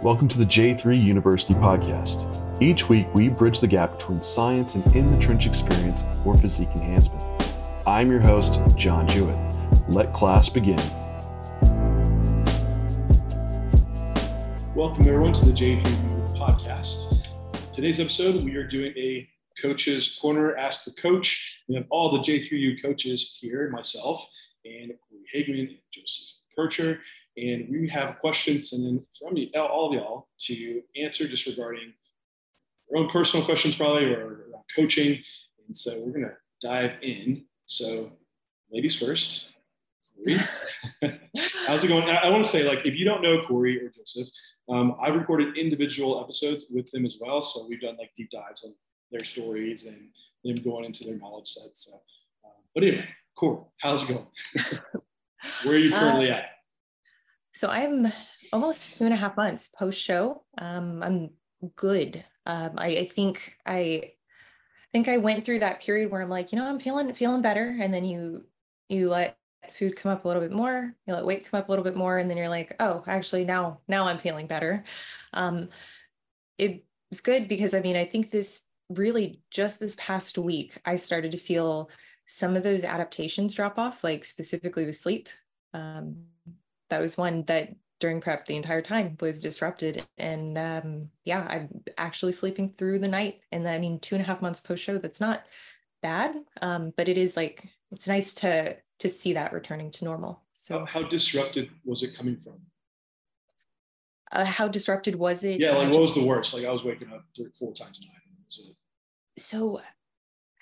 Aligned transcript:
Welcome 0.00 0.28
to 0.28 0.38
the 0.38 0.44
J3 0.44 1.02
University 1.02 1.54
podcast. 1.54 2.32
Each 2.62 2.88
week, 2.88 3.12
we 3.14 3.28
bridge 3.28 3.58
the 3.58 3.66
gap 3.66 3.98
between 3.98 4.22
science 4.22 4.76
and 4.76 4.94
in 4.94 5.10
the 5.10 5.20
trench 5.20 5.44
experience 5.44 6.04
for 6.22 6.38
physique 6.38 6.68
enhancement. 6.76 7.20
I'm 7.84 8.08
your 8.08 8.20
host, 8.20 8.60
John 8.76 9.08
Jewett. 9.08 9.36
Let 9.88 10.12
class 10.12 10.48
begin. 10.48 10.78
Welcome, 14.76 15.08
everyone, 15.08 15.32
to 15.32 15.44
the 15.44 15.52
J3 15.52 15.82
podcast. 16.36 17.26
Today's 17.72 17.98
episode, 17.98 18.44
we 18.44 18.54
are 18.54 18.68
doing 18.68 18.92
a 18.96 19.28
coaches 19.60 20.16
corner 20.22 20.56
ask 20.56 20.84
the 20.84 20.92
coach 20.92 21.58
we 21.68 21.74
have 21.74 21.84
all 21.90 22.12
the 22.12 22.18
j3u 22.18 22.80
coaches 22.80 23.36
here 23.40 23.68
myself 23.70 24.24
and 24.64 24.92
Corey 25.08 25.24
Hageman, 25.34 25.78
joseph 25.92 26.28
kircher 26.56 27.00
and 27.38 27.68
we 27.70 27.88
have 27.88 28.18
questions 28.18 28.70
sent 28.70 28.84
in 28.84 29.04
from 29.18 29.36
all 29.60 29.88
of 29.88 29.94
y'all 29.94 30.28
to 30.38 30.82
answer 30.96 31.28
just 31.28 31.46
regarding 31.46 31.92
your 32.90 33.00
own 33.00 33.08
personal 33.08 33.44
questions, 33.44 33.76
probably, 33.76 34.06
or 34.12 34.46
around 34.50 34.64
coaching. 34.74 35.22
And 35.66 35.76
so 35.76 36.00
we're 36.00 36.12
going 36.12 36.24
to 36.24 36.36
dive 36.60 36.92
in. 37.02 37.44
So, 37.66 38.10
ladies 38.72 38.96
first. 38.96 39.50
Corey, 40.16 40.38
how's 41.66 41.84
it 41.84 41.88
going? 41.88 42.08
I, 42.08 42.28
want 42.28 42.44
to 42.44 42.50
say, 42.50 42.64
like, 42.64 42.84
if 42.84 42.94
you 42.94 43.04
don't 43.04 43.22
know 43.22 43.42
Corey 43.46 43.80
or 43.80 43.90
Joseph, 43.90 44.28
um, 44.68 44.96
I've 45.00 45.14
recorded 45.14 45.56
individual 45.56 46.20
episodes 46.20 46.66
with 46.70 46.90
them 46.90 47.06
as 47.06 47.18
well. 47.20 47.40
So 47.40 47.66
we've 47.68 47.80
done 47.80 47.96
like 47.98 48.10
deep 48.16 48.30
dives 48.30 48.64
on 48.64 48.74
their 49.12 49.24
stories 49.24 49.86
and 49.86 50.08
them 50.44 50.62
going 50.62 50.84
into 50.84 51.04
their 51.04 51.16
knowledge 51.16 51.48
sets. 51.48 51.86
So, 51.86 51.96
uh, 52.44 52.48
but 52.74 52.82
anyway, 52.82 53.08
Corey, 53.36 53.60
how's 53.80 54.02
it 54.02 54.08
going? 54.08 54.26
Where 55.62 55.76
are 55.76 55.78
you 55.78 55.90
currently 55.90 56.30
uh, 56.30 56.36
at? 56.36 56.57
So 57.58 57.66
I'm 57.68 58.12
almost 58.52 58.94
two 58.94 59.02
and 59.02 59.12
a 59.12 59.16
half 59.16 59.36
months 59.36 59.74
post 59.76 60.00
show. 60.00 60.44
Um, 60.58 61.02
I'm 61.02 61.30
good. 61.74 62.22
Um, 62.46 62.74
I, 62.78 62.86
I, 62.98 63.04
think 63.06 63.58
I, 63.66 63.74
I 63.74 64.12
think 64.92 65.08
I 65.08 65.16
went 65.16 65.44
through 65.44 65.58
that 65.58 65.82
period 65.82 66.08
where 66.08 66.22
I'm 66.22 66.28
like, 66.28 66.52
you 66.52 66.58
know, 66.58 66.68
I'm 66.68 66.78
feeling 66.78 67.12
feeling 67.14 67.42
better, 67.42 67.76
and 67.80 67.92
then 67.92 68.04
you 68.04 68.46
you 68.88 69.10
let 69.10 69.38
food 69.72 69.96
come 69.96 70.12
up 70.12 70.24
a 70.24 70.28
little 70.28 70.40
bit 70.40 70.52
more, 70.52 70.94
you 71.04 71.14
let 71.14 71.24
weight 71.24 71.50
come 71.50 71.58
up 71.58 71.68
a 71.68 71.72
little 71.72 71.82
bit 71.82 71.96
more, 71.96 72.18
and 72.18 72.30
then 72.30 72.36
you're 72.36 72.48
like, 72.48 72.76
oh, 72.78 73.02
actually 73.08 73.44
now 73.44 73.80
now 73.88 74.06
I'm 74.06 74.18
feeling 74.18 74.46
better. 74.46 74.84
Um, 75.32 75.68
it 76.58 76.84
was 77.10 77.20
good 77.20 77.48
because 77.48 77.74
I 77.74 77.80
mean 77.80 77.96
I 77.96 78.04
think 78.04 78.30
this 78.30 78.66
really 78.88 79.42
just 79.50 79.80
this 79.80 79.96
past 79.98 80.38
week 80.38 80.78
I 80.84 80.94
started 80.94 81.32
to 81.32 81.38
feel 81.38 81.90
some 82.24 82.54
of 82.54 82.62
those 82.62 82.84
adaptations 82.84 83.52
drop 83.52 83.80
off, 83.80 84.04
like 84.04 84.24
specifically 84.24 84.86
with 84.86 84.94
sleep. 84.94 85.28
Um, 85.74 86.26
that 86.90 87.00
was 87.00 87.16
one 87.16 87.44
that 87.44 87.74
during 88.00 88.20
prep 88.20 88.46
the 88.46 88.56
entire 88.56 88.82
time 88.82 89.16
was 89.20 89.40
disrupted. 89.40 90.04
And 90.18 90.56
um, 90.56 91.10
yeah 91.24 91.46
i'm 91.48 91.68
actually 91.96 92.32
sleeping 92.32 92.70
through 92.70 92.98
the 93.00 93.08
night. 93.08 93.40
And 93.52 93.66
i 93.66 93.78
mean 93.78 93.98
two 94.00 94.14
and 94.14 94.22
a 94.22 94.26
half 94.26 94.42
months 94.42 94.60
post 94.60 94.82
show 94.82 94.98
that's 94.98 95.20
not 95.20 95.44
bad. 96.02 96.36
Um, 96.62 96.92
but 96.96 97.08
it 97.08 97.18
is 97.18 97.36
like 97.36 97.68
it's 97.90 98.08
nice 98.08 98.34
to 98.34 98.76
to 99.00 99.08
see 99.08 99.32
that 99.34 99.52
returning 99.52 99.90
to 99.92 100.04
normal. 100.04 100.42
So 100.54 100.80
how, 100.80 100.84
how 100.86 101.02
disrupted 101.02 101.70
was 101.84 102.02
it 102.02 102.16
coming 102.16 102.36
from? 102.36 102.54
Uh, 104.32 104.44
how 104.44 104.68
disrupted 104.68 105.14
was 105.14 105.44
it? 105.44 105.60
Yeah 105.60 105.74
like 105.74 105.92
what 105.92 106.02
was 106.02 106.14
the 106.14 106.26
worst? 106.26 106.54
Like 106.54 106.64
i 106.64 106.70
was 106.70 106.84
waking 106.84 107.12
up 107.12 107.24
three 107.34 107.50
four 107.58 107.72
times 107.74 108.00
a 108.00 108.06
night. 108.06 108.14
So 109.36 109.80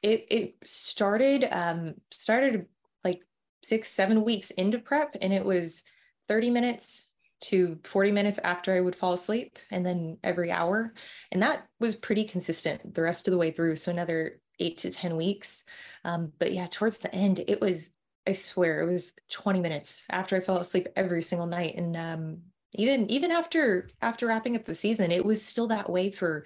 it 0.02 0.26
it 0.30 0.54
started 0.64 1.48
um 1.50 1.94
started 2.10 2.66
like 3.04 3.22
six 3.62 3.90
seven 3.90 4.22
weeks 4.22 4.50
into 4.52 4.78
prep 4.78 5.16
and 5.20 5.32
it 5.32 5.44
was 5.44 5.82
30 6.28 6.50
minutes 6.50 7.12
to 7.38 7.78
40 7.84 8.12
minutes 8.12 8.38
after 8.42 8.72
I 8.72 8.80
would 8.80 8.96
fall 8.96 9.12
asleep, 9.12 9.58
and 9.70 9.84
then 9.84 10.18
every 10.24 10.50
hour. 10.50 10.94
And 11.32 11.42
that 11.42 11.66
was 11.80 11.94
pretty 11.94 12.24
consistent 12.24 12.94
the 12.94 13.02
rest 13.02 13.28
of 13.28 13.32
the 13.32 13.38
way 13.38 13.50
through. 13.50 13.76
So 13.76 13.90
another 13.90 14.40
eight 14.58 14.78
to 14.78 14.90
10 14.90 15.16
weeks. 15.16 15.64
Um, 16.04 16.32
but 16.38 16.52
yeah, 16.52 16.66
towards 16.70 16.98
the 16.98 17.14
end, 17.14 17.44
it 17.46 17.60
was, 17.60 17.90
I 18.26 18.32
swear, 18.32 18.80
it 18.80 18.90
was 18.90 19.14
20 19.30 19.60
minutes 19.60 20.04
after 20.10 20.36
I 20.36 20.40
fell 20.40 20.58
asleep 20.58 20.88
every 20.96 21.22
single 21.22 21.46
night. 21.46 21.76
And 21.76 21.96
um, 21.96 22.38
even 22.74 23.10
even 23.10 23.30
after 23.30 23.88
after 24.02 24.26
wrapping 24.26 24.56
up 24.56 24.64
the 24.64 24.74
season, 24.74 25.10
it 25.10 25.24
was 25.24 25.44
still 25.44 25.68
that 25.68 25.90
way 25.90 26.10
for 26.10 26.44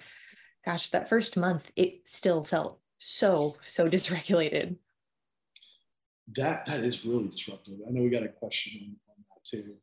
gosh, 0.65 0.89
that 0.89 1.09
first 1.09 1.37
month, 1.37 1.71
it 1.75 2.07
still 2.07 2.43
felt 2.43 2.79
so, 2.97 3.57
so 3.61 3.89
dysregulated. 3.89 4.77
That 6.35 6.65
that 6.65 6.83
is 6.83 7.03
really 7.03 7.27
disruptive. 7.27 7.79
I 7.87 7.91
know 7.91 8.03
we 8.03 8.09
got 8.09 8.23
a 8.23 8.29
question 8.29 8.95
too. 9.51 9.75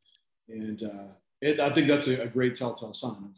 And 0.49 0.83
uh, 0.83 1.13
it, 1.41 1.61
I 1.61 1.73
think 1.73 1.89
that's 1.89 2.07
a, 2.07 2.23
a, 2.23 2.27
great 2.27 2.55
telltale 2.55 2.95
sign 2.95 3.11
of, 3.11 3.31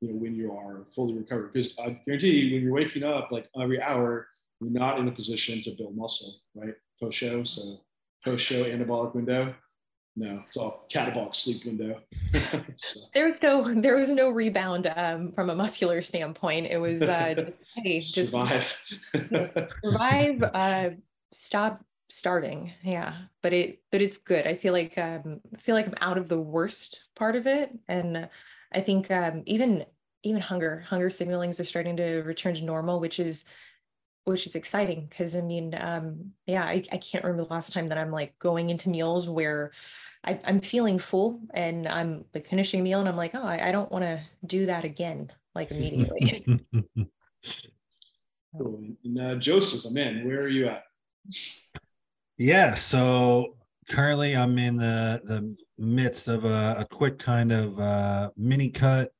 you 0.00 0.08
know, 0.08 0.16
when 0.16 0.34
you 0.34 0.52
are 0.52 0.86
fully 0.94 1.14
recovered. 1.14 1.52
Because 1.52 1.74
I 1.78 2.00
guarantee 2.04 2.30
you, 2.32 2.54
when 2.54 2.64
you're 2.64 2.74
waking 2.74 3.04
up 3.04 3.30
like 3.30 3.48
every 3.60 3.80
hour, 3.80 4.28
you're 4.60 4.70
not 4.70 4.98
in 4.98 5.08
a 5.08 5.12
position 5.12 5.62
to 5.62 5.70
build 5.76 5.96
muscle, 5.96 6.34
right? 6.54 6.74
Post 7.00 7.18
show. 7.18 7.44
So 7.44 7.78
post 8.24 8.44
show 8.44 8.64
anabolic 8.64 9.14
window. 9.14 9.54
No, 10.16 10.42
it's 10.48 10.56
all 10.56 10.84
catabolic 10.92 11.36
sleep 11.36 11.64
window. 11.64 12.00
so. 12.76 13.00
There 13.14 13.28
was 13.28 13.40
no 13.40 13.72
there 13.72 13.96
was 13.96 14.10
no 14.10 14.30
rebound 14.30 14.92
um, 14.96 15.30
from 15.30 15.48
a 15.48 15.54
muscular 15.54 16.02
standpoint. 16.02 16.66
It 16.66 16.78
was 16.78 17.02
uh, 17.02 17.34
just, 17.36 17.52
hey, 17.76 18.00
just 18.00 18.32
survive, 18.32 18.76
survive, 19.84 20.42
uh, 20.42 20.90
stop 21.30 21.84
starving 22.10 22.72
yeah 22.82 23.14
but 23.42 23.52
it 23.52 23.82
but 23.92 24.02
it's 24.02 24.18
good. 24.18 24.46
I 24.46 24.54
feel 24.54 24.72
like 24.72 24.96
um 24.98 25.40
I 25.54 25.56
feel 25.58 25.74
like 25.74 25.86
i'm 25.86 25.94
out 26.00 26.18
of 26.18 26.28
the 26.28 26.40
worst 26.40 27.04
part 27.14 27.36
of 27.36 27.46
it. 27.46 27.70
And 27.88 28.28
i 28.72 28.80
think 28.80 29.10
um 29.10 29.42
even 29.46 29.84
even 30.22 30.40
hunger 30.40 30.84
hunger 30.88 31.08
signalings 31.08 31.60
are 31.60 31.64
starting 31.64 31.96
to 31.96 32.22
return 32.22 32.54
to 32.54 32.64
normal 32.64 33.00
which 33.00 33.20
is 33.20 33.46
which 34.24 34.46
is 34.46 34.56
exciting. 34.56 35.06
Because 35.08 35.36
i 35.36 35.40
mean 35.40 35.74
um 35.78 36.32
yeah 36.46 36.64
I, 36.64 36.82
I 36.92 36.98
can't 36.98 37.24
remember 37.24 37.44
the 37.44 37.54
last 37.54 37.72
time 37.72 37.88
that 37.88 37.98
i'm 37.98 38.10
like 38.10 38.38
going 38.38 38.70
into 38.70 38.90
meals 38.90 39.28
where 39.28 39.70
I, 40.24 40.40
i'm 40.46 40.60
feeling 40.60 40.98
full 40.98 41.40
and 41.54 41.86
i'm 41.86 42.24
like 42.34 42.46
finishing 42.46 42.80
a 42.80 42.82
meal 42.82 43.00
and 43.00 43.08
i'm 43.08 43.16
like 43.16 43.34
oh 43.34 43.46
i, 43.46 43.68
I 43.68 43.72
don't 43.72 43.90
want 43.92 44.04
to 44.04 44.20
do 44.46 44.66
that 44.66 44.84
again 44.84 45.30
like 45.54 45.70
immediately. 45.70 46.44
Cool. 48.56 48.82
and 49.04 49.20
uh, 49.20 49.34
joseph 49.36 49.92
man 49.92 50.26
where 50.26 50.40
are 50.40 50.48
you 50.48 50.68
at 50.68 50.84
yeah. 52.38 52.74
So 52.74 53.56
currently 53.90 54.34
I'm 54.34 54.56
in 54.58 54.76
the, 54.76 55.20
the 55.24 55.56
midst 55.76 56.28
of 56.28 56.44
a, 56.44 56.76
a 56.78 56.86
quick 56.90 57.18
kind 57.18 57.52
of 57.52 57.78
uh, 57.78 58.30
mini 58.36 58.70
cut, 58.70 59.10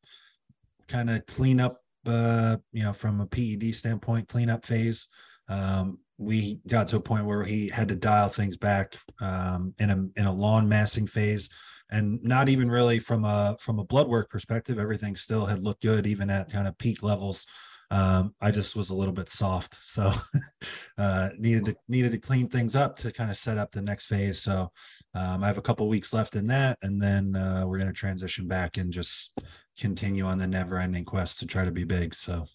kind 0.89 1.11
of 1.11 1.27
cleanup. 1.27 1.83
uh, 2.07 2.57
you 2.73 2.83
know, 2.83 2.93
from 2.93 3.21
a 3.21 3.27
PED 3.27 3.75
standpoint, 3.75 4.29
cleanup 4.29 4.65
phase. 4.65 5.09
Um, 5.49 5.99
we 6.17 6.61
got 6.67 6.89
to 6.89 6.97
a 6.97 7.01
point 7.01 7.27
where 7.27 7.45
he 7.45 7.69
had 7.69 7.89
to 7.89 7.97
dial 7.97 8.29
things 8.29 8.57
back 8.57 8.97
um, 9.21 9.75
in 9.79 9.91
a 9.91 10.21
in 10.21 10.27
a 10.27 10.33
lawn 10.33 10.69
massing 10.69 11.07
phase, 11.07 11.51
and 11.91 12.23
not 12.23 12.49
even 12.49 12.71
really 12.71 12.99
from 12.99 13.25
a 13.25 13.57
from 13.61 13.79
a 13.79 13.85
blood 13.85 14.09
work 14.09 14.31
perspective. 14.31 14.79
Everything 14.79 15.15
still 15.17 15.47
had 15.47 15.63
looked 15.63 15.83
good, 15.83 16.07
even 16.07 16.31
at 16.31 16.51
kind 16.51 16.67
of 16.67 16.79
peak 16.79 17.03
levels 17.03 17.47
um, 17.91 18.35
I 18.41 18.51
just 18.51 18.77
was 18.77 18.91
a 18.91 18.95
little 18.95 19.15
bit 19.15 19.31
soft, 19.31 19.77
so 19.83 20.13
uh, 20.99 21.31
needed 21.39 21.65
to 21.67 21.77
needed 21.89 22.13
to 22.13 22.19
clean 22.19 22.49
things 22.49 22.77
up 22.77 22.99
to 22.99 23.11
kind 23.11 23.31
of 23.31 23.37
set 23.37 23.57
up 23.57 23.73
the 23.73 23.81
next 23.81 24.07
phase. 24.07 24.41
So 24.41 24.71
um, 25.15 25.43
I 25.43 25.47
have 25.47 25.57
a 25.57 25.63
couple 25.63 25.89
weeks 25.89 26.13
left 26.13 26.37
in 26.37 26.47
that, 26.49 26.79
and 26.83 27.01
then 27.01 27.35
uh, 27.35 27.65
we're 27.67 27.79
going 27.79 27.89
to 27.89 27.95
transition 27.95 28.47
back 28.47 28.77
and 28.77 28.93
just 28.93 29.39
continue 29.79 30.25
on 30.25 30.39
the 30.39 30.47
never-ending 30.47 31.05
quest 31.05 31.39
to 31.39 31.47
try 31.47 31.65
to 31.65 31.71
be 31.71 31.85
big. 31.85 32.15
So 32.15 32.47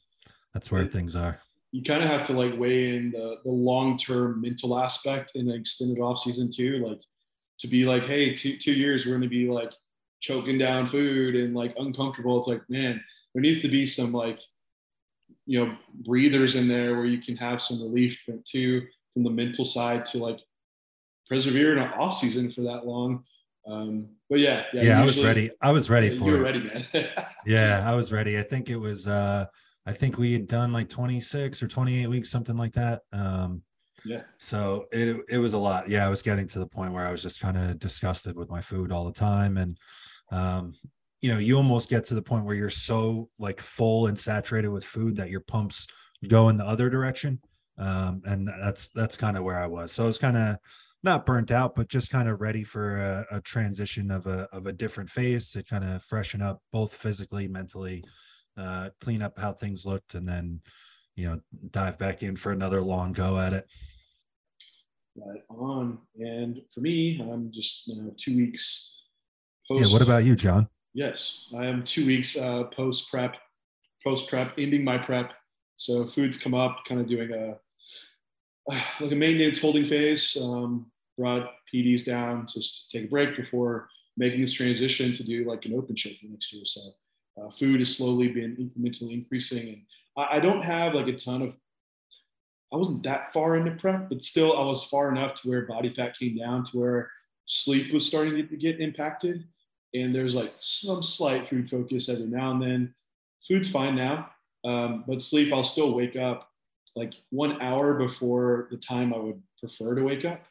that's 0.54 0.72
where 0.72 0.86
things 0.86 1.16
are. 1.16 1.40
You 1.72 1.82
kind 1.82 2.04
of 2.04 2.10
have 2.10 2.24
to 2.26 2.34
like 2.34 2.58
weigh 2.60 2.96
in 2.96 3.12
the 3.12 3.38
the 3.44 3.52
long-term 3.52 4.40
mental 4.40 4.78
aspect 4.78 5.32
in 5.34 5.50
an 5.50 5.60
extended 5.60 6.00
off 6.00 6.20
season 6.20 6.52
too, 6.54 6.86
like 6.88 7.02
to 7.60 7.68
be 7.68 7.86
like, 7.86 8.04
hey, 8.04 8.36
two 8.36 8.58
two 8.58 8.74
years 8.74 9.06
we're 9.06 9.14
going 9.14 9.24
to 9.24 9.30
be 9.30 9.50
like 9.50 9.74
choking 10.22 10.60
down 10.60 10.86
food 10.86 11.36
and 11.36 11.56
like 11.56 11.74
uncomfortable. 11.78 12.38
It's 12.38 12.48
like, 12.48 12.62
man, 12.70 13.04
there 13.34 13.42
needs 13.42 13.62
to 13.62 13.68
be 13.68 13.88
some 13.88 14.14
like 14.14 14.40
you 15.46 15.64
know 15.64 15.76
breathers 16.06 16.56
in 16.56 16.68
there 16.68 16.96
where 16.96 17.06
you 17.06 17.20
can 17.20 17.36
have 17.36 17.62
some 17.62 17.82
relief 17.82 18.28
too 18.46 18.86
from 19.14 19.24
the 19.24 19.30
mental 19.30 19.66
side 19.66 20.06
to 20.06 20.18
like 20.18 20.40
persevere 21.30 21.74
in 21.74 21.84
an 21.84 21.92
off 21.94 22.18
season 22.18 22.52
for 22.52 22.62
that 22.62 22.86
long. 22.86 23.24
Um, 23.68 24.10
but 24.30 24.40
yeah, 24.40 24.64
yeah, 24.74 24.84
yeah 24.84 25.02
I 25.02 25.06
was 25.06 25.24
ready. 25.24 25.52
I 25.62 25.72
was 25.72 25.90
ready 25.90 26.10
for 26.10 26.26
you 26.26 26.32
were 26.34 26.42
ready, 26.42 26.60
man. 26.60 26.84
yeah, 27.46 27.84
I 27.86 27.94
was 27.96 28.12
ready. 28.12 28.38
I 28.38 28.44
think 28.44 28.70
it 28.70 28.78
was. 28.78 29.08
uh 29.08 29.46
I 29.86 29.92
think 29.92 30.18
we 30.18 30.34
had 30.34 30.48
done 30.48 30.72
like 30.72 30.88
26 30.90 31.62
or 31.62 31.68
28 31.68 32.08
weeks, 32.08 32.30
something 32.30 32.56
like 32.56 32.74
that. 32.74 33.02
Um, 33.12 33.64
yeah. 34.06 34.22
So 34.38 34.86
it 34.92 35.18
it 35.30 35.38
was 35.38 35.54
a 35.54 35.58
lot. 35.58 35.90
Yeah, 35.90 36.06
I 36.06 36.10
was 36.10 36.22
getting 36.22 36.48
to 36.50 36.60
the 36.60 36.68
point 36.68 36.94
where 36.94 37.06
I 37.06 37.12
was 37.12 37.22
just 37.22 37.40
kind 37.40 37.58
of 37.58 37.80
disgusted 37.80 38.36
with 38.36 38.50
my 38.50 38.62
food 38.62 38.92
all 38.92 39.06
the 39.06 39.14
time, 39.14 39.58
and 39.58 39.78
um, 40.32 40.74
you 41.24 41.32
know 41.32 41.40
you 41.40 41.58
almost 41.58 41.90
get 41.90 42.06
to 42.06 42.14
the 42.14 42.22
point 42.22 42.46
where 42.46 42.56
you're 42.56 42.70
so 42.70 43.30
like 43.40 43.60
full 43.60 44.08
and 44.08 44.20
saturated 44.20 44.70
with 44.70 44.86
food 44.86 45.16
that 45.16 45.32
your 45.32 45.40
pumps 45.40 45.88
go 46.28 46.50
in 46.50 46.58
the 46.58 46.66
other 46.66 46.90
direction 46.90 47.40
um, 47.80 48.22
and 48.26 48.48
that's 48.62 48.90
that's 48.90 49.18
kind 49.18 49.38
of 49.38 49.44
where 49.44 49.60
i 49.60 49.66
was 49.66 49.92
so 49.92 50.04
i 50.04 50.08
was 50.08 50.20
kind 50.20 50.38
of 50.38 50.58
not 51.04 51.26
burnt 51.26 51.52
out, 51.52 51.76
but 51.76 51.90
just 51.90 52.10
kind 52.10 52.30
of 52.30 52.40
ready 52.40 52.64
for 52.64 52.96
a, 52.96 53.38
a 53.38 53.42
transition 53.42 54.10
of 54.10 54.26
a 54.26 54.48
of 54.54 54.68
a 54.68 54.72
different 54.72 55.10
phase 55.10 55.52
to 55.52 55.64
kind 55.64 55.84
of 55.84 56.02
freshen 56.04 56.42
up 56.42 56.62
both 56.72 56.96
physically, 56.96 57.48
mentally, 57.48 58.04
uh, 58.58 58.90
clean 59.02 59.22
up 59.22 59.38
how 59.38 59.52
things 59.52 59.86
looked, 59.86 60.16
and 60.16 60.28
then 60.28 60.62
you 61.16 61.28
know 61.28 61.40
dive 61.72 62.00
back 62.00 62.24
in 62.24 62.36
for 62.36 62.52
another 62.52 62.82
long 62.82 63.12
go 63.12 63.38
at 63.38 63.54
it. 63.54 63.66
Right 65.16 65.42
on. 65.50 66.00
And 66.18 66.62
for 66.74 66.80
me, 66.80 67.20
I'm 67.22 67.52
just 67.54 67.86
you 67.88 68.02
know 68.02 68.14
two 68.18 68.38
weeks. 68.38 69.04
Post, 69.68 69.86
yeah. 69.86 69.94
What 69.94 70.02
about 70.02 70.24
you, 70.24 70.36
John? 70.36 70.70
Yes, 70.94 71.48
I 71.58 71.66
am 71.66 71.84
two 71.84 72.06
weeks 72.06 72.38
uh, 72.38 72.66
post 72.66 73.10
prep, 73.10 73.36
post 74.04 74.30
prep, 74.30 74.54
ending 74.58 74.84
my 74.84 74.98
prep. 74.98 75.32
So 75.76 76.06
foods 76.08 76.38
come 76.38 76.54
up, 76.54 76.80
kind 76.88 77.02
of 77.02 77.08
doing 77.08 77.32
a 77.32 77.58
like 79.02 79.12
a 79.12 79.16
maintenance 79.16 79.60
holding 79.60 79.86
phase. 79.86 80.38
Um, 80.42 80.92
brought 81.18 81.52
PEDs 81.74 82.06
down 82.06 82.48
just 82.48 82.90
to 82.90 82.98
take 82.98 83.08
a 83.08 83.10
break 83.10 83.36
before 83.36 83.88
making 84.18 84.42
this 84.42 84.54
transition 84.54 85.14
to 85.14 85.24
do 85.24 85.48
like 85.48 85.66
an 85.66 85.74
open 85.74 85.96
shift 85.96 86.20
for 86.20 86.28
next 86.28 86.52
year. 86.54 86.64
So 86.66 86.82
uh, 87.42 87.50
food 87.52 87.80
has 87.80 87.96
slowly 87.96 88.28
been 88.28 88.56
incrementally 88.58 89.14
increasing, 89.14 89.68
and 89.68 89.82
I, 90.18 90.38
I, 90.38 90.40
don't 90.40 90.62
have 90.62 90.94
like 90.94 91.08
a 91.08 91.14
ton 91.14 91.42
of. 91.42 91.54
I 92.72 92.78
wasn't 92.78 93.04
that 93.04 93.34
far 93.34 93.56
into 93.56 93.72
prep, 93.72 94.10
but 94.10 94.24
still 94.24 94.58
I 94.58 94.66
was 94.66 94.84
far 94.84 95.12
enough 95.12 95.36
to 95.42 95.50
where 95.50 95.66
body 95.66 95.94
fat 95.94 96.18
came 96.18 96.38
down 96.38 96.64
to 96.66 96.80
where 96.80 97.12
sleep 97.46 97.94
was 97.94 98.06
starting 98.06 98.48
to 98.48 98.58
get 98.58 98.80
impacted, 98.80 99.46
and 99.94 100.14
there's 100.14 100.36
like 100.36 100.54
some 100.60 101.04
slight 101.04 101.50
food 101.50 101.70
focus 101.70 102.10
every 102.10 102.26
now 102.26 102.52
and 102.52 102.62
then. 102.62 102.96
Food's 103.48 103.70
fine 103.70 103.96
now, 103.96 104.30
um, 104.64 105.04
but 105.08 105.22
sleep 105.22 105.54
I'll 105.54 105.64
still 105.64 105.94
wake 105.94 106.16
up 106.16 106.50
like 106.96 107.14
one 107.30 107.62
hour 107.62 107.96
before 107.96 108.68
the 108.72 108.78
time 108.78 109.14
I 109.14 109.18
would 109.18 109.42
prefer 109.60 109.96
to 109.96 110.04
wake 110.04 110.26
up 110.26 110.42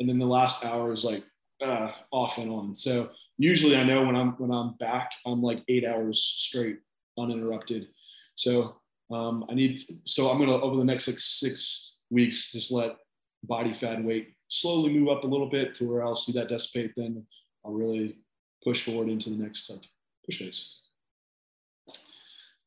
and 0.00 0.08
then 0.08 0.18
the 0.18 0.26
last 0.26 0.64
hour 0.64 0.92
is 0.92 1.04
like 1.04 1.24
uh, 1.62 1.92
off 2.10 2.38
and 2.38 2.50
on. 2.50 2.74
So 2.74 3.10
usually 3.38 3.76
I 3.76 3.84
know 3.84 4.04
when 4.04 4.16
I'm 4.16 4.32
when 4.32 4.50
I'm 4.50 4.74
back, 4.74 5.10
I'm 5.26 5.42
like 5.42 5.62
eight 5.68 5.84
hours 5.84 6.20
straight 6.20 6.78
uninterrupted. 7.18 7.88
So 8.36 8.76
um, 9.12 9.44
I 9.48 9.54
need 9.54 9.80
so 10.04 10.30
I'm 10.30 10.38
gonna 10.38 10.52
over 10.52 10.76
the 10.76 10.84
next 10.84 11.08
like 11.08 11.18
six 11.18 12.00
weeks 12.10 12.52
just 12.52 12.72
let 12.72 12.96
body 13.44 13.74
fat 13.74 14.02
weight 14.02 14.34
slowly 14.48 14.92
move 14.92 15.08
up 15.08 15.24
a 15.24 15.26
little 15.26 15.48
bit 15.48 15.74
to 15.74 15.88
where 15.88 16.04
I'll 16.04 16.16
see 16.16 16.32
that 16.32 16.48
dissipate. 16.48 16.92
Then 16.96 17.24
I'll 17.64 17.72
really 17.72 18.18
push 18.64 18.84
forward 18.84 19.08
into 19.08 19.30
the 19.30 19.42
next 19.42 19.70
like 19.70 19.82
push 20.24 20.38
phase. 20.38 20.70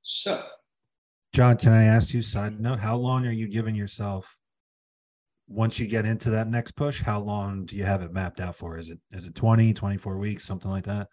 So, 0.04 0.44
John, 1.34 1.58
can 1.58 1.74
I 1.74 1.84
ask 1.84 2.14
you 2.14 2.22
side 2.22 2.60
note? 2.60 2.80
How 2.80 2.96
long 2.96 3.28
are 3.28 3.32
you 3.32 3.48
giving 3.48 3.76
yourself 3.76 4.34
once 5.50 5.80
you 5.80 5.88
get 5.88 6.06
into 6.06 6.30
that 6.30 6.48
next 6.48 6.72
push? 6.72 7.02
How 7.02 7.20
long 7.20 7.66
do 7.66 7.76
you 7.76 7.84
have 7.84 8.02
it 8.02 8.14
mapped 8.14 8.40
out 8.40 8.56
for? 8.56 8.78
Is 8.78 8.90
it 8.90 9.00
is 9.12 9.28
it 9.28 9.36
20 9.36 9.74
24 9.74 10.18
weeks 10.18 10.46
something 10.46 10.72
like 10.72 10.86
that? 10.86 11.10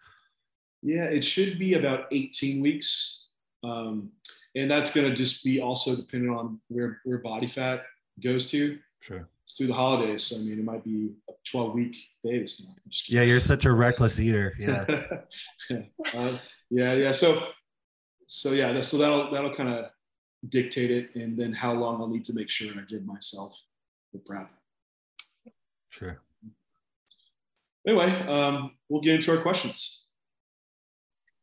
Yeah 0.81 1.05
it 1.05 1.25
should 1.25 1.59
be 1.59 1.73
about 1.73 2.05
18 2.11 2.61
weeks. 2.61 3.23
Um, 3.63 4.11
and 4.55 4.69
that's 4.69 4.93
going 4.93 5.09
to 5.09 5.15
just 5.15 5.43
be 5.43 5.59
also 5.59 5.95
dependent 5.95 6.37
on 6.37 6.61
where 6.69 7.01
where 7.03 7.17
body 7.17 7.47
fat 7.47 7.83
goes 8.21 8.49
to. 8.51 8.77
Sure 9.01 9.27
it's 9.45 9.57
through 9.57 9.67
the 9.67 9.73
holidays 9.73 10.23
so 10.23 10.35
i 10.35 10.39
mean 10.39 10.59
it 10.59 10.65
might 10.65 10.83
be 10.83 11.11
a 11.29 11.33
12 11.49 11.73
week 11.73 11.95
phase 12.23 12.79
yeah 13.07 13.21
you're 13.21 13.39
such 13.39 13.65
a 13.65 13.71
reckless 13.71 14.19
eater 14.19 14.53
yeah 14.59 14.85
uh, 16.15 16.37
yeah 16.69 16.93
yeah 16.93 17.11
so 17.11 17.47
so 18.27 18.51
yeah 18.51 18.81
so 18.81 18.97
that'll 18.97 19.31
that'll 19.31 19.55
kind 19.55 19.69
of 19.69 19.85
dictate 20.49 20.91
it 20.91 21.15
and 21.15 21.37
then 21.37 21.53
how 21.53 21.73
long 21.73 22.01
i'll 22.01 22.07
need 22.07 22.25
to 22.25 22.33
make 22.33 22.49
sure 22.49 22.71
i 22.71 22.81
give 22.87 23.05
myself 23.05 23.55
the 24.15 24.21
prep. 24.25 24.49
Sure. 25.89 26.21
Anyway, 27.87 28.09
um, 28.27 28.71
we'll 28.89 29.01
get 29.01 29.15
into 29.15 29.31
our 29.31 29.41
questions. 29.41 30.03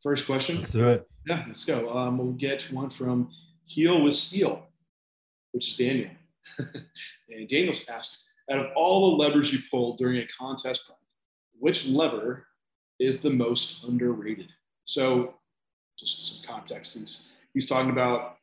First 0.03 0.27
question. 0.27 0.57
Let's 0.57 0.73
do 0.73 0.89
it. 0.89 1.09
Yeah, 1.27 1.45
let's 1.47 1.65
go. 1.65 1.97
Um, 1.97 2.19
we'll 2.19 2.33
get 2.33 2.63
one 2.73 2.91
from 2.91 3.31
Heel 3.67 4.03
with 4.03 4.17
Steel, 4.17 4.67
which 5.53 5.69
is 5.69 5.77
Daniel. 5.77 6.11
And 6.59 7.49
Daniel's 7.49 7.85
asked, 7.89 8.29
out 8.51 8.67
of 8.67 8.73
all 8.77 9.11
the 9.11 9.25
levers 9.25 9.53
you 9.53 9.61
pulled 9.71 9.99
during 9.99 10.19
a 10.19 10.27
contest 10.27 10.87
prep, 10.87 10.99
which 11.59 11.87
lever 11.87 12.47
is 12.99 13.21
the 13.21 13.31
most 13.31 13.85
underrated? 13.85 14.49
So, 14.85 15.35
just 15.99 16.43
some 16.43 16.55
context. 16.55 16.99
He's 16.99 17.33
he's 17.55 17.67
talking 17.67 17.91
about 17.91 18.37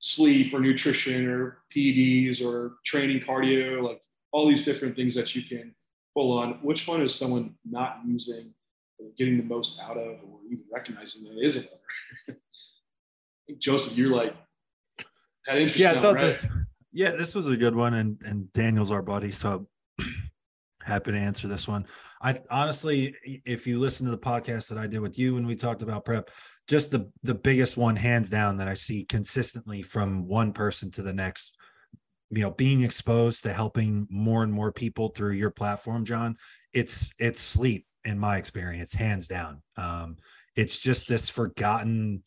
sleep 0.00 0.52
or 0.52 0.60
nutrition 0.60 1.28
or 1.28 1.58
PEDs 1.74 2.44
or 2.44 2.76
training 2.84 3.20
cardio, 3.20 3.82
like 3.82 4.00
all 4.32 4.48
these 4.48 4.64
different 4.64 4.96
things 4.96 5.14
that 5.14 5.34
you 5.34 5.42
can 5.42 5.74
pull 6.14 6.36
on. 6.36 6.58
Which 6.62 6.86
one 6.86 7.02
is 7.02 7.14
someone 7.14 7.54
not 7.64 8.00
using, 8.06 8.52
getting 9.16 9.36
the 9.36 9.44
most 9.44 9.80
out 9.80 9.96
of, 9.96 10.18
or 10.24 10.40
even 10.46 10.64
recognizing 10.72 11.24
that 11.24 11.40
it 11.40 11.46
is 11.46 11.56
a 11.56 11.60
lever? 11.60 12.38
Joseph, 13.58 13.96
you're 13.96 14.14
like 14.14 14.34
that 15.46 15.58
interesting. 15.58 15.82
Yeah, 15.82 15.92
I 15.92 16.02
thought 16.02 16.14
right? 16.14 16.26
this. 16.26 16.46
Yeah, 16.92 17.10
this 17.10 17.34
was 17.34 17.46
a 17.46 17.56
good 17.56 17.74
one, 17.74 17.94
and 17.94 18.20
and 18.24 18.52
Daniel's 18.52 18.90
our 18.90 19.02
buddy, 19.02 19.30
so 19.30 19.66
happy 20.82 21.12
to 21.12 21.18
answer 21.18 21.48
this 21.48 21.66
one. 21.66 21.86
I 22.20 22.38
honestly, 22.50 23.14
if 23.44 23.66
you 23.66 23.80
listen 23.80 24.06
to 24.06 24.12
the 24.12 24.18
podcast 24.18 24.68
that 24.68 24.78
I 24.78 24.86
did 24.86 25.00
with 25.00 25.18
you 25.18 25.34
when 25.34 25.46
we 25.46 25.56
talked 25.56 25.82
about 25.82 26.04
prep, 26.04 26.30
just 26.68 26.90
the 26.90 27.10
the 27.22 27.34
biggest 27.34 27.76
one 27.76 27.96
hands 27.96 28.30
down 28.30 28.58
that 28.58 28.68
I 28.68 28.74
see 28.74 29.04
consistently 29.04 29.82
from 29.82 30.26
one 30.26 30.52
person 30.52 30.90
to 30.92 31.02
the 31.02 31.12
next 31.12 31.56
you 32.30 32.42
know 32.42 32.50
being 32.50 32.82
exposed 32.82 33.42
to 33.42 33.52
helping 33.52 34.06
more 34.10 34.42
and 34.42 34.52
more 34.52 34.72
people 34.72 35.08
through 35.10 35.32
your 35.32 35.50
platform 35.50 36.04
John 36.04 36.36
it's 36.72 37.12
it's 37.18 37.40
sleep 37.40 37.86
in 38.04 38.18
my 38.18 38.38
experience 38.38 38.94
hands 38.94 39.28
down 39.28 39.62
um 39.76 40.16
it's 40.56 40.80
just 40.80 41.08
this 41.08 41.28
forgotten 41.28 42.22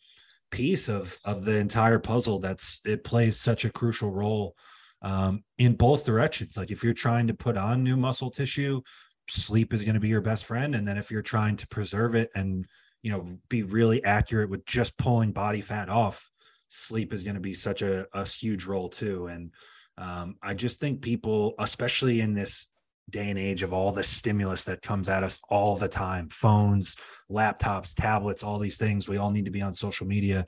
piece 0.55 0.87
of 0.87 1.17
of 1.25 1.43
the 1.43 1.55
entire 1.55 1.99
puzzle 1.99 2.39
that's 2.39 2.81
it 2.85 3.03
plays 3.03 3.37
such 3.37 3.65
a 3.65 3.69
crucial 3.69 4.09
role 4.09 4.55
um 5.01 5.43
in 5.57 5.73
both 5.73 6.05
directions. 6.05 6.55
Like 6.57 6.71
if 6.71 6.83
you're 6.83 6.93
trying 6.93 7.27
to 7.27 7.33
put 7.33 7.57
on 7.57 7.83
new 7.83 7.97
muscle 7.97 8.31
tissue 8.31 8.81
sleep 9.27 9.73
is 9.73 9.83
going 9.83 9.95
to 9.95 9.99
be 9.99 10.07
your 10.07 10.21
best 10.21 10.45
friend. 10.45 10.75
And 10.75 10.87
then 10.87 10.97
if 10.97 11.09
you're 11.09 11.23
trying 11.23 11.55
to 11.57 11.67
preserve 11.67 12.15
it 12.15 12.29
and 12.35 12.65
you 13.01 13.11
know 13.11 13.37
be 13.49 13.63
really 13.63 14.03
accurate 14.03 14.49
with 14.49 14.65
just 14.65 14.97
pulling 14.97 15.31
body 15.31 15.61
fat 15.61 15.89
off 15.89 16.29
sleep 16.69 17.13
is 17.13 17.23
going 17.23 17.35
to 17.35 17.41
be 17.41 17.53
such 17.53 17.81
a, 17.81 18.05
a 18.13 18.27
huge 18.27 18.65
role 18.65 18.89
too. 18.89 19.27
And 19.27 19.51
um, 19.97 20.35
i 20.41 20.53
just 20.53 20.79
think 20.79 21.01
people 21.01 21.53
especially 21.59 22.19
in 22.21 22.33
this 22.33 22.69
day 23.09 23.29
and 23.29 23.39
age 23.39 23.61
of 23.61 23.73
all 23.73 23.91
the 23.91 24.03
stimulus 24.03 24.63
that 24.63 24.81
comes 24.81 25.09
at 25.09 25.23
us 25.23 25.39
all 25.49 25.75
the 25.75 25.87
time 25.87 26.27
phones 26.29 26.97
laptops 27.29 27.93
tablets 27.95 28.43
all 28.43 28.57
these 28.57 28.77
things 28.77 29.07
we 29.07 29.17
all 29.17 29.31
need 29.31 29.45
to 29.45 29.51
be 29.51 29.61
on 29.61 29.74
social 29.74 30.07
media 30.07 30.45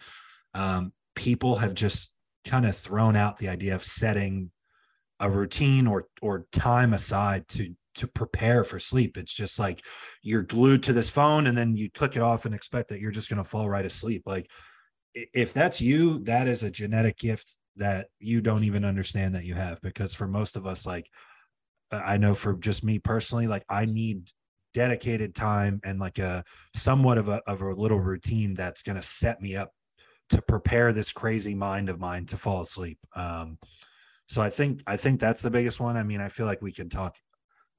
um, 0.53 0.91
people 1.15 1.55
have 1.55 1.73
just 1.73 2.11
kind 2.45 2.65
of 2.65 2.75
thrown 2.75 3.15
out 3.15 3.37
the 3.37 3.49
idea 3.49 3.75
of 3.75 3.83
setting 3.83 4.49
a 5.19 5.29
routine 5.29 5.87
or 5.87 6.07
or 6.21 6.45
time 6.51 6.93
aside 6.93 7.47
to 7.47 7.75
to 7.97 8.07
prepare 8.07 8.63
for 8.63 8.79
sleep. 8.79 9.17
It's 9.17 9.33
just 9.33 9.57
like 9.57 9.81
you're 10.21 10.43
glued 10.43 10.83
to 10.83 10.93
this 10.93 11.09
phone 11.09 11.47
and 11.47 11.57
then 11.57 11.75
you 11.75 11.89
click 11.89 12.15
it 12.15 12.21
off 12.21 12.45
and 12.45 12.53
expect 12.53 12.89
that 12.89 12.99
you're 12.99 13.11
just 13.11 13.29
going 13.29 13.43
to 13.43 13.49
fall 13.49 13.67
right 13.67 13.85
asleep. 13.85 14.23
Like 14.25 14.49
if 15.13 15.51
that's 15.51 15.81
you, 15.81 16.19
that 16.25 16.47
is 16.47 16.61
a 16.61 16.69
genetic 16.69 17.17
gift 17.17 17.57
that 17.75 18.07
you 18.19 18.41
don't 18.41 18.63
even 18.63 18.85
understand 18.85 19.33
that 19.35 19.45
you 19.45 19.55
have 19.55 19.81
because 19.81 20.13
for 20.13 20.27
most 20.27 20.55
of 20.55 20.67
us 20.67 20.85
like 20.85 21.09
I 21.91 22.17
know 22.17 22.35
for 22.35 22.53
just 22.53 22.83
me 22.83 22.99
personally 22.99 23.47
like 23.47 23.63
I 23.69 23.85
need 23.85 24.29
dedicated 24.73 25.33
time 25.33 25.79
and 25.83 25.99
like 25.99 26.19
a 26.19 26.43
somewhat 26.75 27.17
of 27.17 27.29
a 27.29 27.41
of 27.47 27.61
a 27.61 27.73
little 27.73 27.99
routine 27.99 28.53
that's 28.53 28.83
going 28.83 28.95
to 28.95 29.01
set 29.01 29.41
me 29.41 29.55
up 29.55 29.71
to 30.29 30.41
prepare 30.41 30.91
this 30.91 31.13
crazy 31.13 31.55
mind 31.55 31.89
of 31.89 31.99
mine 31.99 32.25
to 32.27 32.37
fall 32.37 32.61
asleep. 32.61 32.99
Um 33.15 33.57
so 34.27 34.41
I 34.41 34.49
think 34.49 34.83
I 34.85 34.97
think 34.97 35.19
that's 35.19 35.41
the 35.41 35.49
biggest 35.49 35.79
one. 35.79 35.95
I 35.95 36.03
mean, 36.03 36.19
I 36.19 36.27
feel 36.27 36.45
like 36.45 36.61
we 36.61 36.73
can 36.73 36.89
talk 36.89 37.15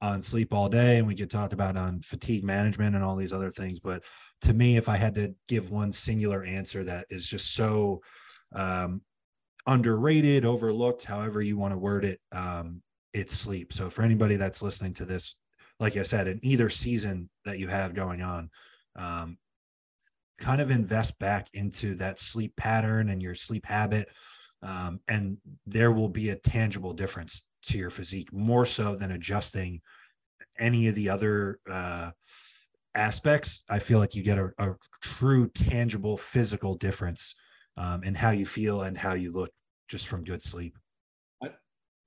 on 0.01 0.21
sleep 0.21 0.53
all 0.53 0.69
day 0.69 0.97
and 0.97 1.07
we 1.07 1.15
could 1.15 1.29
talk 1.29 1.51
about 1.51 1.75
on 1.75 2.01
fatigue 2.01 2.43
management 2.43 2.95
and 2.95 3.03
all 3.03 3.15
these 3.15 3.33
other 3.33 3.51
things 3.51 3.79
but 3.79 4.01
to 4.41 4.53
me 4.53 4.77
if 4.77 4.87
i 4.87 4.95
had 4.95 5.15
to 5.15 5.35
give 5.47 5.71
one 5.71 5.91
singular 5.91 6.43
answer 6.43 6.83
that 6.83 7.05
is 7.09 7.27
just 7.27 7.53
so 7.53 8.01
um, 8.55 9.01
underrated 9.67 10.45
overlooked 10.45 11.03
however 11.03 11.41
you 11.41 11.57
want 11.57 11.73
to 11.73 11.77
word 11.77 12.05
it 12.05 12.19
um, 12.31 12.81
it's 13.13 13.35
sleep 13.35 13.73
so 13.73 13.89
for 13.89 14.03
anybody 14.03 14.35
that's 14.35 14.61
listening 14.61 14.93
to 14.93 15.05
this 15.05 15.35
like 15.79 15.97
i 15.97 16.03
said 16.03 16.27
in 16.27 16.39
either 16.43 16.69
season 16.69 17.29
that 17.45 17.59
you 17.59 17.67
have 17.67 17.93
going 17.93 18.21
on 18.21 18.49
um, 18.95 19.37
kind 20.39 20.61
of 20.61 20.71
invest 20.71 21.17
back 21.19 21.47
into 21.53 21.95
that 21.95 22.19
sleep 22.19 22.53
pattern 22.55 23.09
and 23.09 23.21
your 23.21 23.35
sleep 23.35 23.65
habit 23.65 24.09
um, 24.61 24.99
and 25.07 25.37
there 25.65 25.91
will 25.91 26.09
be 26.09 26.29
a 26.29 26.35
tangible 26.35 26.93
difference 26.93 27.45
to 27.63 27.77
your 27.77 27.89
physique 27.89 28.31
more 28.33 28.65
so 28.65 28.95
than 28.95 29.11
adjusting 29.11 29.81
any 30.57 30.87
of 30.87 30.95
the 30.95 31.09
other 31.09 31.59
uh, 31.69 32.11
aspects. 32.95 33.63
I 33.69 33.79
feel 33.79 33.99
like 33.99 34.15
you 34.15 34.23
get 34.23 34.37
a, 34.37 34.51
a 34.57 34.75
true, 35.01 35.49
tangible, 35.49 36.17
physical 36.17 36.75
difference 36.75 37.35
um, 37.77 38.03
in 38.03 38.15
how 38.15 38.31
you 38.31 38.45
feel 38.45 38.81
and 38.81 38.97
how 38.97 39.13
you 39.13 39.31
look 39.31 39.51
just 39.87 40.07
from 40.07 40.23
good 40.23 40.41
sleep. 40.41 40.77
I, 41.41 41.47
I 41.47 41.51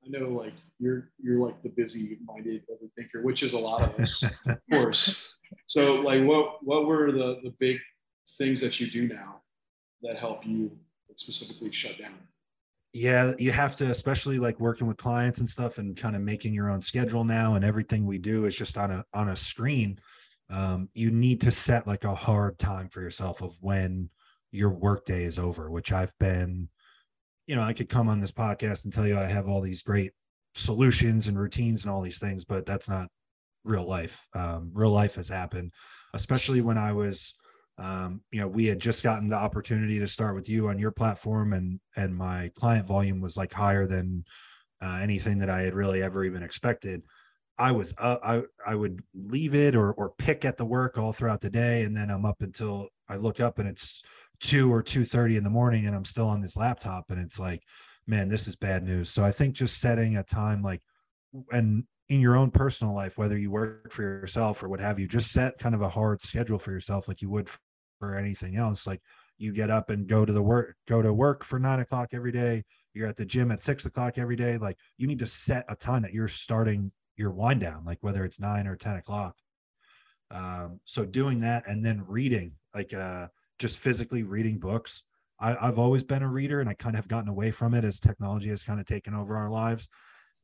know 0.08 0.28
like 0.28 0.54
you're 0.82 1.10
you're 1.22 1.38
like 1.38 1.62
the 1.62 1.68
busy 1.68 2.18
minded 2.24 2.62
overthinker, 2.68 3.22
which 3.22 3.42
is 3.42 3.52
a 3.52 3.58
lot 3.58 3.82
of 3.82 3.98
us, 4.00 4.22
of 4.46 4.58
course. 4.70 5.28
So 5.66 5.96
like 5.96 6.24
what 6.24 6.64
what 6.64 6.86
were 6.86 7.12
the 7.12 7.38
the 7.42 7.52
big 7.60 7.76
things 8.38 8.58
that 8.62 8.80
you 8.80 8.90
do 8.90 9.06
now 9.06 9.42
that 10.00 10.16
help 10.16 10.46
you 10.46 10.70
specifically 11.16 11.70
shut 11.70 11.98
down? 11.98 12.14
Yeah, 12.94 13.34
you 13.38 13.52
have 13.52 13.76
to, 13.76 13.84
especially 13.84 14.38
like 14.38 14.58
working 14.60 14.86
with 14.86 14.96
clients 14.96 15.40
and 15.40 15.48
stuff 15.48 15.76
and 15.76 15.94
kind 15.94 16.16
of 16.16 16.22
making 16.22 16.54
your 16.54 16.70
own 16.70 16.80
schedule 16.80 17.22
now 17.22 17.54
and 17.54 17.66
everything 17.66 18.06
we 18.06 18.16
do 18.16 18.46
is 18.46 18.56
just 18.56 18.78
on 18.78 18.90
a 18.92 19.04
on 19.12 19.28
a 19.28 19.36
screen. 19.36 19.98
Um, 20.48 20.88
you 20.94 21.10
need 21.10 21.42
to 21.42 21.50
set 21.50 21.86
like 21.86 22.04
a 22.04 22.14
hard 22.14 22.58
time 22.58 22.88
for 22.88 23.02
yourself 23.02 23.42
of 23.42 23.54
when 23.60 24.08
your 24.52 24.70
workday 24.70 25.24
is 25.24 25.38
over, 25.38 25.70
which 25.70 25.92
I've 25.92 26.16
been 26.18 26.70
you 27.46 27.56
know, 27.56 27.62
I 27.62 27.74
could 27.74 27.90
come 27.90 28.08
on 28.08 28.20
this 28.20 28.32
podcast 28.32 28.84
and 28.84 28.92
tell 28.92 29.06
you 29.06 29.18
I 29.18 29.26
have 29.26 29.48
all 29.48 29.60
these 29.60 29.82
great 29.82 30.12
solutions 30.54 31.28
and 31.28 31.38
routines 31.38 31.84
and 31.84 31.92
all 31.92 32.02
these 32.02 32.18
things, 32.18 32.44
but 32.44 32.66
that's 32.66 32.88
not 32.88 33.08
real 33.64 33.86
life. 33.86 34.26
Um, 34.34 34.70
real 34.74 34.90
life 34.90 35.14
has 35.16 35.28
happened, 35.28 35.70
especially 36.14 36.60
when 36.60 36.78
I 36.78 36.92
was, 36.92 37.34
um, 37.78 38.20
you 38.30 38.40
know, 38.40 38.48
we 38.48 38.66
had 38.66 38.80
just 38.80 39.02
gotten 39.02 39.28
the 39.28 39.36
opportunity 39.36 39.98
to 39.98 40.08
start 40.08 40.34
with 40.34 40.48
you 40.48 40.68
on 40.68 40.78
your 40.78 40.90
platform, 40.90 41.52
and 41.52 41.80
and 41.96 42.14
my 42.14 42.50
client 42.54 42.86
volume 42.86 43.20
was 43.20 43.36
like 43.36 43.52
higher 43.52 43.86
than 43.86 44.24
uh, 44.82 44.98
anything 45.02 45.38
that 45.38 45.50
I 45.50 45.62
had 45.62 45.74
really 45.74 46.02
ever 46.02 46.24
even 46.24 46.42
expected. 46.42 47.02
I 47.58 47.72
was 47.72 47.94
up, 47.98 48.20
I 48.24 48.42
I 48.66 48.74
would 48.74 49.02
leave 49.14 49.54
it 49.54 49.74
or 49.74 49.92
or 49.92 50.12
pick 50.18 50.44
at 50.44 50.56
the 50.56 50.64
work 50.64 50.98
all 50.98 51.12
throughout 51.12 51.40
the 51.40 51.50
day, 51.50 51.82
and 51.82 51.96
then 51.96 52.10
I'm 52.10 52.24
up 52.26 52.42
until 52.42 52.88
I 53.08 53.16
look 53.16 53.40
up 53.40 53.58
and 53.58 53.68
it's 53.68 54.02
two 54.40 54.72
or 54.72 54.82
two 54.82 55.04
thirty 55.04 55.36
in 55.36 55.44
the 55.44 55.50
morning 55.50 55.86
and 55.86 55.94
I'm 55.94 56.04
still 56.04 56.28
on 56.28 56.40
this 56.40 56.56
laptop 56.56 57.10
and 57.10 57.20
it's 57.20 57.38
like, 57.38 57.62
man, 58.06 58.28
this 58.28 58.48
is 58.48 58.56
bad 58.56 58.84
news. 58.84 59.10
So 59.10 59.24
I 59.24 59.32
think 59.32 59.54
just 59.54 59.80
setting 59.80 60.16
a 60.16 60.22
time 60.22 60.62
like 60.62 60.82
and 61.50 61.84
in 62.08 62.20
your 62.20 62.36
own 62.36 62.50
personal 62.50 62.94
life, 62.94 63.16
whether 63.16 63.38
you 63.38 63.50
work 63.50 63.92
for 63.92 64.02
yourself 64.02 64.62
or 64.62 64.68
what 64.68 64.80
have 64.80 64.98
you, 64.98 65.06
just 65.06 65.32
set 65.32 65.58
kind 65.58 65.74
of 65.74 65.80
a 65.80 65.88
hard 65.88 66.20
schedule 66.20 66.58
for 66.58 66.70
yourself 66.70 67.08
like 67.08 67.22
you 67.22 67.30
would 67.30 67.48
for 67.98 68.16
anything 68.16 68.56
else. 68.56 68.86
Like 68.86 69.00
you 69.38 69.52
get 69.52 69.70
up 69.70 69.90
and 69.90 70.06
go 70.06 70.24
to 70.24 70.32
the 70.32 70.42
work, 70.42 70.76
go 70.86 71.00
to 71.00 71.12
work 71.14 71.44
for 71.44 71.58
nine 71.58 71.80
o'clock 71.80 72.10
every 72.12 72.32
day. 72.32 72.64
You're 72.94 73.08
at 73.08 73.16
the 73.16 73.24
gym 73.24 73.50
at 73.50 73.62
six 73.62 73.86
o'clock 73.86 74.18
every 74.18 74.36
day. 74.36 74.58
Like 74.58 74.76
you 74.98 75.06
need 75.06 75.20
to 75.20 75.26
set 75.26 75.64
a 75.68 75.76
time 75.76 76.02
that 76.02 76.12
you're 76.12 76.28
starting 76.28 76.92
your 77.16 77.30
wind 77.30 77.60
down, 77.60 77.84
like 77.84 77.98
whether 78.02 78.24
it's 78.24 78.40
nine 78.40 78.66
or 78.66 78.76
10 78.76 78.96
o'clock. 78.96 79.36
Um, 80.30 80.80
so 80.84 81.04
doing 81.04 81.40
that 81.40 81.64
and 81.66 81.84
then 81.84 82.04
reading, 82.06 82.52
like 82.74 82.92
uh 82.92 83.28
just 83.58 83.78
physically 83.78 84.22
reading 84.22 84.58
books. 84.58 85.04
I, 85.38 85.66
have 85.66 85.78
always 85.78 86.02
been 86.02 86.22
a 86.22 86.28
reader 86.28 86.60
and 86.60 86.68
I 86.68 86.74
kind 86.74 86.94
of 86.94 86.98
have 86.98 87.08
gotten 87.08 87.28
away 87.28 87.50
from 87.50 87.74
it 87.74 87.84
as 87.84 87.98
technology 87.98 88.48
has 88.48 88.62
kind 88.62 88.80
of 88.80 88.86
taken 88.86 89.14
over 89.14 89.36
our 89.36 89.50
lives. 89.50 89.88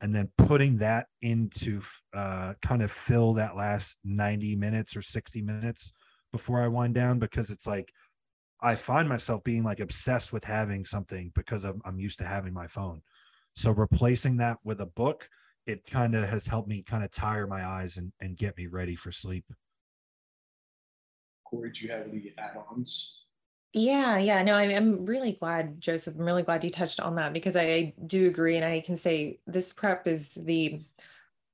And 0.01 0.15
then 0.15 0.31
putting 0.39 0.79
that 0.79 1.07
into 1.23 1.81
uh, 2.15 2.55
kind 2.63 2.83
of 2.83 2.91
fill 2.91 3.35
that 3.35 3.57
last 3.57 3.99
90 4.05 4.55
minutes 4.57 4.97
or 4.97 5.03
60 5.03 5.43
minutes 5.43 5.93
before 6.31 6.63
I 6.63 6.69
wind 6.69 6.95
down 6.95 7.19
because 7.19 7.51
it's 7.51 7.67
like 7.67 7.93
I 8.61 8.75
find 8.75 9.09
myself 9.09 9.43
being 9.45 9.63
like 9.63 9.81
obsessed 9.81 10.33
with 10.33 10.45
having 10.45 10.85
something 10.85 11.33
because 11.35 11.65
I'm, 11.65 11.81
I'm 11.85 11.99
used 11.99 12.19
to 12.19 12.25
having 12.25 12.53
my 12.53 12.67
phone. 12.67 13.03
So 13.55 13.71
replacing 13.73 14.37
that 14.37 14.59
with 14.65 14.81
a 14.81 14.87
book, 14.87 15.29
it 15.67 15.85
kind 15.85 16.15
of 16.15 16.29
has 16.29 16.47
helped 16.47 16.69
me 16.69 16.83
kind 16.83 17.05
of 17.05 17.11
tire 17.11 17.47
my 17.47 17.65
eyes 17.65 17.97
and, 17.97 18.13
and 18.21 18.37
get 18.37 18.57
me 18.57 18.67
ready 18.67 18.95
for 18.95 19.13
sleep. 19.13 19.45
Corey, 21.45 21.71
do 21.73 21.85
you 21.85 21.93
have 21.93 22.07
any 22.09 22.33
add-ons? 22.39 23.25
Yeah, 23.81 24.19
yeah, 24.19 24.43
no, 24.43 24.55
I'm, 24.57 24.71
I'm 24.75 25.07
really 25.07 25.33
glad, 25.35 25.81
Joseph. 25.81 26.17
I'm 26.19 26.25
really 26.25 26.43
glad 26.43 26.65
you 26.65 26.71
touched 26.71 26.99
on 26.99 27.15
that 27.15 27.33
because 27.33 27.55
I, 27.55 27.63
I 27.63 27.95
do 28.07 28.27
agree. 28.27 28.57
And 28.57 28.65
I 28.65 28.81
can 28.81 28.97
say 28.97 29.39
this 29.47 29.73
prep 29.73 30.09
is 30.09 30.35
the 30.35 30.81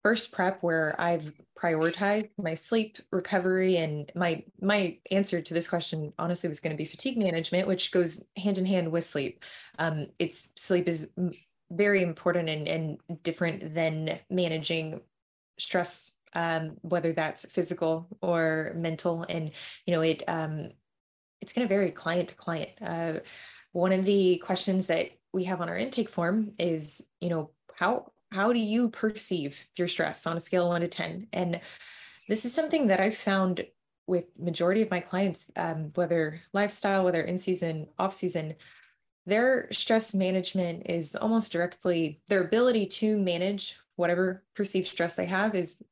first 0.03 0.33
prep 0.33 0.63
where 0.63 0.99
I've 0.99 1.33
prioritized 1.59 2.31
my 2.39 2.55
sleep 2.55 2.99
recovery 3.13 3.77
and 3.77 4.11
my 4.15 4.43
my 4.61 4.99
answer 5.13 5.43
to 5.43 5.55
this 5.55 5.69
question 5.69 6.15
honestly 6.19 6.49
was 6.49 6.61
going 6.61 6.73
to 6.75 6.83
be 6.83 6.87
fatigue 6.87 7.19
management, 7.19 7.69
which 7.69 7.93
goes 7.93 8.27
hand 8.39 8.57
in 8.57 8.65
hand 8.65 8.91
with 8.91 9.05
sleep. 9.05 9.45
Um, 9.79 10.07
it's 10.19 10.53
sleep 10.57 10.89
is 10.89 11.13
very 11.71 12.03
important 12.03 12.49
and, 12.49 12.69
and 12.69 12.99
different 13.23 13.75
than 13.75 14.19
managing 14.31 15.03
stress 15.59 16.21
um, 16.35 16.77
whether 16.83 17.13
that's 17.13 17.47
physical 17.51 18.09
or 18.21 18.73
mental. 18.77 19.25
And, 19.29 19.53
you 19.87 19.95
know, 19.95 20.01
it, 20.01 20.23
um, 20.29 20.71
it's 21.45 21.53
going 21.53 21.69
to 21.69 21.75
vary 21.75 21.91
client 21.91 22.31
to 22.31 22.35
client. 22.35 22.71
Uh, 22.81 23.21
one 23.73 23.93
of 23.93 24.07
the 24.07 24.39
questions 24.39 24.87
that 24.87 25.11
we 25.35 25.45
have 25.45 25.61
on 25.61 25.69
our 25.69 25.77
intake 25.77 26.09
form 26.09 26.53
is, 26.59 27.07
you 27.21 27.29
know, 27.29 27.51
how, 27.79 28.13
how 28.33 28.55
do 28.55 28.59
you 28.59 28.89
perceive 28.89 29.67
your 29.77 29.87
stress 29.87 30.27
on 30.27 30.39
a 30.39 30.41
scale 30.41 30.65
of 30.65 30.69
one 30.71 30.81
to 30.81 30.89
10? 30.89 31.29
And 31.35 31.61
this 32.31 32.47
is 32.47 32.55
something 32.55 32.87
that 32.87 33.01
I've 33.01 33.15
found 33.15 33.67
with 34.07 34.25
majority 34.39 34.81
of 34.81 34.91
my 34.91 35.01
clients, 35.01 35.51
um, 35.57 35.91
whether 35.97 36.41
lifestyle, 36.55 37.05
whether 37.05 37.21
in 37.21 37.37
season, 37.37 37.89
off 37.99 38.15
season, 38.15 38.55
their 39.27 39.71
stress 39.71 40.15
management 40.15 40.85
is 40.87 41.15
almost 41.15 41.53
directly 41.53 42.23
their 42.29 42.45
ability 42.45 42.87
to 42.87 43.19
manage 43.19 43.77
whatever 43.97 44.43
perceived 44.55 44.87
stress 44.87 45.15
they 45.15 45.27
have 45.27 45.55
is 45.55 45.83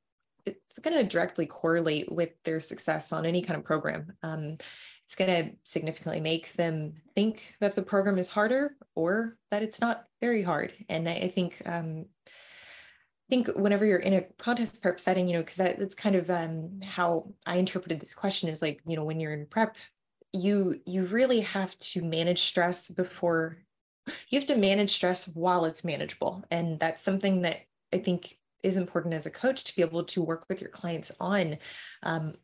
it's 0.46 0.78
going 0.78 0.96
to 0.96 1.04
directly 1.04 1.46
correlate 1.46 2.10
with 2.10 2.30
their 2.44 2.60
success 2.60 3.12
on 3.12 3.26
any 3.26 3.42
kind 3.42 3.58
of 3.58 3.64
program. 3.64 4.12
Um, 4.22 4.58
it's 5.12 5.28
going 5.28 5.44
to 5.44 5.52
significantly 5.64 6.20
make 6.20 6.54
them 6.54 6.94
think 7.14 7.54
that 7.60 7.74
the 7.74 7.82
program 7.82 8.16
is 8.16 8.30
harder 8.30 8.76
or 8.94 9.36
that 9.50 9.62
it's 9.62 9.78
not 9.78 10.06
very 10.22 10.42
hard. 10.42 10.72
And 10.88 11.06
I, 11.06 11.12
I 11.12 11.28
think 11.28 11.60
um, 11.66 12.06
I 12.26 13.28
think 13.28 13.48
whenever 13.48 13.84
you're 13.84 13.98
in 13.98 14.14
a 14.14 14.22
contest 14.38 14.82
prep 14.82 14.98
setting, 14.98 15.26
you 15.26 15.34
know, 15.34 15.40
because 15.40 15.56
that, 15.56 15.78
that's 15.78 15.94
kind 15.94 16.16
of 16.16 16.30
um, 16.30 16.80
how 16.82 17.34
I 17.46 17.56
interpreted 17.56 18.00
this 18.00 18.14
question 18.14 18.48
is 18.48 18.62
like, 18.62 18.80
you 18.86 18.96
know, 18.96 19.04
when 19.04 19.20
you're 19.20 19.34
in 19.34 19.44
prep, 19.46 19.76
you 20.32 20.80
you 20.86 21.04
really 21.04 21.40
have 21.40 21.78
to 21.80 22.02
manage 22.02 22.40
stress 22.40 22.88
before 22.88 23.58
you 24.30 24.38
have 24.38 24.46
to 24.46 24.56
manage 24.56 24.94
stress 24.94 25.28
while 25.28 25.66
it's 25.66 25.84
manageable, 25.84 26.42
and 26.50 26.80
that's 26.80 27.02
something 27.02 27.42
that 27.42 27.58
I 27.92 27.98
think 27.98 28.38
is 28.62 28.78
important 28.78 29.12
as 29.12 29.26
a 29.26 29.30
coach 29.30 29.64
to 29.64 29.76
be 29.76 29.82
able 29.82 30.04
to 30.04 30.22
work 30.22 30.46
with 30.48 30.62
your 30.62 30.70
clients 30.70 31.12
on 31.20 31.58
um, 32.02 32.34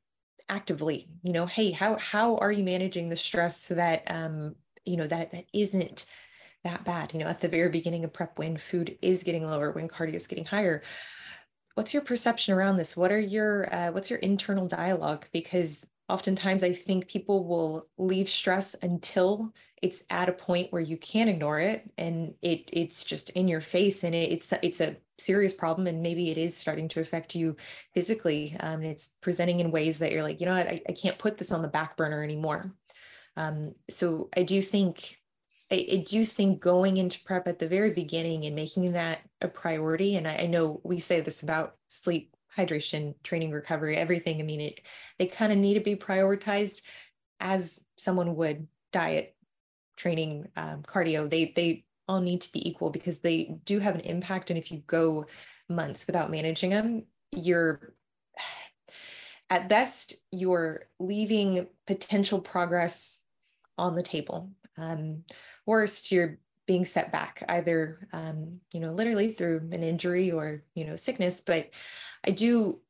actively 0.48 1.08
you 1.22 1.32
know 1.32 1.46
hey 1.46 1.70
how 1.70 1.96
how 1.96 2.36
are 2.36 2.52
you 2.52 2.64
managing 2.64 3.08
the 3.08 3.16
stress 3.16 3.60
so 3.60 3.74
that 3.74 4.02
um, 4.06 4.54
you 4.84 4.96
know 4.96 5.06
that 5.06 5.30
that 5.32 5.44
isn't 5.52 6.06
that 6.64 6.84
bad? 6.84 7.12
You 7.12 7.20
know 7.20 7.26
at 7.26 7.40
the 7.40 7.48
very 7.48 7.68
beginning 7.68 8.04
of 8.04 8.12
prep 8.12 8.38
when 8.38 8.56
food 8.56 8.98
is 9.02 9.22
getting 9.22 9.44
lower 9.44 9.72
when 9.72 9.88
cardio 9.88 10.14
is 10.14 10.26
getting 10.26 10.44
higher. 10.44 10.82
What's 11.74 11.94
your 11.94 12.02
perception 12.02 12.54
around 12.54 12.76
this? 12.76 12.96
What 12.96 13.12
are 13.12 13.20
your 13.20 13.72
uh, 13.72 13.92
what's 13.92 14.10
your 14.10 14.18
internal 14.20 14.66
dialogue? 14.66 15.26
Because 15.32 15.90
oftentimes 16.10 16.62
i 16.62 16.72
think 16.72 17.06
people 17.06 17.46
will 17.46 17.86
leave 17.98 18.30
stress 18.30 18.74
until 18.82 19.52
it's 19.82 20.04
at 20.10 20.28
a 20.28 20.32
point 20.32 20.72
where 20.72 20.82
you 20.82 20.96
can't 20.96 21.30
ignore 21.30 21.60
it 21.60 21.88
and 21.98 22.34
it 22.42 22.68
it's 22.72 23.04
just 23.04 23.30
in 23.30 23.48
your 23.48 23.60
face 23.60 24.04
and 24.04 24.14
it, 24.14 24.32
it's 24.32 24.52
it's 24.62 24.80
a 24.80 24.96
serious 25.18 25.52
problem 25.52 25.86
and 25.86 26.02
maybe 26.02 26.30
it 26.30 26.38
is 26.38 26.56
starting 26.56 26.88
to 26.88 27.00
affect 27.00 27.34
you 27.34 27.56
physically 27.92 28.56
um, 28.60 28.80
and 28.80 28.86
it's 28.86 29.16
presenting 29.20 29.60
in 29.60 29.70
ways 29.70 29.98
that 29.98 30.12
you're 30.12 30.22
like 30.22 30.40
you 30.40 30.46
know 30.46 30.56
what? 30.56 30.66
I, 30.66 30.80
I 30.88 30.92
can't 30.92 31.18
put 31.18 31.36
this 31.36 31.52
on 31.52 31.62
the 31.62 31.68
back 31.68 31.96
burner 31.96 32.22
anymore. 32.22 32.72
Um, 33.36 33.74
so 33.88 34.28
i 34.36 34.42
do 34.42 34.60
think 34.60 35.16
I, 35.70 35.86
I, 35.92 35.96
do 35.98 36.24
think 36.24 36.60
going 36.60 36.96
into 36.96 37.22
prep 37.22 37.46
at 37.46 37.58
the 37.58 37.68
very 37.68 37.92
beginning 37.92 38.46
and 38.46 38.56
making 38.56 38.90
that 38.92 39.20
a 39.40 39.48
priority 39.48 40.16
and 40.16 40.26
I, 40.26 40.38
I 40.38 40.46
know 40.46 40.80
we 40.82 40.98
say 40.98 41.20
this 41.20 41.42
about 41.42 41.76
sleep 41.86 42.34
hydration 42.56 43.14
training 43.22 43.52
recovery 43.52 43.96
everything 43.96 44.40
i 44.40 44.42
mean 44.42 44.60
it 44.60 44.80
they 45.20 45.26
kind 45.26 45.52
of 45.52 45.58
need 45.58 45.74
to 45.74 45.80
be 45.80 45.94
prioritized 45.94 46.82
as 47.38 47.86
someone 47.96 48.34
would 48.34 48.66
diet 48.92 49.36
training 49.98 50.48
um, 50.56 50.82
cardio 50.82 51.28
they 51.28 51.52
they 51.54 51.84
all 52.08 52.20
need 52.20 52.40
to 52.40 52.52
be 52.52 52.66
equal 52.66 52.90
because 52.90 53.20
they 53.20 53.58
do 53.64 53.78
have 53.78 53.94
an 53.94 54.00
impact. 54.00 54.50
And 54.50 54.58
if 54.58 54.72
you 54.72 54.78
go 54.86 55.26
months 55.68 56.06
without 56.06 56.30
managing 56.30 56.70
them, 56.70 57.04
you're 57.32 57.94
at 59.50 59.68
best, 59.68 60.16
you're 60.32 60.84
leaving 60.98 61.66
potential 61.86 62.40
progress 62.40 63.24
on 63.76 63.94
the 63.94 64.02
table. 64.02 64.50
Um, 64.76 65.24
worst, 65.66 66.10
you're 66.10 66.38
being 66.66 66.84
set 66.84 67.12
back 67.12 67.42
either, 67.48 68.08
um, 68.12 68.60
you 68.72 68.80
know, 68.80 68.92
literally 68.92 69.32
through 69.32 69.68
an 69.72 69.82
injury 69.82 70.30
or, 70.30 70.62
you 70.74 70.84
know, 70.84 70.96
sickness. 70.96 71.40
But 71.40 71.70
I 72.26 72.30
do, 72.30 72.80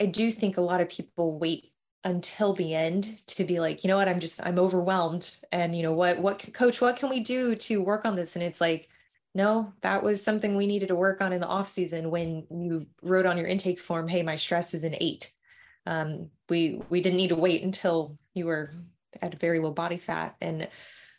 I 0.00 0.06
do 0.06 0.30
think 0.30 0.56
a 0.56 0.62
lot 0.62 0.80
of 0.80 0.88
people 0.88 1.38
wait 1.38 1.72
until 2.06 2.52
the 2.52 2.74
end 2.74 3.18
to 3.26 3.44
be 3.44 3.60
like 3.60 3.84
you 3.84 3.88
know 3.88 3.96
what? 3.96 4.08
I'm 4.08 4.20
just 4.20 4.40
i'm 4.46 4.58
overwhelmed 4.58 5.36
and 5.52 5.76
you 5.76 5.82
know 5.82 5.92
what 5.92 6.18
what 6.18 6.52
coach 6.54 6.80
what 6.80 6.96
can 6.96 7.10
we 7.10 7.20
do 7.20 7.54
to 7.56 7.82
work 7.82 8.04
on 8.04 8.16
this? 8.16 8.36
And 8.36 8.44
it's 8.44 8.60
like 8.60 8.88
no 9.34 9.72
that 9.82 10.02
was 10.02 10.22
something 10.22 10.56
we 10.56 10.66
needed 10.66 10.88
to 10.88 10.94
work 10.94 11.20
on 11.20 11.32
in 11.32 11.40
the 11.40 11.46
off 11.46 11.68
season 11.68 12.10
when 12.10 12.46
you 12.50 12.86
wrote 13.02 13.26
on 13.26 13.36
your 13.36 13.46
intake 13.46 13.80
form 13.80 14.08
hey 14.08 14.22
my 14.22 14.36
stress 14.36 14.72
is 14.72 14.84
an 14.84 14.94
eight 15.00 15.30
um, 15.84 16.30
we 16.48 16.80
we 16.88 17.00
didn't 17.00 17.18
need 17.18 17.28
to 17.28 17.36
wait 17.36 17.62
until 17.62 18.18
you 18.34 18.46
were 18.46 18.72
at 19.20 19.34
a 19.34 19.38
very 19.38 19.58
low 19.58 19.72
body 19.72 19.98
fat 19.98 20.36
and 20.40 20.68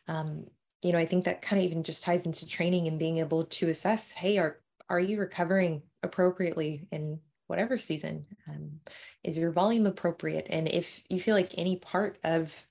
um, 0.07 0.45
you 0.81 0.91
know 0.91 0.97
i 0.97 1.05
think 1.05 1.25
that 1.25 1.43
kind 1.43 1.61
of 1.61 1.65
even 1.65 1.83
just 1.83 2.03
ties 2.03 2.25
into 2.25 2.47
training 2.47 2.87
and 2.87 2.97
being 2.97 3.19
able 3.19 3.43
to 3.43 3.69
assess 3.69 4.11
hey 4.13 4.39
are 4.39 4.59
are 4.89 4.99
you 4.99 5.19
recovering 5.19 5.81
appropriately? 6.03 6.87
In 6.91 7.19
whatever 7.47 7.77
season? 7.77 8.25
Um, 8.47 8.79
is 9.23 9.37
your 9.37 9.51
volume 9.51 9.85
appropriate? 9.85 10.47
And 10.49 10.67
if 10.67 11.01
you 11.09 11.19
feel 11.19 11.35
like 11.35 11.53
any 11.57 11.77
part 11.77 12.19
of 12.23 12.65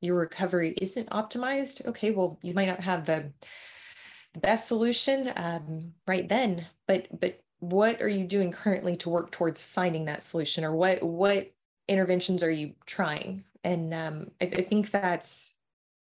your 0.00 0.16
recovery 0.16 0.74
isn't 0.80 1.10
optimized, 1.10 1.84
okay, 1.86 2.12
well, 2.12 2.38
you 2.42 2.54
might 2.54 2.68
not 2.68 2.80
have 2.80 3.04
the 3.04 3.32
best 4.38 4.68
solution 4.68 5.32
um, 5.36 5.92
right 6.06 6.28
then, 6.28 6.66
but 6.86 7.06
but 7.20 7.40
what 7.60 8.00
are 8.00 8.08
you 8.08 8.24
doing 8.24 8.52
currently 8.52 8.96
to 8.98 9.10
work 9.10 9.32
towards 9.32 9.64
finding 9.64 10.04
that 10.04 10.22
solution, 10.22 10.64
or 10.64 10.72
what 10.72 11.02
what 11.02 11.50
interventions 11.88 12.42
are 12.42 12.50
you 12.50 12.74
trying? 12.86 13.44
And 13.64 13.92
um, 13.92 14.30
I, 14.40 14.44
I 14.44 14.62
think 14.62 14.90
that's 14.90 15.56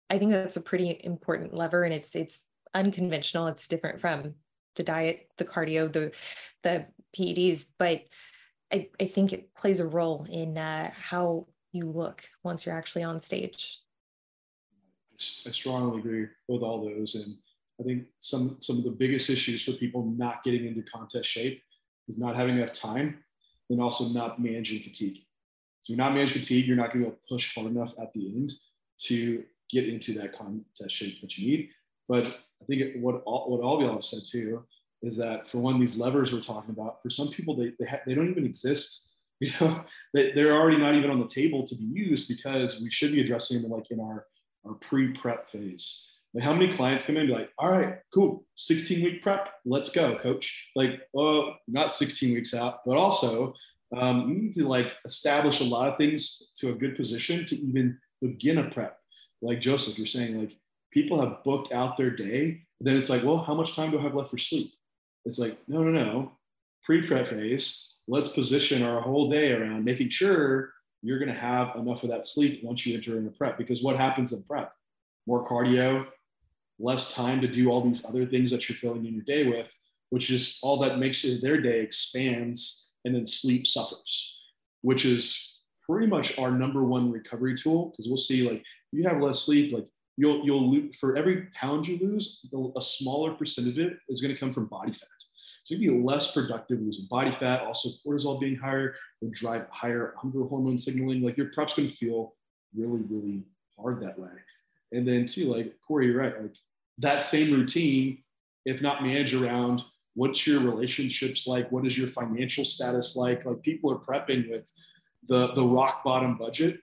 I 0.09 0.19
think 0.19 0.33
that's 0.33 0.57
a 0.57 0.63
pretty 0.63 1.01
important 1.03 1.55
lever, 1.55 1.85
and 1.85 1.95
it's 1.95 2.15
it's 2.15 2.47
unconventional. 2.75 3.49
It's 3.49 3.67
different 3.67 4.01
from 4.01 4.35
the 4.77 4.83
diet, 4.83 5.29
the 5.37 5.45
cardio, 5.45 5.93
the 5.93 6.13
the 6.63 6.87
PEDs, 7.17 7.67
but 7.79 8.05
I, 8.73 8.89
I 9.01 9.05
think 9.05 9.33
it 9.33 9.55
plays 9.55 9.81
a 9.81 9.87
role 9.87 10.27
in 10.31 10.57
uh, 10.57 10.91
how 10.93 11.47
you 11.73 11.85
look 11.85 12.25
once 12.43 12.67
you're 12.67 12.75
actually 12.75 13.03
on 13.03 13.21
stage. 13.21 13.79
I 15.47 15.51
strongly 15.51 15.99
agree 15.99 16.27
with 16.49 16.63
all 16.63 16.85
those, 16.85 17.15
and 17.15 17.37
I 17.79 17.83
think 17.83 18.05
some 18.21 18.57
some 18.61 18.79
of 18.79 18.85
the 18.85 18.91
biggest 18.91 19.29
issues 19.29 19.65
for 19.65 19.73
people 19.73 20.05
not 20.17 20.43
getting 20.43 20.67
into 20.67 20.83
contest 20.83 21.29
shape 21.29 21.63
is 22.09 22.17
not 22.17 22.37
having 22.37 22.57
enough 22.57 22.73
time, 22.73 23.23
and 23.69 23.83
also 23.83 24.09
not 24.09 24.41
managing 24.41 24.83
fatigue. 24.83 25.19
So 25.83 25.93
you're 25.93 25.99
not 25.99 26.15
managing 26.15 26.43
fatigue, 26.43 26.67
you're 26.67 26.77
not 26.77 26.93
going 26.93 27.05
to 27.05 27.11
be 27.11 27.13
able 27.13 27.17
to 27.17 27.29
push 27.29 27.55
hard 27.55 27.67
enough 27.67 27.95
at 28.01 28.13
the 28.15 28.27
end 28.29 28.53
to 29.03 29.45
get 29.69 29.89
into 29.89 30.15
that 30.15 30.37
contest 30.37 30.95
shape 30.95 31.21
that 31.21 31.37
you 31.37 31.51
need. 31.51 31.71
But 32.09 32.29
I 32.61 32.65
think 32.67 32.97
what 32.97 33.23
all, 33.25 33.51
what 33.51 33.61
all 33.61 33.77
of 33.77 33.83
y'all 33.83 33.95
have 33.95 34.05
said 34.05 34.23
too 34.31 34.65
is 35.03 35.17
that 35.17 35.49
for 35.49 35.59
one, 35.59 35.81
these 35.81 35.97
levers 35.97 36.33
we're 36.33 36.41
talking 36.41 36.71
about, 36.71 37.03
for 37.03 37.11
some 37.11 37.29
people, 37.29 37.57
they, 37.57 37.73
they, 37.79 37.87
ha- 37.87 38.01
they 38.07 38.15
don't 38.15 38.31
even 38.31 38.45
exist. 38.45 39.07
You 39.43 39.51
know, 39.59 39.85
they, 40.13 40.33
they're 40.33 40.53
already 40.53 40.77
not 40.77 40.95
even 40.97 41.09
on 41.11 41.19
the 41.19 41.27
table 41.27 41.67
to 41.67 41.75
be 41.75 41.85
used 41.85 42.29
because 42.29 42.79
we 42.79 42.91
should 42.91 43.11
be 43.11 43.23
addressing 43.23 43.63
them 43.63 43.71
like 43.71 43.91
in 43.91 43.99
our, 43.99 44.27
our 44.67 44.75
pre-prep 44.75 45.49
phase. 45.49 46.11
Like 46.35 46.45
how 46.45 46.53
many 46.53 46.71
clients 46.71 47.07
come 47.07 47.17
in 47.17 47.23
and 47.23 47.31
be 47.31 47.35
like, 47.35 47.49
all 47.59 47.73
right, 47.73 48.01
cool, 48.13 48.45
16 48.57 49.03
week 49.03 49.23
prep, 49.23 49.49
let's 49.65 49.89
go, 49.89 50.19
coach. 50.19 50.69
Like, 50.77 51.01
oh, 51.17 51.55
not 51.67 51.95
16 51.95 52.35
weeks 52.35 52.53
out, 52.53 52.81
but 52.85 52.99
also 52.99 53.55
um, 53.97 54.29
you 54.29 54.35
need 54.35 54.55
to 54.55 54.69
like 54.69 54.95
establish 55.05 55.61
a 55.61 55.65
lot 55.65 55.89
of 55.89 55.97
things 55.97 56.51
to 56.57 56.71
a 56.71 56.75
good 56.75 56.97
position 56.97 57.47
to 57.47 57.57
even 57.57 57.99
begin 58.21 58.59
a 58.59 58.71
prep. 58.71 58.99
Like 59.43 59.61
Joseph, 59.61 59.99
you're 59.99 60.07
saying 60.07 60.39
like 60.39 60.53
people 60.93 61.21
have 61.21 61.43
booked 61.45 61.73
out 61.73 61.97
their 61.97 62.11
day. 62.11 62.63
Then 62.81 62.97
it's 62.97 63.09
like, 63.09 63.25
well, 63.25 63.39
how 63.39 63.55
much 63.55 63.75
time 63.75 63.91
do 63.91 63.99
I 63.99 64.03
have 64.03 64.15
left 64.15 64.31
for 64.31 64.39
sleep? 64.39 64.73
It's 65.25 65.39
like, 65.39 65.59
no, 65.69 65.83
no, 65.83 65.91
no. 65.91 66.33
Pre-prep 66.83 67.29
phase, 67.29 67.99
let's 68.09 68.29
position 68.31 68.83
our 68.83 69.01
whole 69.01 69.31
day 69.31 69.53
around 69.53 69.85
making 69.85 70.09
sure 70.09 70.73
you're 71.03 71.19
going 71.19 71.33
to 71.33 71.39
have 71.39 71.77
enough 71.77 72.03
of 72.03 72.11
that 72.11 72.27
sleep 72.27 72.63
once 72.63 72.85
you 72.85 72.97
enter 72.97 73.13
in 73.13 73.19
into 73.19 73.37
prep. 73.37 73.59
Because 73.59 73.83
what 73.83 73.97
happens 73.97 74.33
in 74.33 74.43
prep? 74.43 74.73
More 75.27 75.47
cardio, 75.47 76.07
less 76.79 77.13
time 77.13 77.41
to 77.43 77.49
do 77.49 77.71
all 77.71 77.83
these 77.83 78.05
other 78.05 78.27
things 78.27 78.51
that 78.51 78.69
you're 78.69 78.79
filling 78.79 79.07
in 79.07 79.15
your 79.15 79.25
day 79.25 79.47
with, 79.47 79.73
which 80.09 80.31
is 80.31 80.59
all 80.63 80.79
that 80.81 80.99
makes 80.99 81.23
their 81.41 81.61
day 81.61 81.81
expands 81.81 82.93
and 83.05 83.15
then 83.15 83.27
sleep 83.27 83.67
suffers, 83.67 84.41
which 84.83 85.05
is 85.05 85.59
pretty 85.89 86.07
much 86.07 86.39
our 86.39 86.51
number 86.51 86.85
one 86.85 87.11
recovery 87.11 87.55
tool. 87.55 87.91
Because 87.91 88.09
we'll 88.09 88.17
see, 88.17 88.49
like, 88.49 88.65
you 88.93 89.07
have 89.09 89.23
less 89.23 89.41
sleep, 89.41 89.73
like 89.73 89.87
you'll 90.21 90.45
you'll 90.45 90.71
lose 90.71 90.97
for 90.97 91.17
every 91.17 91.49
pound 91.55 91.89
you 91.89 91.99
lose, 91.99 92.41
a 92.77 92.83
smaller 92.83 93.33
percentage 93.33 93.79
of 93.79 93.87
it 93.87 93.99
is 94.11 94.21
going 94.21 94.33
to 94.33 94.39
come 94.39 94.53
from 94.53 94.67
body 94.67 94.93
fat. 94.93 95.09
So 95.65 95.75
you'd 95.75 95.81
be 95.81 96.03
less 96.03 96.35
productive 96.35 96.81
losing 96.81 97.07
body 97.11 97.33
fat. 97.33 97.63
Also, 97.63 97.89
cortisol 98.07 98.39
being 98.39 98.57
higher 98.57 98.95
will 99.23 99.31
drive 99.33 99.67
higher 99.71 100.15
hunger 100.19 100.45
hormone 100.45 100.77
signaling. 100.77 101.23
Like 101.23 101.39
your 101.39 101.51
prep's 101.53 101.75
going 101.75 101.89
to 101.89 101.95
feel 101.95 102.35
really, 102.77 103.01
really 103.09 103.45
hard 103.79 104.03
that 104.03 104.19
way. 104.19 104.29
And 104.93 105.09
then 105.09 105.25
too, 105.25 105.47
like 105.47 105.75
Corey, 105.87 106.09
you're 106.09 106.19
right. 106.19 106.39
Like 106.39 106.55
that 106.99 107.23
same 107.23 107.55
routine, 107.55 108.23
if 108.67 108.83
not 108.83 109.03
managed 109.03 109.33
around 109.33 109.83
what's 110.15 110.47
your 110.47 110.61
relationships 110.61 111.47
like, 111.47 111.71
what 111.73 111.87
is 111.87 111.97
your 111.97 112.09
financial 112.09 112.65
status 112.65 113.17
like? 113.17 113.47
Like 113.47 113.63
people 113.63 113.91
are 113.91 113.97
prepping 113.99 114.51
with 114.51 114.71
the 115.29 115.55
the 115.55 115.65
rock 115.65 116.05
bottom 116.05 116.37
budget, 116.37 116.81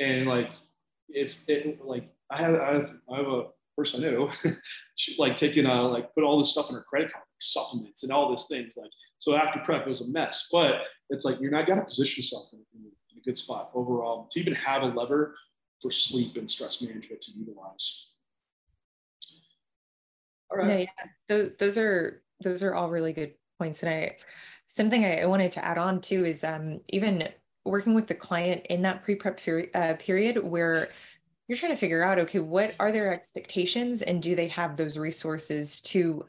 and 0.00 0.26
like 0.26 0.50
it's 1.08 1.48
it, 1.48 1.84
like 1.84 2.13
I 2.30 2.38
have, 2.38 2.60
I 2.60 2.72
have, 2.72 2.90
I 3.12 3.16
have 3.16 3.28
a 3.28 3.44
person 3.76 4.04
I 4.04 4.10
know, 4.10 4.30
she 4.94 5.16
like 5.18 5.36
taking 5.36 5.66
a, 5.66 5.82
like 5.82 6.14
put 6.14 6.24
all 6.24 6.38
this 6.38 6.52
stuff 6.52 6.70
in 6.70 6.76
her 6.76 6.84
credit 6.88 7.12
card, 7.12 7.22
like 7.22 7.40
supplements 7.40 8.02
and 8.02 8.12
all 8.12 8.30
these 8.30 8.46
things. 8.46 8.74
Like, 8.76 8.90
so 9.18 9.34
after 9.34 9.60
prep, 9.60 9.86
it 9.86 9.88
was 9.88 10.00
a 10.02 10.08
mess, 10.08 10.48
but 10.52 10.82
it's 11.10 11.24
like, 11.24 11.40
you're 11.40 11.50
not 11.50 11.66
to 11.66 11.84
position 11.84 12.20
yourself 12.20 12.48
in, 12.52 12.60
in, 12.74 12.90
a 13.16 13.20
good 13.24 13.38
spot 13.38 13.70
overall 13.74 14.28
to 14.30 14.40
even 14.40 14.52
have 14.54 14.82
a 14.82 14.86
lever 14.86 15.36
for 15.80 15.90
sleep 15.90 16.36
and 16.36 16.50
stress 16.50 16.82
management 16.82 17.22
to 17.22 17.30
utilize. 17.32 18.08
All 20.50 20.58
right. 20.58 20.66
No, 20.66 20.76
yeah, 20.76 20.86
those, 21.28 21.52
those 21.58 21.78
are, 21.78 22.22
those 22.42 22.62
are 22.62 22.74
all 22.74 22.90
really 22.90 23.12
good 23.12 23.34
points. 23.58 23.82
And 23.82 23.94
I, 23.94 24.16
something 24.66 25.04
I 25.04 25.24
wanted 25.26 25.52
to 25.52 25.64
add 25.64 25.78
on 25.78 26.00
too 26.00 26.24
is 26.24 26.42
um, 26.44 26.80
even 26.88 27.28
working 27.64 27.94
with 27.94 28.08
the 28.08 28.14
client 28.14 28.66
in 28.68 28.82
that 28.82 29.02
pre-prep 29.02 29.38
period, 29.38 29.70
uh, 29.74 29.94
period 29.94 30.42
where 30.42 30.90
you're 31.48 31.58
trying 31.58 31.72
to 31.72 31.78
figure 31.78 32.02
out 32.02 32.18
okay 32.18 32.38
what 32.38 32.74
are 32.80 32.92
their 32.92 33.12
expectations 33.12 34.02
and 34.02 34.22
do 34.22 34.34
they 34.34 34.48
have 34.48 34.76
those 34.76 34.98
resources 34.98 35.80
to 35.82 36.24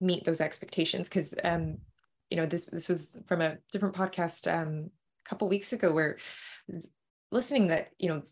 meet 0.00 0.24
those 0.24 0.40
expectations? 0.40 1.08
Because 1.08 1.34
um 1.44 1.78
you 2.30 2.36
know 2.36 2.46
this 2.46 2.66
this 2.66 2.88
was 2.88 3.18
from 3.26 3.40
a 3.40 3.58
different 3.72 3.94
podcast 3.94 4.52
um 4.52 4.90
a 5.24 5.28
couple 5.28 5.48
weeks 5.48 5.72
ago 5.72 5.92
where 5.92 6.18
listening 7.30 7.68
that 7.68 7.90
you 7.98 8.08
know 8.08 8.22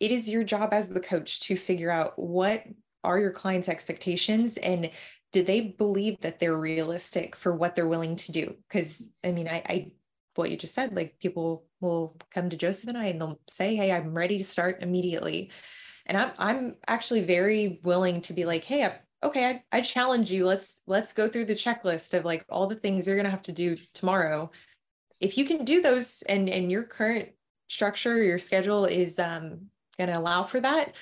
it 0.00 0.10
is 0.10 0.28
your 0.28 0.44
job 0.44 0.72
as 0.72 0.88
the 0.88 1.00
coach 1.00 1.40
to 1.40 1.56
figure 1.56 1.90
out 1.90 2.18
what 2.18 2.64
are 3.04 3.18
your 3.18 3.30
clients 3.30 3.68
expectations 3.68 4.56
and 4.58 4.90
do 5.32 5.42
they 5.42 5.60
believe 5.62 6.20
that 6.20 6.38
they're 6.38 6.58
realistic 6.58 7.34
for 7.34 7.54
what 7.54 7.74
they're 7.74 7.88
willing 7.88 8.16
to 8.16 8.32
do? 8.32 8.54
Because 8.68 9.10
i 9.24 9.32
mean 9.32 9.48
I, 9.48 9.62
I 9.66 9.92
what 10.34 10.50
you 10.50 10.56
just 10.56 10.74
said 10.74 10.94
like 10.94 11.18
people 11.18 11.64
will 11.80 12.16
come 12.32 12.48
to 12.48 12.56
joseph 12.56 12.88
and 12.88 12.98
i 12.98 13.06
and 13.06 13.20
they'll 13.20 13.38
say 13.48 13.76
hey 13.76 13.92
i'm 13.92 14.14
ready 14.14 14.38
to 14.38 14.44
start 14.44 14.82
immediately. 14.82 15.50
And 16.06 16.18
i'm, 16.18 16.32
I'm 16.38 16.76
actually 16.88 17.22
very 17.22 17.80
willing 17.84 18.20
to 18.22 18.32
be 18.32 18.44
like 18.44 18.64
hey 18.64 18.84
I, 18.84 18.98
okay 19.22 19.62
I, 19.72 19.78
I 19.78 19.80
challenge 19.82 20.32
you. 20.32 20.46
Let's 20.46 20.82
let's 20.86 21.12
go 21.12 21.28
through 21.28 21.44
the 21.44 21.54
checklist 21.54 22.12
of 22.14 22.24
like 22.24 22.44
all 22.48 22.66
the 22.66 22.74
things 22.74 23.06
you're 23.06 23.16
going 23.16 23.24
to 23.24 23.30
have 23.30 23.42
to 23.42 23.52
do 23.52 23.76
tomorrow. 23.94 24.50
If 25.20 25.38
you 25.38 25.44
can 25.44 25.64
do 25.64 25.80
those 25.80 26.22
and 26.28 26.48
and 26.48 26.72
your 26.72 26.82
current 26.82 27.28
structure 27.72 28.22
your 28.22 28.38
schedule 28.38 28.84
is 28.84 29.18
um 29.18 29.58
going 29.96 30.10
to 30.10 30.18
allow 30.18 30.42
for 30.42 30.60
that 30.60 30.92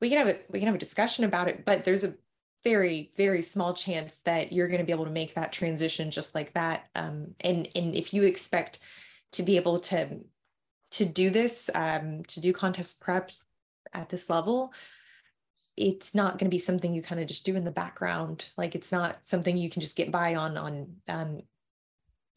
we 0.00 0.08
can 0.08 0.16
have 0.18 0.28
a 0.28 0.38
we 0.48 0.58
can 0.58 0.66
have 0.66 0.74
a 0.74 0.78
discussion 0.78 1.24
about 1.24 1.48
it 1.48 1.66
but 1.66 1.84
there's 1.84 2.02
a 2.02 2.14
very 2.64 3.12
very 3.16 3.42
small 3.42 3.74
chance 3.74 4.20
that 4.20 4.52
you're 4.52 4.68
going 4.68 4.80
to 4.80 4.86
be 4.86 4.92
able 4.92 5.04
to 5.04 5.10
make 5.10 5.34
that 5.34 5.52
transition 5.52 6.10
just 6.10 6.34
like 6.34 6.52
that. 6.54 6.86
Um, 6.94 7.34
and 7.40 7.68
and 7.76 7.94
if 7.94 8.12
you 8.12 8.24
expect 8.24 8.80
to 9.32 9.42
be 9.42 9.56
able 9.56 9.78
to 9.80 10.20
to 10.92 11.04
do 11.04 11.30
this 11.30 11.70
um, 11.74 12.24
to 12.24 12.40
do 12.40 12.52
contest 12.52 13.00
prep 13.00 13.30
at 13.92 14.08
this 14.08 14.28
level 14.28 14.72
it's 15.76 16.14
not 16.14 16.38
going 16.38 16.46
to 16.46 16.54
be 16.54 16.58
something 16.58 16.94
you 16.94 17.02
kind 17.02 17.20
of 17.20 17.26
just 17.26 17.44
do 17.44 17.56
in 17.56 17.64
the 17.64 17.70
background. 17.70 18.50
Like 18.56 18.74
it's 18.74 18.92
not 18.92 19.26
something 19.26 19.56
you 19.56 19.70
can 19.70 19.80
just 19.80 19.96
get 19.96 20.12
by 20.12 20.34
on 20.34 20.56
on 20.56 20.96
um, 21.08 21.40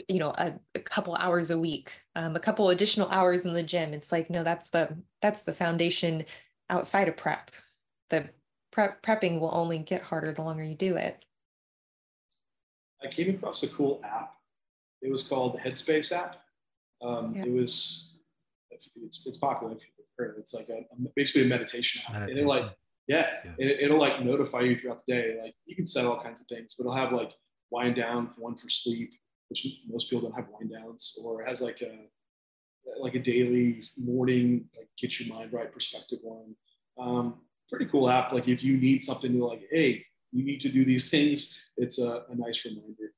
you 0.07 0.19
know 0.19 0.31
a, 0.37 0.53
a, 0.75 0.79
couple 0.79 1.15
hours 1.15 1.51
a 1.51 1.59
week 1.59 1.99
um, 2.15 2.35
a 2.35 2.39
couple 2.39 2.69
additional 2.69 3.09
hours 3.09 3.45
in 3.45 3.53
the 3.53 3.63
gym. 3.63 3.93
It's 3.93 4.11
like 4.11 4.29
no 4.29 4.43
that's 4.43 4.69
the 4.69 4.97
that's 5.21 5.43
the 5.43 5.53
foundation 5.53 6.25
outside 6.69 7.07
of 7.07 7.17
prep. 7.17 7.51
The 8.09 8.29
prep, 8.77 9.01
prepping 9.01 9.39
will 9.39 9.49
only 9.53 9.79
get 9.79 10.03
harder 10.03 10.31
the 10.31 10.43
longer 10.43 10.63
you 10.63 10.75
do 10.75 10.95
it. 10.95 11.25
I 13.03 13.07
came 13.07 13.33
across 13.33 13.63
a 13.63 13.69
cool 13.69 13.99
app. 14.03 14.35
It 15.01 15.11
was 15.11 15.23
called 15.23 15.55
the 15.55 15.59
Headspace 15.59 16.11
app. 16.11 16.37
Um, 17.01 17.33
yeah. 17.35 17.45
It 17.45 17.51
was 17.51 18.21
it's, 18.71 19.25
it's 19.25 19.37
popular 19.37 19.73
if 19.73 19.79
you've 19.79 20.07
heard. 20.17 20.35
It's 20.39 20.53
like 20.53 20.69
a, 20.69 20.81
basically 21.15 21.43
a 21.43 21.49
meditation 21.49 22.01
app. 22.05 22.13
Meditation. 22.13 22.39
And 22.41 22.47
it 22.47 22.49
like 22.49 22.77
yeah, 23.07 23.27
yeah. 23.45 23.51
It, 23.57 23.79
it'll 23.81 23.99
like 23.99 24.23
notify 24.23 24.61
you 24.61 24.77
throughout 24.77 25.01
the 25.07 25.13
day. 25.13 25.39
Like 25.41 25.55
you 25.65 25.75
can 25.75 25.87
set 25.87 26.05
all 26.05 26.21
kinds 26.21 26.41
of 26.41 26.47
things, 26.47 26.75
but 26.77 26.83
it'll 26.83 26.93
have 26.93 27.11
like 27.11 27.31
wind 27.71 27.95
down, 27.95 28.31
one 28.37 28.55
for 28.55 28.69
sleep, 28.69 29.11
which 29.49 29.65
most 29.87 30.09
people 30.09 30.29
don't 30.29 30.35
have 30.35 30.49
wind 30.49 30.71
downs, 30.71 31.17
or 31.23 31.41
it 31.41 31.47
has 31.47 31.61
like 31.61 31.81
a 31.81 32.05
like 32.99 33.15
a 33.15 33.19
daily 33.19 33.83
morning 33.97 34.65
like 34.77 34.87
get 34.97 35.19
your 35.19 35.33
mind 35.35 35.51
right 35.51 35.71
perspective 35.71 36.19
one. 36.21 36.55
Um, 36.99 37.35
pretty 37.69 37.85
cool 37.85 38.09
app. 38.09 38.31
Like 38.31 38.47
if 38.47 38.63
you 38.63 38.77
need 38.77 39.03
something 39.03 39.31
to 39.33 39.45
like, 39.45 39.67
hey, 39.71 40.05
you 40.31 40.43
need 40.43 40.59
to 40.61 40.69
do 40.69 40.85
these 40.85 41.09
things, 41.09 41.59
it's 41.77 41.99
a, 41.99 42.23
a 42.29 42.35
nice 42.35 42.65
reminder. 42.65 43.13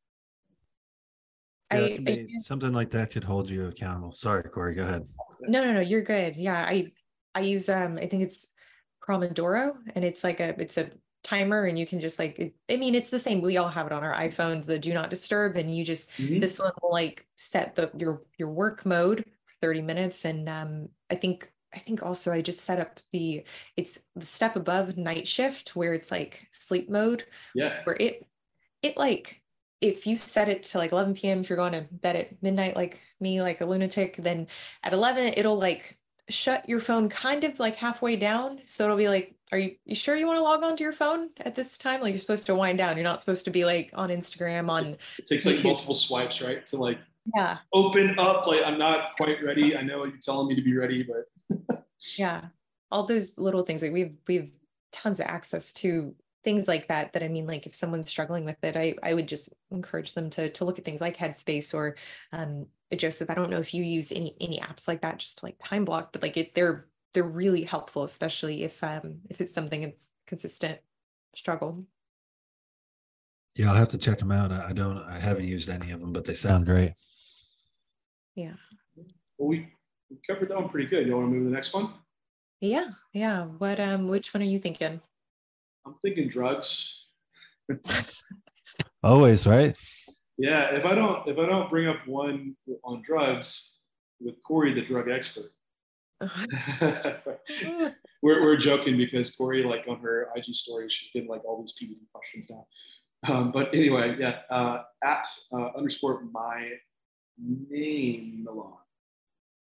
Yeah, 1.71 1.79
I, 1.79 2.12
I, 2.12 2.27
something 2.39 2.73
like 2.73 2.89
that 2.91 3.12
could 3.12 3.23
hold 3.23 3.49
you 3.49 3.67
accountable. 3.67 4.12
Sorry, 4.12 4.43
Corey, 4.43 4.73
go 4.73 4.85
ahead. 4.85 5.07
No, 5.41 5.63
no, 5.63 5.73
no, 5.73 5.79
you're 5.79 6.01
good. 6.01 6.35
Yeah, 6.35 6.65
I 6.67 6.91
I 7.35 7.41
use 7.41 7.69
um 7.69 7.97
I 7.97 8.07
think 8.07 8.23
it's 8.23 8.53
Pomodoro 9.07 9.75
and 9.95 10.03
it's 10.05 10.23
like 10.23 10.39
a 10.39 10.59
it's 10.62 10.77
a 10.77 10.89
timer 11.23 11.65
and 11.65 11.77
you 11.77 11.85
can 11.85 11.99
just 11.99 12.17
like 12.17 12.53
i 12.71 12.77
mean 12.77 12.95
it's 12.95 13.09
the 13.09 13.19
same 13.19 13.41
we 13.41 13.57
all 13.57 13.67
have 13.67 13.85
it 13.85 13.91
on 13.91 14.03
our 14.03 14.15
iphones 14.15 14.65
the 14.65 14.79
do 14.79 14.93
not 14.93 15.09
disturb 15.09 15.57
and 15.57 15.75
you 15.75 15.83
just 15.83 16.12
mm-hmm. 16.13 16.39
this 16.39 16.57
one 16.57 16.71
will 16.81 16.91
like 16.91 17.27
set 17.35 17.75
the 17.75 17.91
your 17.97 18.21
your 18.38 18.47
work 18.47 18.85
mode 18.85 19.19
for 19.19 19.53
30 19.62 19.81
minutes 19.81 20.23
and 20.23 20.47
um 20.47 20.88
i 21.09 21.15
think 21.15 21.51
i 21.73 21.79
think 21.79 22.03
also 22.03 22.32
i 22.32 22.41
just 22.41 22.62
set 22.62 22.79
up 22.79 22.99
the 23.13 23.43
it's 23.77 23.99
the 24.15 24.25
step 24.25 24.55
above 24.55 24.97
night 24.97 25.27
shift 25.27 25.75
where 25.75 25.93
it's 25.93 26.12
like 26.12 26.47
sleep 26.51 26.89
mode 26.89 27.25
yeah. 27.55 27.82
where 27.84 27.97
it 27.99 28.25
it 28.82 28.97
like 28.97 29.41
if 29.82 30.05
you 30.05 30.17
set 30.17 30.49
it 30.49 30.63
to 30.63 30.77
like 30.77 30.91
11 30.91 31.13
p.m. 31.13 31.39
if 31.39 31.49
you're 31.49 31.55
going 31.55 31.71
to 31.71 31.88
bed 31.89 32.15
at 32.15 32.43
midnight 32.43 32.75
like 32.75 33.01
me 33.21 33.41
like 33.41 33.62
a 33.62 33.65
lunatic 33.65 34.17
then 34.17 34.47
at 34.84 34.93
11 34.93 35.34
it'll 35.38 35.58
like 35.58 35.97
shut 36.29 36.67
your 36.69 36.79
phone 36.79 37.10
kind 37.10 37.43
of 37.43 37.60
like 37.60 37.75
halfway 37.75 38.15
down. 38.15 38.62
So 38.65 38.86
it'll 38.86 38.97
be 38.97 39.10
like 39.10 39.36
are 39.51 39.58
you, 39.58 39.75
you 39.84 39.95
sure 39.95 40.15
you 40.15 40.27
want 40.27 40.38
to 40.38 40.43
log 40.43 40.63
on 40.63 40.77
to 40.77 40.84
your 40.84 40.93
phone 40.93 41.29
at 41.39 41.55
this 41.55 41.79
time? 41.79 42.01
Like 42.01 42.12
you're 42.12 42.19
supposed 42.19 42.45
to 42.45 42.55
wind 42.55 42.77
down. 42.77 42.97
You're 42.97 43.03
not 43.03 43.19
supposed 43.19 43.45
to 43.45 43.51
be 43.51 43.65
like 43.65 43.89
on 43.95 44.10
instagram 44.10 44.69
on 44.69 44.95
it 45.17 45.25
takes 45.25 45.45
like 45.45 45.63
multiple 45.63 45.95
swipes 45.95 46.41
right 46.41 46.63
to 46.67 46.77
like 46.77 46.99
yeah. 47.36 47.58
open 47.73 48.17
up. 48.19 48.47
Like 48.47 48.62
i'm 48.63 48.77
not 48.77 49.15
quite 49.17 49.43
ready. 49.43 49.75
I 49.75 49.82
know 49.82 50.05
you're 50.05 50.17
telling 50.21 50.47
me 50.47 50.55
to 50.55 50.62
be 50.62 50.75
ready 50.77 51.03
but 51.03 51.25
yeah. 52.17 52.45
All 52.91 53.03
those 53.03 53.38
little 53.38 53.63
things 53.63 53.81
like 53.81 53.91
we've 53.91 54.15
we've 54.27 54.51
tons 54.91 55.19
of 55.19 55.27
access 55.27 55.71
to 55.73 56.15
things 56.43 56.67
like 56.67 56.88
that 56.88 57.13
that 57.13 57.21
i 57.21 57.27
mean 57.27 57.45
like 57.45 57.65
if 57.65 57.75
someone's 57.75 58.09
struggling 58.09 58.45
with 58.45 58.55
it 58.63 58.77
i 58.77 58.95
i 59.03 59.13
would 59.13 59.27
just 59.27 59.53
encourage 59.71 60.13
them 60.13 60.29
to 60.29 60.49
to 60.49 60.63
look 60.63 60.79
at 60.79 60.85
things 60.85 61.01
like 61.01 61.17
headspace 61.17 61.73
or 61.73 61.95
um 62.31 62.65
joseph. 62.95 63.29
I 63.29 63.35
don't 63.35 63.51
know 63.51 63.59
if 63.59 63.73
you 63.73 63.83
use 63.83 64.12
any 64.12 64.35
any 64.41 64.59
apps 64.59 64.88
like 64.88 65.01
that 65.01 65.19
just 65.19 65.39
to 65.39 65.45
like 65.45 65.57
time 65.63 65.85
block 65.85 66.12
but 66.12 66.23
like 66.23 66.38
it 66.38 66.55
they're 66.55 66.88
they're 67.13 67.23
really 67.23 67.63
helpful 67.63 68.03
especially 68.03 68.63
if 68.63 68.83
um 68.83 69.19
if 69.29 69.41
it's 69.41 69.53
something 69.53 69.83
it's 69.83 70.12
consistent 70.25 70.79
struggle. 71.35 71.85
Yeah 73.55 73.69
i'll 73.69 73.75
have 73.75 73.89
to 73.89 73.97
check 73.97 74.17
them 74.17 74.31
out. 74.31 74.51
I 74.51 74.73
don't 74.73 74.97
i 74.97 75.19
haven't 75.19 75.45
used 75.45 75.69
any 75.69 75.91
of 75.91 75.99
them 75.99 76.13
but 76.13 76.25
they 76.25 76.33
sound 76.33 76.65
great. 76.65 76.93
Yeah. 78.33 78.53
Well 79.38 79.49
we, 79.49 79.67
we 80.09 80.17
covered 80.27 80.49
that 80.49 80.57
one 80.57 80.69
pretty 80.69 80.87
good 80.87 81.05
you 81.07 81.15
want 81.15 81.27
to 81.27 81.31
move 81.31 81.43
to 81.43 81.49
the 81.49 81.55
next 81.55 81.73
one 81.73 81.93
yeah 82.61 82.89
yeah 83.13 83.45
what 83.45 83.79
um 83.79 84.07
which 84.07 84.33
one 84.33 84.41
are 84.41 84.45
you 84.45 84.59
thinking 84.59 84.99
I'm 85.89 85.95
thinking 86.03 86.29
drugs. 86.29 87.07
Always, 89.03 89.47
right? 89.47 89.75
Yeah. 90.37 90.75
If 90.75 90.85
I 90.85 90.95
don't, 90.95 91.27
if 91.27 91.37
I 91.37 91.45
don't 91.45 91.69
bring 91.69 91.87
up 91.87 92.05
one 92.05 92.55
on 92.83 93.01
drugs 93.05 93.79
with 94.19 94.35
Corey, 94.45 94.73
the 94.73 94.81
drug 94.81 95.09
expert. 95.09 95.51
we're, 98.21 98.43
we're 98.43 98.57
joking 98.57 98.97
because 98.97 99.31
Corey, 99.31 99.63
like 99.63 99.85
on 99.87 99.99
her 100.01 100.27
IG 100.35 100.53
story, 100.53 100.89
she's 100.89 101.09
been 101.11 101.27
like 101.27 101.43
all 101.45 101.59
these 101.59 101.71
PED 101.71 101.97
questions 102.13 102.49
now. 102.49 102.67
Um, 103.27 103.51
but 103.51 103.73
anyway, 103.73 104.15
yeah, 104.19 104.39
uh, 104.49 104.83
at 105.03 105.25
uh, 105.51 105.69
underscore 105.75 106.23
my 106.31 106.71
name 107.37 108.43
Milan 108.43 108.73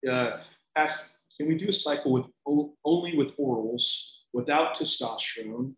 uh, 0.07 0.37
asked, 0.75 1.19
can 1.37 1.47
we 1.47 1.55
do 1.55 1.67
a 1.67 1.73
cycle 1.73 2.11
with 2.11 2.25
only 2.85 3.17
with 3.17 3.35
orals 3.37 4.15
without 4.33 4.75
testosterone 4.75 5.73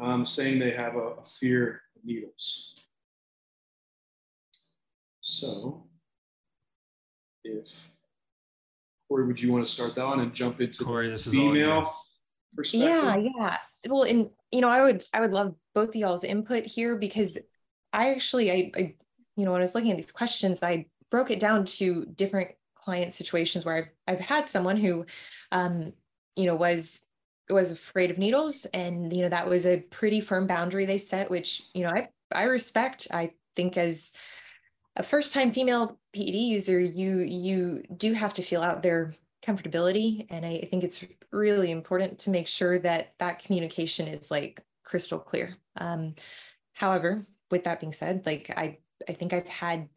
um, 0.00 0.24
saying 0.24 0.58
they 0.58 0.70
have 0.72 0.94
a, 0.94 1.14
a 1.20 1.24
fear 1.24 1.82
of 1.96 2.04
needles. 2.04 2.74
So, 5.20 5.84
if 7.44 7.68
Corey, 9.08 9.26
would 9.26 9.40
you 9.40 9.52
want 9.52 9.64
to 9.64 9.70
start 9.70 9.94
that 9.94 10.04
one 10.04 10.20
and 10.20 10.32
jump 10.32 10.60
into 10.60 10.84
Corey, 10.84 11.08
this 11.08 11.26
is 11.26 11.34
female 11.34 11.92
perspective? 12.54 12.88
Yeah, 12.88 13.16
yeah. 13.16 13.56
Well, 13.88 14.04
and 14.04 14.30
you 14.50 14.60
know, 14.60 14.68
I 14.68 14.82
would 14.82 15.04
I 15.12 15.20
would 15.20 15.32
love 15.32 15.54
both 15.74 15.94
y'all's 15.94 16.24
input 16.24 16.66
here 16.66 16.96
because 16.96 17.38
I 17.92 18.12
actually 18.12 18.50
I, 18.50 18.70
I 18.76 18.94
you 19.36 19.44
know 19.44 19.52
when 19.52 19.60
I 19.60 19.64
was 19.64 19.74
looking 19.74 19.90
at 19.90 19.96
these 19.96 20.12
questions, 20.12 20.62
I 20.62 20.86
broke 21.10 21.30
it 21.30 21.40
down 21.40 21.64
to 21.64 22.06
different 22.14 22.52
client 22.84 23.12
situations 23.12 23.64
where 23.64 23.76
I've 23.76 23.88
I've 24.06 24.20
had 24.20 24.48
someone 24.48 24.76
who 24.76 25.06
um, 25.52 25.92
you 26.36 26.46
know 26.46 26.56
was 26.56 27.06
was 27.48 27.72
afraid 27.72 28.10
of 28.10 28.18
needles 28.18 28.64
and 28.66 29.12
you 29.12 29.22
know 29.22 29.28
that 29.28 29.48
was 29.48 29.66
a 29.66 29.78
pretty 29.78 30.20
firm 30.20 30.46
boundary 30.46 30.84
they 30.84 30.98
set 30.98 31.28
which 31.30 31.62
you 31.74 31.82
know 31.82 31.90
i 31.90 32.08
i 32.32 32.44
respect. 32.44 33.08
I 33.12 33.32
think 33.56 33.76
as 33.76 34.12
a 34.96 35.02
first 35.02 35.32
time 35.32 35.50
female 35.50 35.98
ped 36.12 36.34
user 36.34 36.78
you 36.80 37.18
you 37.18 37.82
do 37.96 38.12
have 38.12 38.34
to 38.34 38.42
feel 38.42 38.62
out 38.62 38.82
their 38.82 39.14
comfortability. 39.44 40.26
And 40.30 40.44
I, 40.44 40.58
think 40.70 40.84
it's 40.84 41.02
really 41.32 41.70
important 41.70 42.18
to 42.20 42.30
make 42.30 42.46
sure 42.46 42.78
that 42.80 43.14
that 43.18 43.38
communication 43.38 44.06
is 44.06 44.30
like 44.30 44.62
crystal 44.84 45.18
clear. 45.18 45.56
Um 45.76 46.14
however 46.72 47.24
with 47.50 47.64
that 47.64 47.80
being 47.80 47.92
said 47.92 48.24
like 48.24 48.50
i 48.56 48.78
i 49.08 49.12
think 49.12 49.32
i've 49.32 49.48
had 49.48 49.88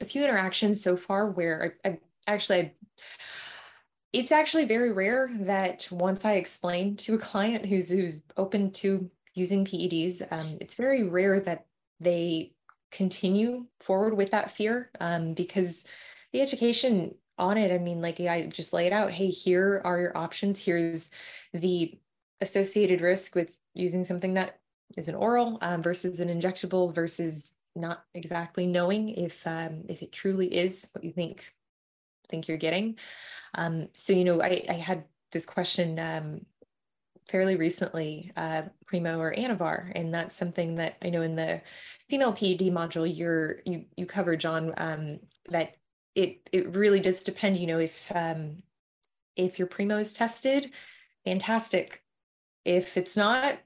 a 0.00 0.04
few 0.04 0.22
interactions 0.22 0.82
so 0.82 0.96
far 0.96 1.30
where 1.30 1.74
I, 1.84 1.88
I 1.88 1.98
actually 2.26 2.74
it's 4.12 4.32
actually 4.32 4.66
very 4.66 4.92
rare 4.92 5.30
that 5.40 5.88
once 5.90 6.24
I 6.24 6.34
explain 6.34 6.96
to 6.98 7.14
a 7.14 7.18
client 7.18 7.66
who's 7.66 7.90
who's 7.90 8.22
open 8.36 8.70
to 8.72 9.10
using 9.34 9.64
PEDs, 9.64 10.30
um, 10.30 10.58
it's 10.60 10.74
very 10.74 11.04
rare 11.04 11.40
that 11.40 11.66
they 12.00 12.52
continue 12.90 13.66
forward 13.80 14.14
with 14.14 14.30
that 14.32 14.50
fear 14.50 14.90
um, 15.00 15.32
because 15.32 15.84
the 16.32 16.42
education 16.42 17.14
on 17.38 17.56
it, 17.56 17.72
I 17.72 17.78
mean, 17.78 18.02
like 18.02 18.20
I 18.20 18.46
just 18.46 18.74
lay 18.74 18.86
it 18.86 18.92
out. 18.92 19.10
Hey, 19.10 19.28
here 19.28 19.80
are 19.84 19.98
your 19.98 20.16
options. 20.16 20.62
Here's 20.62 21.10
the 21.54 21.98
associated 22.42 23.00
risk 23.00 23.34
with 23.34 23.56
using 23.74 24.04
something 24.04 24.34
that 24.34 24.60
is 24.98 25.08
an 25.08 25.14
oral 25.14 25.56
um, 25.62 25.82
versus 25.82 26.20
an 26.20 26.28
injectable 26.28 26.94
versus 26.94 27.56
not 27.74 28.04
exactly 28.12 28.66
knowing 28.66 29.08
if 29.08 29.46
um, 29.46 29.84
if 29.88 30.02
it 30.02 30.12
truly 30.12 30.54
is 30.54 30.88
what 30.92 31.02
you 31.02 31.12
think 31.12 31.54
think 32.32 32.48
you're 32.48 32.56
getting. 32.56 32.98
Um, 33.54 33.88
so, 33.92 34.14
you 34.14 34.24
know, 34.24 34.40
I, 34.42 34.64
I 34.68 34.72
had 34.72 35.04
this 35.30 35.44
question 35.44 35.98
um, 35.98 36.46
fairly 37.28 37.56
recently, 37.56 38.32
uh, 38.36 38.62
Primo 38.86 39.20
or 39.20 39.34
Anavar, 39.34 39.92
and 39.94 40.12
that's 40.12 40.34
something 40.34 40.76
that 40.76 40.96
I 41.02 41.10
know 41.10 41.22
in 41.22 41.36
the 41.36 41.60
female 42.08 42.32
PED 42.32 42.72
module 42.72 43.06
you're 43.06 43.60
you 43.64 43.84
you 43.96 44.06
cover, 44.06 44.36
John, 44.36 44.72
um, 44.78 45.20
that 45.50 45.76
it 46.14 46.48
it 46.52 46.74
really 46.74 47.00
does 47.00 47.22
depend. 47.22 47.58
You 47.58 47.66
know, 47.66 47.78
if 47.78 48.10
um, 48.14 48.62
if 49.36 49.58
your 49.58 49.68
Primo 49.68 49.98
is 49.98 50.14
tested, 50.14 50.70
fantastic. 51.24 52.02
If 52.64 52.96
it's 52.96 53.16
not, 53.16 53.58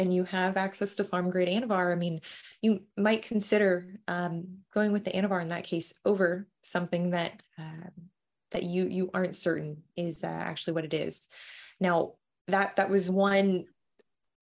and 0.00 0.14
you 0.14 0.24
have 0.24 0.56
access 0.56 0.94
to 0.94 1.04
farm 1.04 1.28
grade 1.28 1.46
Anavar, 1.46 1.92
I 1.92 1.94
mean, 1.94 2.22
you 2.62 2.84
might 2.96 3.20
consider 3.20 3.86
um, 4.08 4.46
going 4.72 4.92
with 4.92 5.04
the 5.04 5.10
Anavar 5.10 5.42
in 5.42 5.48
that 5.48 5.64
case 5.64 5.92
over 6.06 6.48
something 6.62 7.10
that 7.10 7.42
uh, 7.58 7.90
that 8.50 8.62
you 8.62 8.88
you 8.88 9.10
aren't 9.12 9.36
certain 9.36 9.82
is 9.96 10.24
uh, 10.24 10.26
actually 10.26 10.72
what 10.72 10.86
it 10.86 10.94
is. 10.94 11.28
Now 11.80 12.14
that 12.48 12.76
that 12.76 12.88
was 12.88 13.10
one 13.10 13.66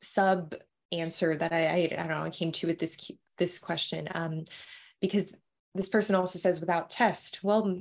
sub 0.00 0.54
answer 0.92 1.34
that 1.34 1.52
I, 1.52 1.66
I, 1.66 1.88
I 1.92 1.96
don't 1.96 2.08
know 2.08 2.22
I 2.22 2.30
came 2.30 2.52
to 2.52 2.68
with 2.68 2.78
this 2.78 3.10
this 3.36 3.58
question 3.58 4.08
um, 4.14 4.44
because 5.00 5.36
this 5.74 5.88
person 5.88 6.14
also 6.14 6.38
says 6.38 6.60
without 6.60 6.88
test. 6.88 7.42
Well, 7.42 7.80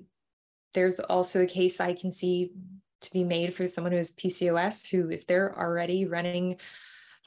there's 0.74 1.00
also 1.00 1.44
a 1.44 1.48
case 1.48 1.80
I 1.80 1.94
can 1.94 2.12
see 2.12 2.54
to 3.02 3.12
be 3.12 3.24
made 3.24 3.54
for 3.54 3.68
someone 3.68 3.92
who 3.92 4.00
has 4.00 4.14
PCOS 4.14 4.90
who 4.90 5.12
if 5.12 5.28
they're 5.28 5.56
already 5.56 6.06
running 6.06 6.58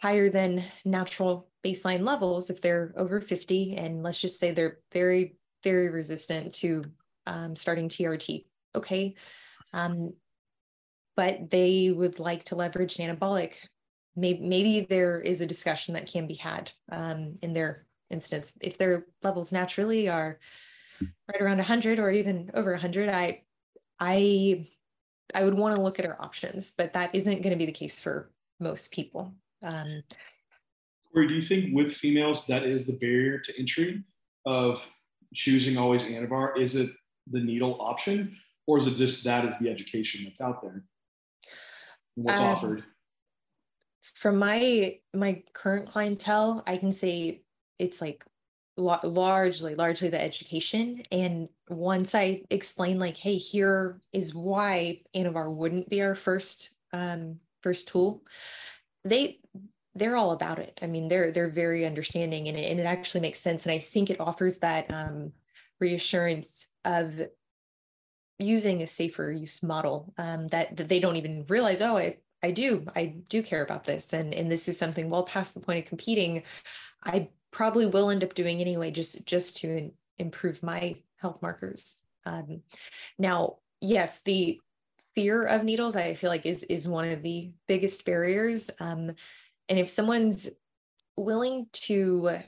higher 0.00 0.30
than 0.30 0.64
natural 0.84 1.48
baseline 1.64 2.04
levels 2.04 2.50
if 2.50 2.60
they're 2.60 2.92
over 2.96 3.20
50 3.20 3.76
and 3.76 4.02
let's 4.02 4.20
just 4.20 4.40
say 4.40 4.50
they're 4.50 4.78
very 4.92 5.36
very 5.62 5.90
resistant 5.90 6.54
to 6.54 6.84
um, 7.26 7.54
starting 7.54 7.88
trt 7.88 8.44
okay? 8.74 9.14
Um, 9.72 10.14
but 11.16 11.50
they 11.50 11.90
would 11.90 12.18
like 12.18 12.44
to 12.44 12.56
leverage 12.56 12.96
anabolic. 12.96 13.54
Maybe, 14.16 14.40
maybe 14.40 14.86
there 14.88 15.20
is 15.20 15.40
a 15.40 15.46
discussion 15.46 15.94
that 15.94 16.10
can 16.10 16.26
be 16.26 16.34
had 16.34 16.72
um, 16.90 17.38
in 17.42 17.52
their 17.52 17.86
instance. 18.10 18.52
If 18.60 18.78
their 18.78 19.06
levels 19.22 19.52
naturally 19.52 20.08
are 20.08 20.38
right 21.00 21.40
around 21.40 21.58
100 21.58 21.98
or 21.98 22.10
even 22.10 22.50
over 22.52 22.72
100 22.72 23.08
i 23.08 23.42
i 23.98 24.66
i 25.34 25.42
would 25.42 25.54
want 25.54 25.74
to 25.74 25.80
look 25.80 25.98
at 25.98 26.04
our 26.04 26.20
options 26.20 26.72
but 26.76 26.92
that 26.92 27.14
isn't 27.14 27.42
going 27.42 27.52
to 27.52 27.56
be 27.56 27.64
the 27.64 27.72
case 27.72 27.98
for 27.98 28.30
most 28.58 28.92
people 28.92 29.32
um, 29.62 30.02
or 31.14 31.26
do 31.26 31.34
you 31.34 31.42
think 31.42 31.74
with 31.74 31.92
females 31.92 32.46
that 32.46 32.62
is 32.62 32.86
the 32.86 32.92
barrier 32.94 33.38
to 33.38 33.58
entry 33.58 34.02
of 34.46 34.86
choosing 35.34 35.76
always 35.76 36.04
Anavar? 36.04 36.58
Is 36.58 36.76
it 36.76 36.90
the 37.30 37.40
needle 37.40 37.76
option, 37.80 38.36
or 38.66 38.78
is 38.78 38.86
it 38.86 38.94
just 38.94 39.24
that 39.24 39.44
is 39.44 39.58
the 39.58 39.68
education 39.68 40.24
that's 40.24 40.40
out 40.40 40.62
there? 40.62 40.84
What's 42.14 42.38
um, 42.38 42.46
offered? 42.46 42.84
From 44.14 44.38
my 44.38 44.98
my 45.14 45.42
current 45.52 45.86
clientele, 45.86 46.62
I 46.66 46.76
can 46.76 46.92
say 46.92 47.42
it's 47.78 48.00
like 48.00 48.24
largely 48.76 49.74
largely 49.74 50.08
the 50.08 50.22
education 50.22 51.02
and 51.12 51.48
once 51.68 52.14
i 52.14 52.40
explain 52.50 52.98
like 52.98 53.16
hey 53.16 53.34
here 53.34 54.00
is 54.12 54.34
why 54.34 55.00
anavar 55.14 55.52
wouldn't 55.52 55.90
be 55.90 56.00
our 56.00 56.14
first 56.14 56.70
um 56.92 57.38
first 57.62 57.88
tool 57.88 58.22
they 59.04 59.39
they're 59.94 60.16
all 60.16 60.30
about 60.30 60.58
it. 60.58 60.78
I 60.82 60.86
mean, 60.86 61.08
they're 61.08 61.30
they're 61.32 61.50
very 61.50 61.84
understanding, 61.84 62.48
and 62.48 62.56
it, 62.56 62.70
and 62.70 62.78
it 62.78 62.86
actually 62.86 63.22
makes 63.22 63.40
sense. 63.40 63.66
And 63.66 63.72
I 63.72 63.78
think 63.78 64.10
it 64.10 64.20
offers 64.20 64.58
that 64.58 64.92
um, 64.92 65.32
reassurance 65.80 66.68
of 66.84 67.20
using 68.38 68.82
a 68.82 68.86
safer 68.86 69.30
use 69.30 69.62
model 69.62 70.14
um, 70.16 70.48
that, 70.48 70.76
that 70.76 70.88
they 70.88 71.00
don't 71.00 71.16
even 71.16 71.44
realize. 71.48 71.80
Oh, 71.80 71.96
I 71.96 72.18
I 72.42 72.52
do 72.52 72.86
I 72.94 73.16
do 73.28 73.42
care 73.42 73.62
about 73.62 73.84
this, 73.84 74.12
and 74.12 74.32
and 74.32 74.50
this 74.50 74.68
is 74.68 74.78
something 74.78 75.10
well 75.10 75.24
past 75.24 75.54
the 75.54 75.60
point 75.60 75.80
of 75.80 75.86
competing. 75.86 76.44
I 77.02 77.30
probably 77.50 77.86
will 77.86 78.10
end 78.10 78.22
up 78.22 78.34
doing 78.34 78.60
anyway, 78.60 78.92
just 78.92 79.26
just 79.26 79.56
to 79.58 79.90
improve 80.18 80.62
my 80.62 80.96
health 81.16 81.42
markers. 81.42 82.02
Um, 82.24 82.62
now, 83.18 83.56
yes, 83.80 84.22
the 84.22 84.60
fear 85.16 85.44
of 85.44 85.64
needles 85.64 85.96
i 85.96 86.14
feel 86.14 86.30
like 86.30 86.46
is 86.46 86.62
is 86.64 86.86
one 86.86 87.08
of 87.08 87.20
the 87.22 87.50
biggest 87.66 88.04
barriers 88.04 88.70
um, 88.78 89.10
and 89.70 89.78
if 89.78 89.88
someone's 89.88 90.50
willing 91.16 91.66
to 91.72 92.38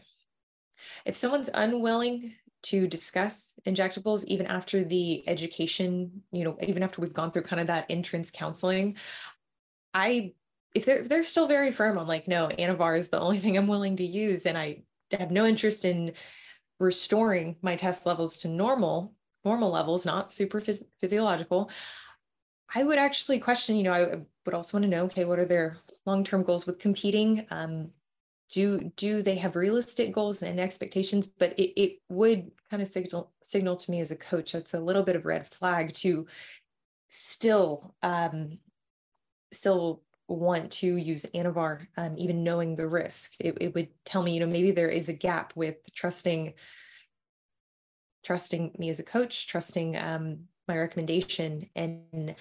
if 1.06 1.16
someone's 1.16 1.48
unwilling 1.54 2.34
to 2.62 2.86
discuss 2.86 3.58
injectables 3.66 4.24
even 4.26 4.46
after 4.46 4.84
the 4.84 5.26
education 5.28 6.22
you 6.32 6.44
know 6.44 6.56
even 6.62 6.82
after 6.82 7.00
we've 7.00 7.14
gone 7.14 7.30
through 7.30 7.42
kind 7.42 7.60
of 7.60 7.68
that 7.68 7.86
entrance 7.88 8.30
counseling 8.30 8.96
i 9.94 10.32
if 10.74 10.84
they're 10.84 10.98
if 10.98 11.08
they're 11.08 11.24
still 11.24 11.46
very 11.46 11.72
firm 11.72 11.98
on 11.98 12.06
like 12.06 12.28
no 12.28 12.48
anavar 12.48 12.96
is 12.98 13.08
the 13.08 13.20
only 13.20 13.38
thing 13.38 13.56
i'm 13.56 13.66
willing 13.66 13.96
to 13.96 14.04
use. 14.04 14.46
And 14.46 14.58
i 14.58 14.82
have 15.18 15.30
no 15.30 15.44
interest 15.44 15.84
in 15.84 16.12
restoring 16.80 17.56
my 17.62 17.76
test 17.76 18.06
levels 18.06 18.36
to 18.38 18.48
normal 18.48 19.14
normal 19.44 19.70
levels 19.70 20.06
not 20.06 20.32
super 20.32 20.60
phys- 20.60 20.86
physiological. 21.00 21.70
I 22.74 22.84
would 22.84 22.98
actually 22.98 23.38
question, 23.38 23.76
you 23.76 23.82
know, 23.82 23.92
I 23.92 24.22
would 24.46 24.54
also 24.54 24.78
want 24.78 24.84
to 24.84 24.90
know, 24.90 25.04
okay, 25.04 25.26
what 25.26 25.38
are 25.38 25.44
their 25.44 25.76
long-term 26.06 26.42
goals 26.42 26.66
with 26.66 26.78
competing? 26.78 27.46
Um, 27.50 27.90
do 28.50 28.92
do 28.96 29.22
they 29.22 29.36
have 29.36 29.56
realistic 29.56 30.12
goals 30.12 30.42
and 30.42 30.60
expectations? 30.60 31.26
But 31.26 31.58
it, 31.58 31.80
it 31.80 31.98
would 32.08 32.50
kind 32.70 32.82
of 32.82 32.88
signal 32.88 33.32
signal 33.42 33.76
to 33.76 33.90
me 33.90 34.00
as 34.00 34.10
a 34.10 34.16
coach 34.16 34.52
that's 34.52 34.74
a 34.74 34.80
little 34.80 35.02
bit 35.02 35.16
of 35.16 35.24
red 35.24 35.48
flag 35.48 35.92
to 35.94 36.26
still 37.08 37.94
um, 38.02 38.58
still 39.52 40.02
want 40.28 40.70
to 40.70 40.96
use 40.96 41.26
Anavar, 41.34 41.86
um, 41.96 42.14
even 42.16 42.44
knowing 42.44 42.76
the 42.76 42.86
risk. 42.86 43.34
It, 43.40 43.58
it 43.60 43.74
would 43.74 43.88
tell 44.04 44.22
me, 44.22 44.34
you 44.34 44.40
know, 44.40 44.46
maybe 44.46 44.70
there 44.70 44.88
is 44.88 45.08
a 45.08 45.14
gap 45.14 45.52
with 45.56 45.76
trusting 45.94 46.54
trusting 48.24 48.72
me 48.78 48.88
as 48.88 49.00
a 49.00 49.04
coach, 49.04 49.48
trusting 49.48 49.96
um, 49.96 50.38
my 50.68 50.78
recommendation 50.78 51.68
and 51.74 52.34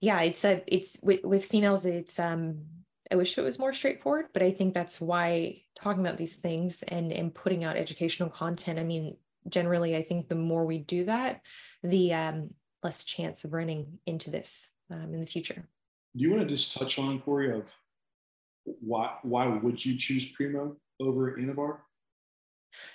yeah 0.00 0.20
it's 0.20 0.44
a 0.44 0.62
it's 0.66 0.98
with 1.02 1.24
with 1.24 1.44
females 1.44 1.86
it's 1.86 2.18
um 2.18 2.58
i 3.12 3.16
wish 3.16 3.36
it 3.36 3.42
was 3.42 3.58
more 3.58 3.72
straightforward 3.72 4.26
but 4.32 4.42
i 4.42 4.50
think 4.50 4.74
that's 4.74 5.00
why 5.00 5.60
talking 5.74 6.00
about 6.00 6.16
these 6.16 6.36
things 6.36 6.82
and 6.84 7.12
and 7.12 7.34
putting 7.34 7.64
out 7.64 7.76
educational 7.76 8.28
content 8.28 8.78
i 8.78 8.84
mean 8.84 9.16
generally 9.48 9.96
i 9.96 10.02
think 10.02 10.28
the 10.28 10.34
more 10.34 10.64
we 10.64 10.78
do 10.78 11.04
that 11.04 11.40
the 11.82 12.12
um 12.12 12.50
less 12.82 13.04
chance 13.04 13.44
of 13.44 13.52
running 13.52 13.98
into 14.06 14.30
this 14.30 14.72
um, 14.90 15.12
in 15.12 15.20
the 15.20 15.26
future. 15.26 15.66
Do 16.16 16.22
you 16.22 16.30
want 16.30 16.42
to 16.42 16.54
just 16.54 16.76
touch 16.76 16.98
on 16.98 17.20
corey 17.20 17.52
of 17.52 17.64
why 18.64 19.14
why 19.22 19.46
would 19.46 19.84
you 19.84 19.96
choose 19.96 20.26
primo 20.26 20.76
over 21.00 21.36
anavar 21.36 21.78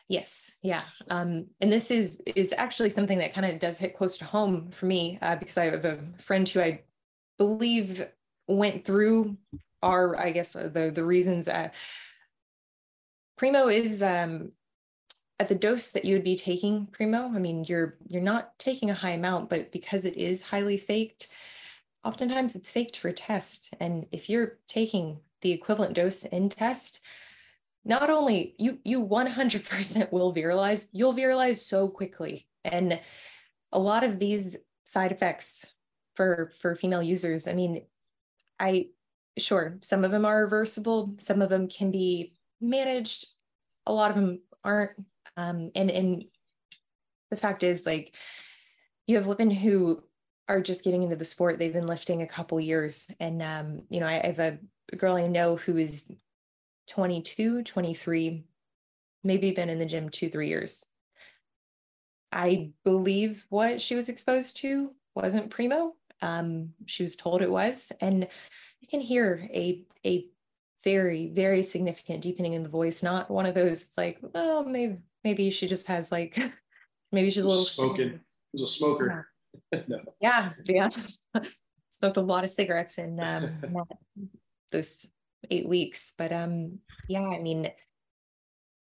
Yes, 0.07 0.57
yeah, 0.61 0.83
um, 1.09 1.47
and 1.59 1.71
this 1.71 1.89
is 1.89 2.21
is 2.35 2.53
actually 2.55 2.91
something 2.91 3.17
that 3.17 3.33
kind 3.33 3.45
of 3.45 3.59
does 3.59 3.79
hit 3.79 3.97
close 3.97 4.17
to 4.19 4.25
home 4.25 4.69
for 4.69 4.85
me 4.85 5.17
uh, 5.21 5.35
because 5.35 5.57
I 5.57 5.65
have 5.65 5.83
a 5.83 5.97
friend 6.19 6.47
who 6.47 6.61
I 6.61 6.83
believe 7.37 8.05
went 8.47 8.85
through 8.85 9.37
our, 9.81 10.19
I 10.19 10.31
guess, 10.31 10.55
uh, 10.55 10.69
the 10.73 10.91
the 10.91 11.03
reasons. 11.03 11.49
Primo 13.37 13.67
is 13.67 14.03
um, 14.03 14.51
at 15.39 15.49
the 15.49 15.55
dose 15.55 15.89
that 15.89 16.05
you 16.05 16.15
would 16.15 16.23
be 16.23 16.37
taking 16.37 16.87
Primo. 16.87 17.25
I 17.25 17.39
mean, 17.39 17.65
you're 17.65 17.97
you're 18.09 18.21
not 18.21 18.57
taking 18.59 18.89
a 18.89 18.95
high 18.95 19.11
amount, 19.11 19.49
but 19.49 19.71
because 19.71 20.05
it 20.05 20.15
is 20.17 20.43
highly 20.43 20.77
faked, 20.77 21.27
oftentimes 22.03 22.55
it's 22.55 22.71
faked 22.71 22.97
for 22.97 23.11
test. 23.11 23.73
And 23.79 24.05
if 24.11 24.29
you're 24.29 24.59
taking 24.67 25.19
the 25.41 25.51
equivalent 25.51 25.95
dose 25.95 26.23
in 26.23 26.49
test, 26.49 27.01
not 27.85 28.09
only 28.09 28.55
you 28.57 28.79
you 28.83 29.05
100% 29.05 30.11
will 30.11 30.31
virilize 30.31 30.89
you'll 30.93 31.13
virilize 31.13 31.65
so 31.65 31.87
quickly 31.87 32.47
and 32.63 32.99
a 33.71 33.79
lot 33.79 34.03
of 34.03 34.19
these 34.19 34.57
side 34.85 35.11
effects 35.11 35.72
for 36.15 36.51
for 36.59 36.75
female 36.75 37.01
users 37.01 37.47
i 37.47 37.53
mean 37.53 37.83
i 38.59 38.87
sure 39.37 39.77
some 39.81 40.03
of 40.03 40.11
them 40.11 40.25
are 40.25 40.43
reversible 40.43 41.15
some 41.19 41.41
of 41.41 41.49
them 41.49 41.67
can 41.67 41.91
be 41.91 42.33
managed 42.61 43.27
a 43.85 43.93
lot 43.93 44.09
of 44.09 44.15
them 44.15 44.41
aren't 44.63 44.91
um, 45.37 45.71
and 45.75 45.89
and 45.89 46.25
the 47.31 47.37
fact 47.37 47.63
is 47.63 47.85
like 47.85 48.15
you 49.07 49.15
have 49.17 49.25
women 49.25 49.49
who 49.49 50.01
are 50.47 50.61
just 50.61 50.83
getting 50.83 51.01
into 51.03 51.15
the 51.15 51.25
sport 51.25 51.57
they've 51.57 51.73
been 51.73 51.87
lifting 51.87 52.21
a 52.21 52.27
couple 52.27 52.59
years 52.59 53.09
and 53.19 53.41
um, 53.41 53.81
you 53.89 53.99
know 53.99 54.07
I, 54.07 54.21
I 54.23 54.27
have 54.27 54.39
a 54.39 54.59
girl 54.95 55.15
i 55.15 55.27
know 55.27 55.55
who 55.55 55.77
is 55.77 56.11
22, 56.87 57.63
23, 57.63 58.43
maybe 59.23 59.51
been 59.51 59.69
in 59.69 59.79
the 59.79 59.85
gym 59.85 60.09
two, 60.09 60.29
three 60.29 60.49
years. 60.49 60.87
I 62.31 62.71
believe 62.83 63.45
what 63.49 63.81
she 63.81 63.95
was 63.95 64.09
exposed 64.09 64.57
to 64.57 64.91
wasn't 65.15 65.51
primo. 65.51 65.95
Um, 66.23 66.69
she 66.85 67.03
was 67.03 67.15
told 67.15 67.41
it 67.41 67.51
was, 67.51 67.91
and 67.99 68.27
you 68.81 68.87
can 68.89 69.01
hear 69.01 69.47
a 69.53 69.85
a 70.05 70.27
very 70.83 71.27
very 71.27 71.63
significant 71.63 72.21
deepening 72.21 72.53
in 72.53 72.63
the 72.63 72.69
voice. 72.69 73.03
Not 73.03 73.29
one 73.29 73.45
of 73.45 73.55
those 73.55 73.81
it's 73.81 73.97
like, 73.97 74.19
well, 74.21 74.63
maybe 74.65 74.97
maybe 75.23 75.49
she 75.49 75.67
just 75.67 75.87
has 75.87 76.11
like 76.11 76.37
maybe 77.11 77.29
she's 77.29 77.43
a 77.43 77.47
little 77.47 77.65
smoking. 77.65 78.19
Was 78.53 78.61
a 78.61 78.67
smoker. 78.67 79.27
Yeah, 79.71 79.81
no. 79.87 79.99
yeah, 80.19 80.49
yeah. 80.65 80.89
Smoked 81.89 82.17
a 82.17 82.21
lot 82.21 82.43
of 82.43 82.49
cigarettes 82.49 82.97
in 82.97 83.19
um, 83.19 83.85
this 84.71 85.07
eight 85.51 85.67
weeks. 85.67 86.13
But 86.17 86.31
um, 86.31 86.79
yeah, 87.07 87.27
I 87.27 87.39
mean, 87.39 87.69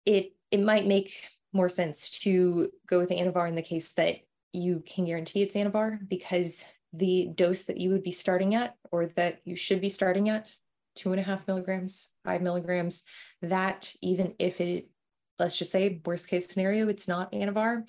it 0.05 0.33
it 0.49 0.61
might 0.61 0.85
make 0.85 1.27
more 1.53 1.69
sense 1.69 2.09
to 2.21 2.69
go 2.87 2.99
with 2.99 3.09
Anavar 3.09 3.47
in 3.47 3.55
the 3.55 3.61
case 3.61 3.93
that 3.93 4.17
you 4.53 4.83
can 4.85 5.05
guarantee 5.05 5.41
it's 5.41 5.55
Anavar 5.55 5.99
because 6.07 6.63
the 6.93 7.29
dose 7.35 7.65
that 7.65 7.79
you 7.79 7.89
would 7.91 8.03
be 8.03 8.11
starting 8.11 8.55
at 8.55 8.75
or 8.91 9.07
that 9.07 9.41
you 9.43 9.55
should 9.55 9.81
be 9.81 9.89
starting 9.89 10.29
at 10.29 10.47
two 10.95 11.11
and 11.11 11.19
a 11.19 11.23
half 11.23 11.47
milligrams, 11.47 12.09
five 12.25 12.41
milligrams, 12.41 13.03
that 13.41 13.93
even 14.01 14.33
if 14.39 14.59
it, 14.59 14.89
let's 15.37 15.57
just 15.57 15.71
say 15.71 16.01
worst 16.05 16.27
case 16.27 16.47
scenario, 16.47 16.87
it's 16.87 17.07
not 17.07 17.31
Anavar, 17.31 17.87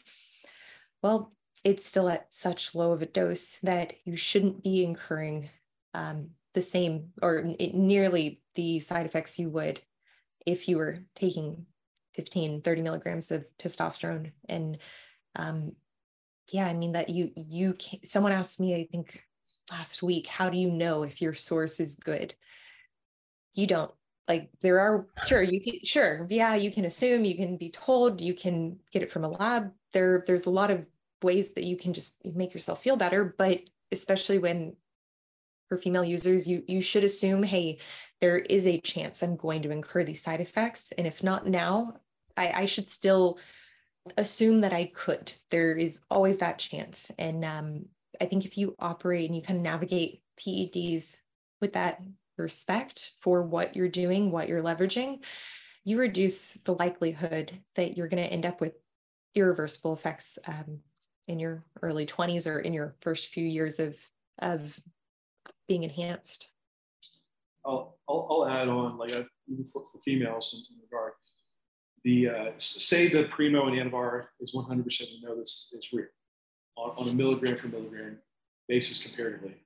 well, 1.02 1.32
it's 1.64 1.86
still 1.86 2.08
at 2.08 2.32
such 2.32 2.74
low 2.74 2.92
of 2.92 3.02
a 3.02 3.06
dose 3.06 3.58
that 3.62 3.94
you 4.04 4.16
shouldn't 4.16 4.62
be 4.62 4.84
incurring 4.84 5.50
um, 5.94 6.30
the 6.54 6.62
same 6.62 7.10
or 7.22 7.54
nearly 7.72 8.42
the 8.54 8.80
side 8.80 9.06
effects 9.06 9.38
you 9.38 9.50
would 9.50 9.80
if 10.46 10.68
you 10.68 10.76
were 10.76 11.00
taking 11.14 11.66
15 12.14 12.62
30 12.62 12.82
milligrams 12.82 13.30
of 13.30 13.44
testosterone 13.58 14.32
and 14.48 14.78
um, 15.36 15.72
yeah 16.52 16.66
i 16.66 16.72
mean 16.72 16.92
that 16.92 17.08
you 17.08 17.30
you 17.36 17.74
can 17.74 18.04
someone 18.04 18.32
asked 18.32 18.60
me 18.60 18.74
i 18.74 18.86
think 18.90 19.22
last 19.70 20.02
week 20.02 20.26
how 20.26 20.48
do 20.48 20.58
you 20.58 20.70
know 20.70 21.02
if 21.02 21.20
your 21.20 21.34
source 21.34 21.80
is 21.80 21.94
good 21.96 22.34
you 23.54 23.66
don't 23.66 23.92
like 24.26 24.50
there 24.60 24.80
are 24.80 25.06
sure 25.26 25.42
you 25.42 25.60
can 25.60 25.74
sure 25.84 26.26
yeah 26.30 26.54
you 26.54 26.70
can 26.70 26.84
assume 26.84 27.24
you 27.24 27.36
can 27.36 27.56
be 27.56 27.70
told 27.70 28.20
you 28.20 28.34
can 28.34 28.78
get 28.92 29.02
it 29.02 29.10
from 29.10 29.24
a 29.24 29.28
lab 29.28 29.70
there 29.92 30.24
there's 30.26 30.46
a 30.46 30.50
lot 30.50 30.70
of 30.70 30.84
ways 31.22 31.54
that 31.54 31.64
you 31.64 31.76
can 31.76 31.92
just 31.92 32.24
make 32.34 32.54
yourself 32.54 32.82
feel 32.82 32.96
better 32.96 33.34
but 33.36 33.60
especially 33.90 34.38
when 34.38 34.74
for 35.68 35.76
female 35.76 36.04
users, 36.04 36.48
you 36.48 36.62
you 36.66 36.80
should 36.80 37.04
assume, 37.04 37.42
hey, 37.42 37.78
there 38.20 38.38
is 38.38 38.66
a 38.66 38.80
chance 38.80 39.22
I'm 39.22 39.36
going 39.36 39.62
to 39.62 39.70
incur 39.70 40.02
these 40.02 40.22
side 40.22 40.40
effects. 40.40 40.92
And 40.96 41.06
if 41.06 41.22
not 41.22 41.46
now, 41.46 41.94
I, 42.36 42.52
I 42.62 42.64
should 42.64 42.88
still 42.88 43.38
assume 44.16 44.60
that 44.62 44.72
I 44.72 44.86
could. 44.94 45.32
There 45.50 45.72
is 45.72 46.00
always 46.10 46.38
that 46.38 46.58
chance. 46.58 47.10
And 47.18 47.44
um, 47.44 47.86
I 48.20 48.26
think 48.26 48.44
if 48.44 48.56
you 48.56 48.74
operate 48.78 49.26
and 49.26 49.36
you 49.36 49.42
kind 49.42 49.58
of 49.58 49.62
navigate 49.62 50.22
PEDs 50.40 51.18
with 51.60 51.72
that 51.74 52.00
respect 52.36 53.12
for 53.20 53.42
what 53.42 53.76
you're 53.76 53.88
doing, 53.88 54.30
what 54.30 54.48
you're 54.48 54.62
leveraging, 54.62 55.24
you 55.84 55.98
reduce 55.98 56.54
the 56.54 56.74
likelihood 56.74 57.52
that 57.74 57.96
you're 57.96 58.08
going 58.08 58.22
to 58.22 58.32
end 58.32 58.46
up 58.46 58.60
with 58.60 58.74
irreversible 59.34 59.92
effects 59.92 60.38
um, 60.46 60.80
in 61.26 61.38
your 61.38 61.64
early 61.82 62.06
20s 62.06 62.46
or 62.46 62.60
in 62.60 62.72
your 62.72 62.94
first 63.00 63.28
few 63.28 63.44
years 63.44 63.78
of 63.80 63.96
of 64.40 64.80
being 65.66 65.82
enhanced. 65.82 66.50
I'll, 67.64 67.98
I'll, 68.08 68.26
I'll 68.30 68.48
add 68.48 68.68
on, 68.68 68.96
like 68.96 69.12
a, 69.12 69.26
for, 69.72 69.84
for, 69.92 70.00
females 70.04 70.70
in, 70.70 70.80
regard, 70.80 71.12
the 72.04 72.28
uh, 72.28 72.50
say 72.58 73.08
the 73.08 73.24
primo 73.24 73.66
and 73.66 73.76
anavar 73.76 74.26
is 74.40 74.54
100% 74.54 75.00
we 75.00 75.20
know 75.22 75.36
this 75.36 75.72
is 75.76 75.88
real 75.92 76.06
on, 76.76 76.92
on, 76.96 77.08
a 77.08 77.12
milligram 77.12 77.56
per 77.56 77.68
milligram 77.68 78.18
basis 78.68 79.02
comparatively. 79.02 79.56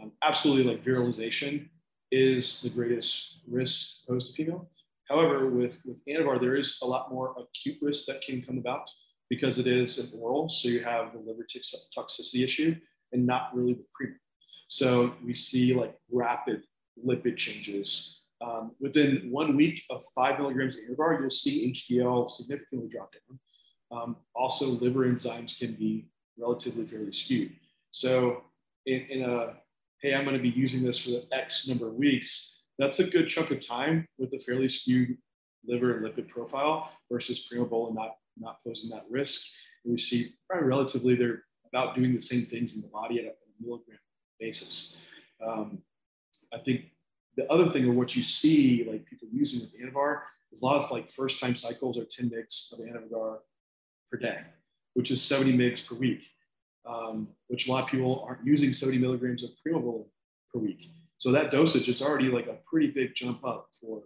Um, 0.00 0.12
absolutely 0.22 0.64
like 0.64 0.84
virilization 0.84 1.68
is 2.12 2.62
the 2.62 2.70
greatest 2.70 3.40
risk 3.48 4.06
posed 4.06 4.28
to 4.28 4.32
female. 4.34 4.68
However, 5.08 5.48
with, 5.48 5.78
with 5.84 5.98
Anavar, 6.08 6.40
there 6.40 6.56
is 6.56 6.78
a 6.82 6.86
lot 6.86 7.12
more 7.12 7.34
acute 7.38 7.78
risk 7.80 8.06
that 8.06 8.22
can 8.22 8.42
come 8.42 8.58
about 8.58 8.90
because 9.30 9.58
it 9.58 9.66
is 9.66 9.98
an 9.98 10.20
oral. 10.20 10.48
So 10.48 10.68
you 10.68 10.82
have 10.82 11.12
the 11.12 11.18
liver 11.18 11.46
toxicity 11.96 12.44
issue 12.44 12.76
and 13.12 13.26
not 13.26 13.54
really 13.54 13.74
with 13.74 13.92
primo. 13.92 14.14
So 14.68 15.14
we 15.24 15.34
see 15.34 15.74
like 15.74 15.96
rapid 16.10 16.62
lipid 17.04 17.36
changes. 17.36 18.22
Um, 18.40 18.72
within 18.80 19.28
one 19.30 19.56
week 19.56 19.82
of 19.90 20.04
five 20.14 20.38
milligrams 20.38 20.76
of 20.76 20.82
Anavar, 20.84 21.20
you'll 21.20 21.30
see 21.30 21.72
HDL 21.72 22.28
significantly 22.28 22.88
drop 22.88 23.12
down. 23.12 23.38
Um, 23.90 24.16
also, 24.34 24.66
liver 24.66 25.06
enzymes 25.06 25.58
can 25.58 25.72
be 25.74 26.06
relatively 26.38 26.86
fairly 26.86 27.12
skewed. 27.12 27.52
So 27.90 28.42
in, 28.84 29.06
in 29.08 29.22
a, 29.22 29.54
hey, 30.02 30.14
I'm 30.14 30.24
going 30.24 30.36
to 30.36 30.42
be 30.42 30.50
using 30.50 30.84
this 30.84 30.98
for 30.98 31.10
the 31.10 31.24
X 31.32 31.68
number 31.68 31.88
of 31.88 31.94
weeks, 31.94 32.64
that's 32.78 32.98
a 32.98 33.04
good 33.04 33.28
chunk 33.28 33.50
of 33.50 33.66
time 33.66 34.06
with 34.18 34.32
a 34.34 34.38
fairly 34.38 34.68
skewed 34.68 35.16
liver 35.66 35.96
and 35.96 36.04
lipid 36.04 36.28
profile 36.28 36.92
versus 37.10 37.48
Primobolan 37.50 37.94
not, 37.94 38.16
not 38.38 38.58
posing 38.62 38.90
that 38.90 39.04
risk. 39.08 39.46
And 39.84 39.92
we 39.92 39.98
see 39.98 40.34
probably 40.48 40.68
relatively 40.68 41.14
they're 41.14 41.42
about 41.72 41.96
doing 41.96 42.14
the 42.14 42.20
same 42.20 42.42
things 42.42 42.74
in 42.74 42.82
the 42.82 42.88
body 42.88 43.18
at 43.18 43.24
a, 43.24 43.28
a 43.28 43.64
milligram 43.66 43.98
basis. 44.38 44.94
Um, 45.46 45.78
I 46.52 46.58
think 46.58 46.90
the 47.36 47.50
other 47.52 47.70
thing 47.70 47.86
or 47.86 47.92
what 47.92 48.16
you 48.16 48.22
see 48.22 48.86
like 48.90 49.06
people 49.06 49.28
using 49.30 49.60
with 49.60 49.78
Anavar 49.80 50.20
is 50.52 50.62
a 50.62 50.64
lot 50.64 50.82
of 50.82 50.90
like 50.90 51.10
first 51.10 51.38
time 51.38 51.54
cycles 51.54 51.98
are 51.98 52.04
10 52.04 52.30
mgs 52.30 52.72
of 52.72 52.78
Anavar 52.80 53.38
per 54.10 54.18
day, 54.18 54.38
which 54.94 55.10
is 55.10 55.22
70 55.22 55.56
mgs 55.56 55.86
per 55.86 55.94
week, 55.94 56.22
um, 56.86 57.28
which 57.48 57.68
a 57.68 57.72
lot 57.72 57.84
of 57.84 57.90
people 57.90 58.24
aren't 58.26 58.44
using 58.44 58.72
70 58.72 58.98
milligrams 58.98 59.42
of 59.42 59.50
Primobolan 59.64 60.06
per 60.52 60.60
week. 60.60 60.90
So 61.18 61.32
that 61.32 61.50
dosage 61.50 61.88
is 61.88 62.02
already 62.02 62.28
like 62.28 62.46
a 62.46 62.58
pretty 62.68 62.88
big 62.88 63.14
jump 63.14 63.44
up 63.44 63.68
for, 63.80 64.02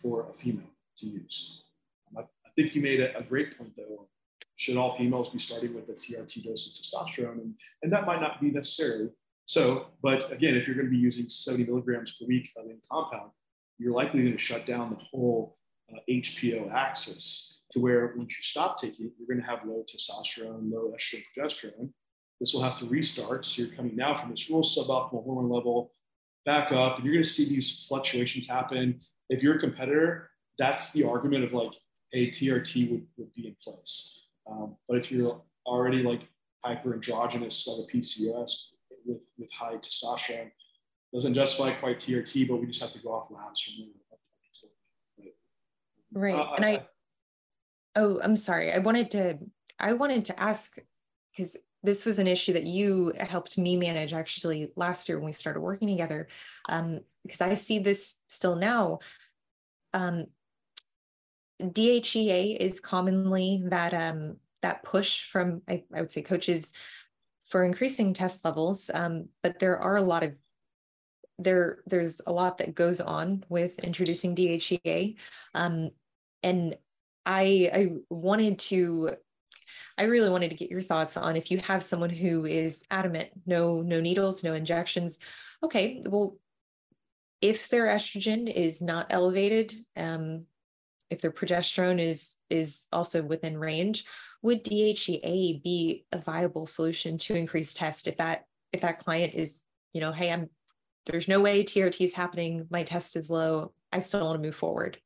for 0.00 0.28
a 0.30 0.34
female 0.34 0.70
to 0.98 1.06
use. 1.06 1.62
Um, 2.08 2.18
I, 2.18 2.20
I, 2.22 2.50
think 2.56 2.74
you 2.74 2.82
made 2.82 3.00
a, 3.00 3.16
a, 3.18 3.22
great 3.22 3.56
point 3.56 3.72
though. 3.76 4.08
Should 4.56 4.76
all 4.76 4.96
females 4.96 5.28
be 5.28 5.38
starting 5.38 5.74
with 5.74 5.88
a 5.88 5.92
TRT 5.92 6.44
dose 6.44 6.66
of 6.66 7.06
testosterone? 7.06 7.40
And, 7.40 7.54
and 7.82 7.92
that 7.92 8.06
might 8.06 8.20
not 8.20 8.40
be 8.40 8.50
necessarily 8.50 9.10
so. 9.48 9.86
But 10.02 10.30
again, 10.30 10.54
if 10.54 10.66
you're 10.66 10.76
going 10.76 10.86
to 10.86 10.90
be 10.90 10.96
using 10.98 11.28
70 11.28 11.64
milligrams 11.64 12.12
per 12.12 12.26
week 12.26 12.50
of 12.56 12.66
in 12.66 12.78
compound, 12.90 13.30
you're 13.78 13.94
likely 13.94 14.22
going 14.22 14.32
to 14.32 14.38
shut 14.38 14.66
down 14.66 14.90
the 14.90 15.04
whole 15.10 15.56
uh, 15.92 15.98
HPO 16.08 16.72
axis 16.72 17.62
to 17.70 17.80
where 17.80 18.14
once 18.16 18.36
you 18.36 18.42
stop 18.42 18.80
taking 18.80 19.06
it, 19.06 19.12
you're 19.18 19.26
going 19.26 19.44
to 19.44 19.50
have 19.50 19.66
low 19.66 19.82
testosterone, 19.82 20.70
low 20.70 20.92
estrogen, 20.96 21.24
progesterone. 21.36 21.90
This 22.40 22.52
will 22.52 22.62
have 22.62 22.78
to 22.78 22.86
restart. 22.86 23.46
So 23.46 23.62
you're 23.62 23.74
coming 23.74 23.96
now 23.96 24.14
from 24.14 24.30
this 24.30 24.48
real 24.48 24.62
suboptimal 24.62 25.24
hormone 25.24 25.50
level 25.50 25.92
back 26.44 26.70
up, 26.70 26.96
and 26.96 27.04
you're 27.04 27.14
going 27.14 27.24
to 27.24 27.28
see 27.28 27.48
these 27.48 27.86
fluctuations 27.88 28.46
happen. 28.46 29.00
If 29.28 29.42
you're 29.42 29.56
a 29.56 29.60
competitor, 29.60 30.30
that's 30.58 30.92
the 30.92 31.04
argument 31.04 31.44
of 31.44 31.52
like, 31.52 31.72
a 32.14 32.30
TRT 32.30 32.90
would, 32.90 33.06
would 33.16 33.32
be 33.32 33.48
in 33.48 33.56
place. 33.62 34.22
Um, 34.50 34.76
but 34.88 34.96
if 34.96 35.12
you're 35.12 35.42
already 35.66 36.02
like 36.02 36.22
hyperandrogynous, 36.64 37.66
like 37.66 37.86
a 37.86 37.96
PCOS 37.96 38.68
with, 39.04 39.20
with 39.38 39.50
high 39.52 39.76
testosterone, 39.76 40.50
doesn't 41.12 41.34
justify 41.34 41.72
quite 41.72 41.98
TRT, 41.98 42.48
but 42.48 42.56
we 42.56 42.66
just 42.66 42.82
have 42.82 42.92
to 42.92 42.98
go 43.00 43.12
off 43.12 43.30
labs 43.30 43.62
from 43.62 43.74
there. 45.18 45.32
Right. 46.12 46.34
Uh, 46.34 46.54
and 46.54 46.64
I, 46.64 46.70
I, 46.70 46.86
oh, 47.96 48.20
I'm 48.22 48.36
sorry. 48.36 48.72
I 48.72 48.78
wanted 48.78 49.10
to, 49.12 49.38
I 49.78 49.92
wanted 49.92 50.24
to 50.26 50.40
ask, 50.40 50.78
because 51.36 51.56
this 51.82 52.04
was 52.04 52.18
an 52.18 52.26
issue 52.26 52.52
that 52.52 52.66
you 52.66 53.12
helped 53.28 53.56
me 53.56 53.76
manage 53.76 54.12
actually 54.12 54.72
last 54.76 55.08
year 55.08 55.18
when 55.18 55.26
we 55.26 55.32
started 55.32 55.60
working 55.60 55.88
together 55.88 56.28
um, 56.68 57.00
because 57.22 57.40
i 57.40 57.54
see 57.54 57.78
this 57.78 58.20
still 58.28 58.56
now 58.56 58.98
um, 59.94 60.26
dhea 61.62 62.56
is 62.56 62.80
commonly 62.80 63.62
that 63.66 63.94
um, 63.94 64.36
that 64.62 64.82
push 64.82 65.24
from 65.24 65.62
I, 65.68 65.84
I, 65.94 66.00
would 66.00 66.10
say 66.10 66.22
coaches 66.22 66.72
for 67.48 67.64
increasing 67.64 68.14
test 68.14 68.44
levels 68.44 68.90
um, 68.94 69.28
but 69.42 69.58
there 69.58 69.78
are 69.78 69.96
a 69.96 70.02
lot 70.02 70.22
of 70.22 70.34
there 71.38 71.78
there's 71.86 72.20
a 72.26 72.32
lot 72.32 72.58
that 72.58 72.74
goes 72.74 73.00
on 73.00 73.44
with 73.48 73.78
introducing 73.80 74.34
dhea 74.34 75.16
um, 75.54 75.90
and 76.42 76.76
i 77.24 77.70
i 77.72 77.88
wanted 78.10 78.58
to 78.58 79.10
I 79.98 80.04
really 80.04 80.30
wanted 80.30 80.50
to 80.50 80.56
get 80.56 80.70
your 80.70 80.80
thoughts 80.80 81.16
on 81.16 81.36
if 81.36 81.50
you 81.50 81.58
have 81.58 81.82
someone 81.82 82.10
who 82.10 82.46
is 82.46 82.84
adamant, 82.90 83.30
no, 83.46 83.82
no 83.82 84.00
needles, 84.00 84.44
no 84.44 84.54
injections. 84.54 85.18
Okay, 85.62 86.02
well, 86.06 86.36
if 87.40 87.68
their 87.68 87.86
estrogen 87.86 88.52
is 88.52 88.80
not 88.80 89.08
elevated, 89.10 89.74
um, 89.96 90.44
if 91.10 91.20
their 91.20 91.32
progesterone 91.32 92.00
is 92.00 92.36
is 92.50 92.86
also 92.92 93.22
within 93.22 93.56
range, 93.56 94.04
would 94.42 94.64
DHEA 94.64 95.62
be 95.62 96.04
a 96.12 96.18
viable 96.18 96.66
solution 96.66 97.18
to 97.18 97.34
increase 97.34 97.74
test 97.74 98.06
if 98.06 98.16
that 98.18 98.44
if 98.72 98.82
that 98.82 98.98
client 98.98 99.34
is, 99.34 99.64
you 99.92 100.00
know, 100.00 100.12
hey, 100.12 100.32
I'm 100.32 100.48
there's 101.06 101.28
no 101.28 101.40
way 101.40 101.64
TRT 101.64 102.02
is 102.02 102.12
happening, 102.12 102.66
my 102.70 102.82
test 102.82 103.16
is 103.16 103.30
low, 103.30 103.72
I 103.92 104.00
still 104.00 104.24
want 104.26 104.40
to 104.40 104.46
move 104.46 104.54
forward. 104.54 104.98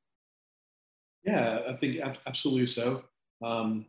Yeah, 1.25 1.61
I 1.69 1.75
think 1.75 2.01
absolutely 2.27 2.67
so. 2.67 3.05
Um, 3.43 3.87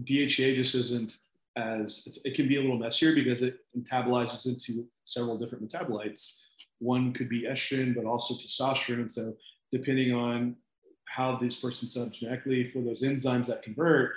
DHEA 0.00 0.56
just 0.56 0.74
isn't 0.74 1.18
as 1.56 2.18
it 2.24 2.34
can 2.34 2.48
be 2.48 2.56
a 2.56 2.60
little 2.60 2.78
messier 2.78 3.14
because 3.14 3.42
it 3.42 3.58
metabolizes 3.76 4.46
into 4.46 4.86
several 5.04 5.38
different 5.38 5.70
metabolites. 5.70 6.40
One 6.78 7.12
could 7.12 7.28
be 7.28 7.42
estrogen, 7.42 7.94
but 7.94 8.06
also 8.06 8.34
testosterone. 8.34 9.10
So 9.10 9.34
depending 9.70 10.12
on 10.12 10.56
how 11.04 11.36
this 11.36 11.56
person 11.56 11.88
set 11.88 12.06
up 12.06 12.12
genetically 12.12 12.66
for 12.66 12.80
those 12.80 13.02
enzymes 13.02 13.46
that 13.46 13.62
convert, 13.62 14.14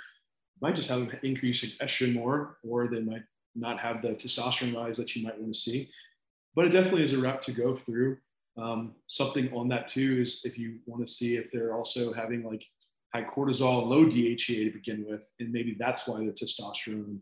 might 0.60 0.76
just 0.76 0.88
have 0.88 1.00
an 1.00 1.18
increase 1.22 1.62
in 1.62 1.70
estrogen 1.86 2.14
more, 2.14 2.58
or 2.66 2.88
they 2.88 3.00
might 3.00 3.22
not 3.54 3.78
have 3.78 4.02
the 4.02 4.08
testosterone 4.08 4.74
rise 4.74 4.96
that 4.96 5.14
you 5.14 5.22
might 5.22 5.38
want 5.38 5.52
to 5.52 5.58
see. 5.58 5.88
But 6.54 6.66
it 6.66 6.70
definitely 6.70 7.04
is 7.04 7.12
a 7.12 7.20
route 7.20 7.42
to 7.42 7.52
go 7.52 7.76
through. 7.76 8.18
Um, 8.56 8.94
something 9.06 9.52
on 9.52 9.68
that 9.68 9.88
too 9.88 10.20
is 10.22 10.40
if 10.44 10.58
you 10.58 10.78
want 10.86 11.06
to 11.06 11.12
see 11.12 11.36
if 11.36 11.50
they're 11.52 11.74
also 11.74 12.12
having 12.12 12.42
like 12.42 12.64
high 13.12 13.24
cortisol, 13.24 13.86
low 13.86 14.06
DHEA 14.06 14.66
to 14.66 14.70
begin 14.70 15.04
with, 15.08 15.30
and 15.40 15.52
maybe 15.52 15.76
that's 15.78 16.06
why 16.06 16.24
the 16.24 16.32
testosterone 16.32 17.18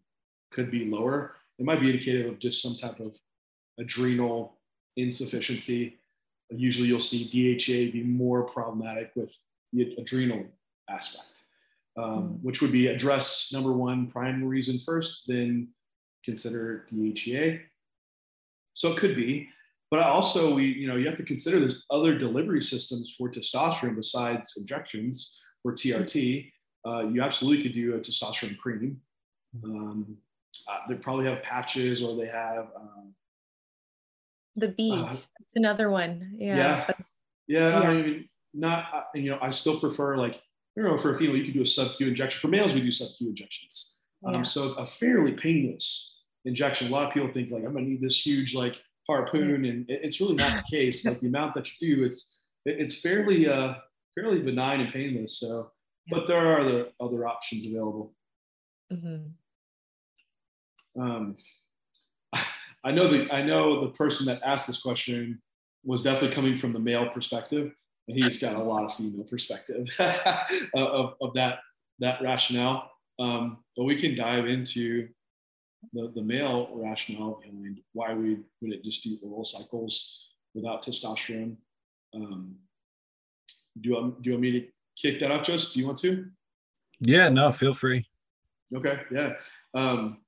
could 0.53 0.71
be 0.71 0.85
lower. 0.85 1.35
It 1.59 1.65
might 1.65 1.81
be 1.81 1.91
indicative 1.91 2.33
of 2.33 2.39
just 2.39 2.63
some 2.63 2.77
type 2.77 3.01
of 3.01 3.17
adrenal 3.79 4.59
insufficiency. 4.97 5.99
Usually, 6.51 6.89
you'll 6.89 7.01
see 7.01 7.29
DHEA 7.29 7.93
be 7.93 8.03
more 8.03 8.45
problematic 8.45 9.11
with 9.17 9.37
the 9.73 9.95
adrenal 9.99 10.45
aspect, 10.89 11.34
um, 11.97 12.05
hmm. 12.05 12.47
which 12.47 12.61
would 12.61 12.73
be 12.73 12.89
address 12.89 13.51
number 13.53 13.73
one 13.73 14.07
primary 14.07 14.45
reason 14.45 14.79
first, 14.79 15.25
then 15.27 15.69
consider 16.25 16.87
DHEA. 16.93 17.61
So 18.73 18.93
it 18.93 18.99
could 18.99 19.15
be, 19.15 19.49
but 19.91 20.01
also 20.01 20.55
we, 20.55 20.65
you 20.65 20.89
know, 20.89 20.97
you 20.97 21.07
have 21.07 21.17
to 21.17 21.23
consider 21.23 21.61
there's 21.61 21.85
other 21.91 22.19
delivery 22.19 22.61
systems 22.61 23.15
for 23.17 23.31
testosterone 23.31 23.95
besides 23.95 24.55
injections 24.57 25.41
for 25.63 25.73
TRT, 25.73 26.51
uh, 26.87 27.07
you 27.11 27.23
absolutely 27.23 27.63
could 27.63 27.75
do 27.75 27.95
a 27.95 27.99
testosterone 27.99 28.59
cream. 28.59 29.01
Um, 29.63 30.17
uh, 30.69 30.79
they 30.89 30.95
probably 30.97 31.27
have 31.27 31.43
patches 31.43 32.03
or 32.03 32.17
they 32.17 32.27
have 32.27 32.69
um, 32.77 33.15
the 34.57 34.69
beads. 34.69 35.31
Uh, 35.33 35.41
It's 35.41 35.57
another 35.57 35.91
one. 35.91 36.35
Yeah. 36.37 36.57
Yeah. 36.57 36.91
yeah, 37.47 37.81
yeah. 37.81 37.89
I 37.89 37.95
mean, 37.95 38.29
not 38.53 38.87
uh, 38.93 39.03
you 39.15 39.31
know, 39.31 39.39
I 39.41 39.51
still 39.51 39.81
prefer 39.81 40.17
like 40.17 40.41
you 40.77 40.83
know, 40.83 40.99
for 40.99 41.13
a 41.13 41.19
female, 41.19 41.37
you 41.37 41.45
could 41.45 41.55
do 41.55 41.63
a 41.63 41.67
sub 41.67 41.97
Q 41.97 42.09
injection. 42.09 42.41
For 42.41 42.49
males, 42.49 42.75
we 42.75 42.81
do 42.81 42.91
sub 42.91 43.09
Q 43.17 43.29
injections. 43.29 43.99
Um, 44.25 44.45
so 44.45 44.67
it's 44.67 44.77
a 44.77 44.87
fairly 44.87 45.33
painless 45.33 46.23
injection. 46.45 46.89
A 46.89 46.91
lot 46.91 47.07
of 47.07 47.13
people 47.13 47.31
think 47.31 47.51
like 47.51 47.65
I'm 47.65 47.75
gonna 47.75 47.87
need 47.87 48.01
this 48.01 48.25
huge 48.25 48.55
like 48.55 48.77
harpoon, 49.07 49.65
and 49.67 49.85
it's 49.89 50.21
really 50.21 50.35
not 50.35 50.57
the 50.57 50.77
case. 50.77 51.05
Like 51.05 51.21
the 51.21 51.29
amount 51.29 51.55
that 51.55 51.69
you 51.81 51.97
do, 51.97 52.05
it's 52.05 52.41
it's 52.65 53.01
fairly 53.01 53.49
uh 53.49 53.75
fairly 54.15 54.41
benign 54.41 54.81
and 54.81 54.93
painless. 54.93 55.39
So, 55.39 55.71
but 56.09 56.27
there 56.27 56.39
are 56.39 56.61
other 56.61 56.87
other 57.01 57.27
options 57.27 57.67
available. 57.67 58.15
Mm-hmm. 58.93 59.31
Um, 61.01 61.37
I 62.85 62.93
know 62.93 63.09
the 63.09 63.33
I 63.33 63.43
know 63.43 63.81
the 63.83 63.91
person 63.93 64.27
that 64.27 64.41
asked 64.45 64.67
this 64.67 64.81
question 64.81 65.41
was 65.85 66.03
definitely 66.03 66.35
coming 66.35 66.57
from 66.57 66.73
the 66.73 66.79
male 66.79 67.09
perspective, 67.09 67.73
he's 68.07 68.39
got 68.39 68.57
a 68.57 68.63
lot 68.63 68.85
of 68.85 68.95
female 68.95 69.25
perspective 69.25 69.89
of, 70.75 71.15
of 71.21 71.35
that 71.35 71.61
that 72.01 72.21
rationale. 72.23 72.91
Um, 73.19 73.59
but 73.77 73.85
we 73.85 73.97
can 73.97 74.15
dive 74.15 74.47
into 74.47 75.09
the, 75.93 76.13
the 76.15 76.23
male 76.23 76.71
rationale 76.75 77.41
behind 77.43 77.81
why 77.93 78.15
we 78.15 78.39
wouldn't 78.61 78.85
just 78.85 79.05
do 79.05 79.19
oral 79.23 79.45
cycles 79.45 80.29
without 80.55 80.85
testosterone. 80.85 81.57
Um, 82.15 82.57
do 83.81 83.89
you 83.89 83.95
want, 83.95 84.23
do 84.23 84.31
you 84.31 84.35
want 84.35 84.43
me 84.43 84.61
to 84.61 84.67
kick 84.97 85.21
that 85.21 85.31
off, 85.31 85.45
Just? 85.45 85.75
Do 85.75 85.81
you 85.81 85.87
want 85.87 85.99
to? 85.99 86.27
Yeah, 87.01 87.29
no, 87.29 87.53
feel 87.53 87.75
free. 87.75 88.07
Okay, 88.75 89.01
yeah. 89.13 89.33
Um, 89.75 90.19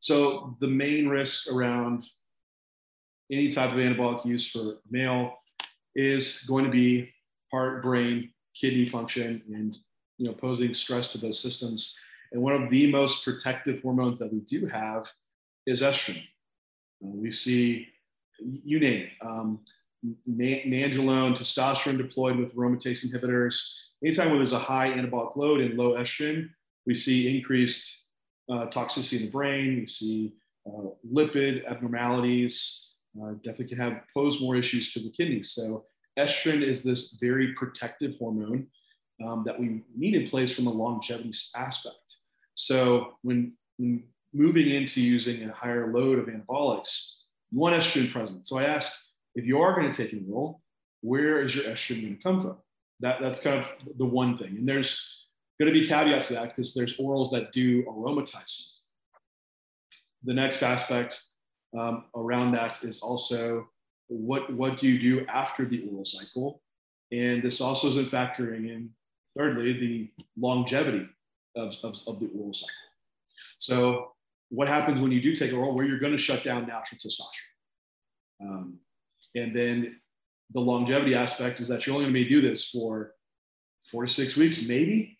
so 0.00 0.56
the 0.60 0.68
main 0.68 1.08
risk 1.08 1.52
around 1.52 2.04
any 3.30 3.48
type 3.48 3.70
of 3.70 3.76
anabolic 3.76 4.24
use 4.24 4.50
for 4.50 4.78
male 4.90 5.39
is 5.94 6.42
going 6.42 6.64
to 6.64 6.70
be 6.70 7.10
heart, 7.50 7.82
brain, 7.82 8.30
kidney 8.54 8.88
function, 8.88 9.42
and 9.52 9.76
you 10.18 10.26
know 10.26 10.34
posing 10.34 10.74
stress 10.74 11.08
to 11.08 11.18
those 11.18 11.40
systems. 11.40 11.96
And 12.32 12.42
one 12.42 12.52
of 12.52 12.70
the 12.70 12.90
most 12.90 13.24
protective 13.24 13.82
hormones 13.82 14.18
that 14.18 14.32
we 14.32 14.40
do 14.40 14.66
have 14.66 15.10
is 15.66 15.82
estrogen. 15.82 16.22
Uh, 17.02 17.16
we 17.16 17.30
see, 17.30 17.88
you 18.38 18.78
name 18.78 19.02
it, 19.02 19.26
um, 19.26 19.60
nandrolone, 20.28 21.36
testosterone 21.36 21.98
deployed 21.98 22.36
with 22.36 22.54
aromatase 22.54 23.04
inhibitors. 23.04 23.74
Anytime 24.04 24.28
when 24.28 24.38
there's 24.38 24.52
a 24.52 24.58
high 24.58 24.90
anabolic 24.90 25.36
load 25.36 25.60
and 25.60 25.76
low 25.76 25.92
estrogen, 25.94 26.50
we 26.86 26.94
see 26.94 27.36
increased 27.36 27.98
uh, 28.50 28.66
toxicity 28.66 29.18
in 29.18 29.26
the 29.26 29.30
brain. 29.30 29.76
We 29.80 29.86
see 29.86 30.34
uh, 30.66 30.90
lipid 31.12 31.66
abnormalities. 31.66 32.89
Uh, 33.20 33.32
definitely 33.42 33.66
can 33.66 33.78
have 33.78 34.02
pose 34.14 34.40
more 34.40 34.56
issues 34.56 34.92
to 34.92 35.00
the 35.00 35.10
kidneys. 35.10 35.50
So 35.50 35.84
estrogen 36.18 36.62
is 36.62 36.82
this 36.82 37.18
very 37.20 37.54
protective 37.54 38.14
hormone 38.18 38.68
um, 39.24 39.42
that 39.46 39.58
we 39.58 39.82
need 39.96 40.14
in 40.14 40.28
place 40.28 40.54
from 40.54 40.66
a 40.68 40.70
longevity 40.70 41.32
aspect. 41.56 42.18
So 42.54 43.16
when, 43.22 43.54
when 43.78 44.04
moving 44.32 44.70
into 44.70 45.00
using 45.00 45.42
a 45.42 45.52
higher 45.52 45.92
load 45.92 46.18
of 46.18 46.26
anabolics, 46.26 47.16
you 47.50 47.58
want 47.58 47.74
estrogen 47.74 48.12
present. 48.12 48.46
So 48.46 48.58
I 48.58 48.64
asked, 48.64 48.96
if 49.34 49.44
you 49.44 49.60
are 49.60 49.74
going 49.74 49.90
to 49.90 50.02
take 50.02 50.12
an 50.12 50.26
oral, 50.30 50.62
where 51.00 51.42
is 51.42 51.56
your 51.56 51.64
estrogen 51.64 52.02
going 52.02 52.16
to 52.16 52.22
come 52.22 52.42
from? 52.42 52.56
That, 53.00 53.20
that's 53.20 53.40
kind 53.40 53.58
of 53.58 53.72
the 53.98 54.04
one 54.04 54.38
thing. 54.38 54.56
And 54.58 54.68
there's 54.68 55.26
going 55.58 55.72
to 55.72 55.78
be 55.78 55.86
caveats 55.86 56.28
to 56.28 56.34
that 56.34 56.48
because 56.50 56.74
there's 56.74 56.96
orals 56.98 57.30
that 57.32 57.52
do 57.52 57.84
aromatize. 57.88 58.76
The 60.24 60.34
next 60.34 60.62
aspect 60.62 61.22
um, 61.78 62.04
around 62.14 62.52
that 62.52 62.82
is 62.82 63.00
also 63.00 63.68
what, 64.08 64.52
what 64.52 64.76
do 64.76 64.88
you 64.88 64.98
do 64.98 65.26
after 65.26 65.64
the 65.64 65.88
oral 65.90 66.04
cycle? 66.04 66.62
And 67.12 67.42
this 67.42 67.60
also 67.60 67.88
is 67.88 67.96
in 67.96 68.06
factoring 68.06 68.68
in, 68.68 68.90
thirdly, 69.36 69.72
the 69.72 70.10
longevity 70.36 71.08
of, 71.56 71.74
of, 71.82 71.96
of 72.06 72.20
the 72.20 72.28
oral 72.36 72.52
cycle. 72.52 72.74
So 73.58 74.12
what 74.48 74.68
happens 74.68 75.00
when 75.00 75.12
you 75.12 75.22
do 75.22 75.34
take 75.34 75.52
oral 75.52 75.74
where 75.74 75.86
you're 75.86 76.00
going 76.00 76.12
to 76.12 76.18
shut 76.18 76.44
down 76.44 76.66
natural 76.66 76.98
testosterone? 76.98 78.42
Um, 78.42 78.78
and 79.34 79.54
then 79.54 80.00
the 80.52 80.60
longevity 80.60 81.14
aspect 81.14 81.60
is 81.60 81.68
that 81.68 81.86
you're 81.86 81.94
only 81.94 82.06
going 82.06 82.14
to 82.14 82.24
be 82.24 82.28
do 82.28 82.40
this 82.40 82.68
for 82.68 83.12
four 83.90 84.04
to 84.04 84.12
six 84.12 84.36
weeks, 84.36 84.62
maybe. 84.66 85.18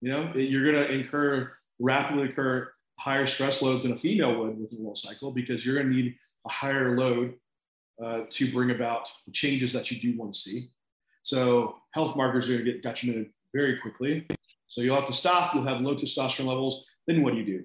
You 0.00 0.10
know, 0.10 0.32
you're 0.34 0.72
going 0.72 0.84
to 0.84 0.92
incur 0.92 1.52
rapidly 1.80 2.28
occur 2.28 2.72
higher 2.98 3.26
stress 3.26 3.62
loads 3.62 3.84
than 3.84 3.92
a 3.92 3.96
female 3.96 4.38
would 4.38 4.58
with 4.58 4.72
a 4.72 4.76
oral 4.76 4.96
cycle 4.96 5.30
because 5.30 5.64
you're 5.64 5.76
going 5.76 5.88
to 5.88 5.94
need 5.94 6.16
a 6.46 6.50
higher 6.50 6.96
load 6.96 7.34
uh, 8.02 8.22
to 8.30 8.52
bring 8.52 8.70
about 8.70 9.08
the 9.26 9.32
changes 9.32 9.72
that 9.72 9.90
you 9.90 10.00
do 10.00 10.18
want 10.18 10.32
to 10.32 10.38
see. 10.38 10.66
So 11.22 11.76
health 11.92 12.16
markers 12.16 12.48
are 12.48 12.52
going 12.52 12.64
to 12.64 12.72
get 12.72 12.82
detrimented 12.82 13.30
very 13.54 13.78
quickly. 13.80 14.26
So 14.66 14.80
you'll 14.80 14.96
have 14.96 15.06
to 15.06 15.12
stop. 15.12 15.54
You'll 15.54 15.66
have 15.66 15.80
low 15.80 15.94
testosterone 15.94 16.46
levels. 16.46 16.86
Then 17.06 17.22
what 17.22 17.32
do 17.32 17.40
you 17.40 17.44
do? 17.44 17.64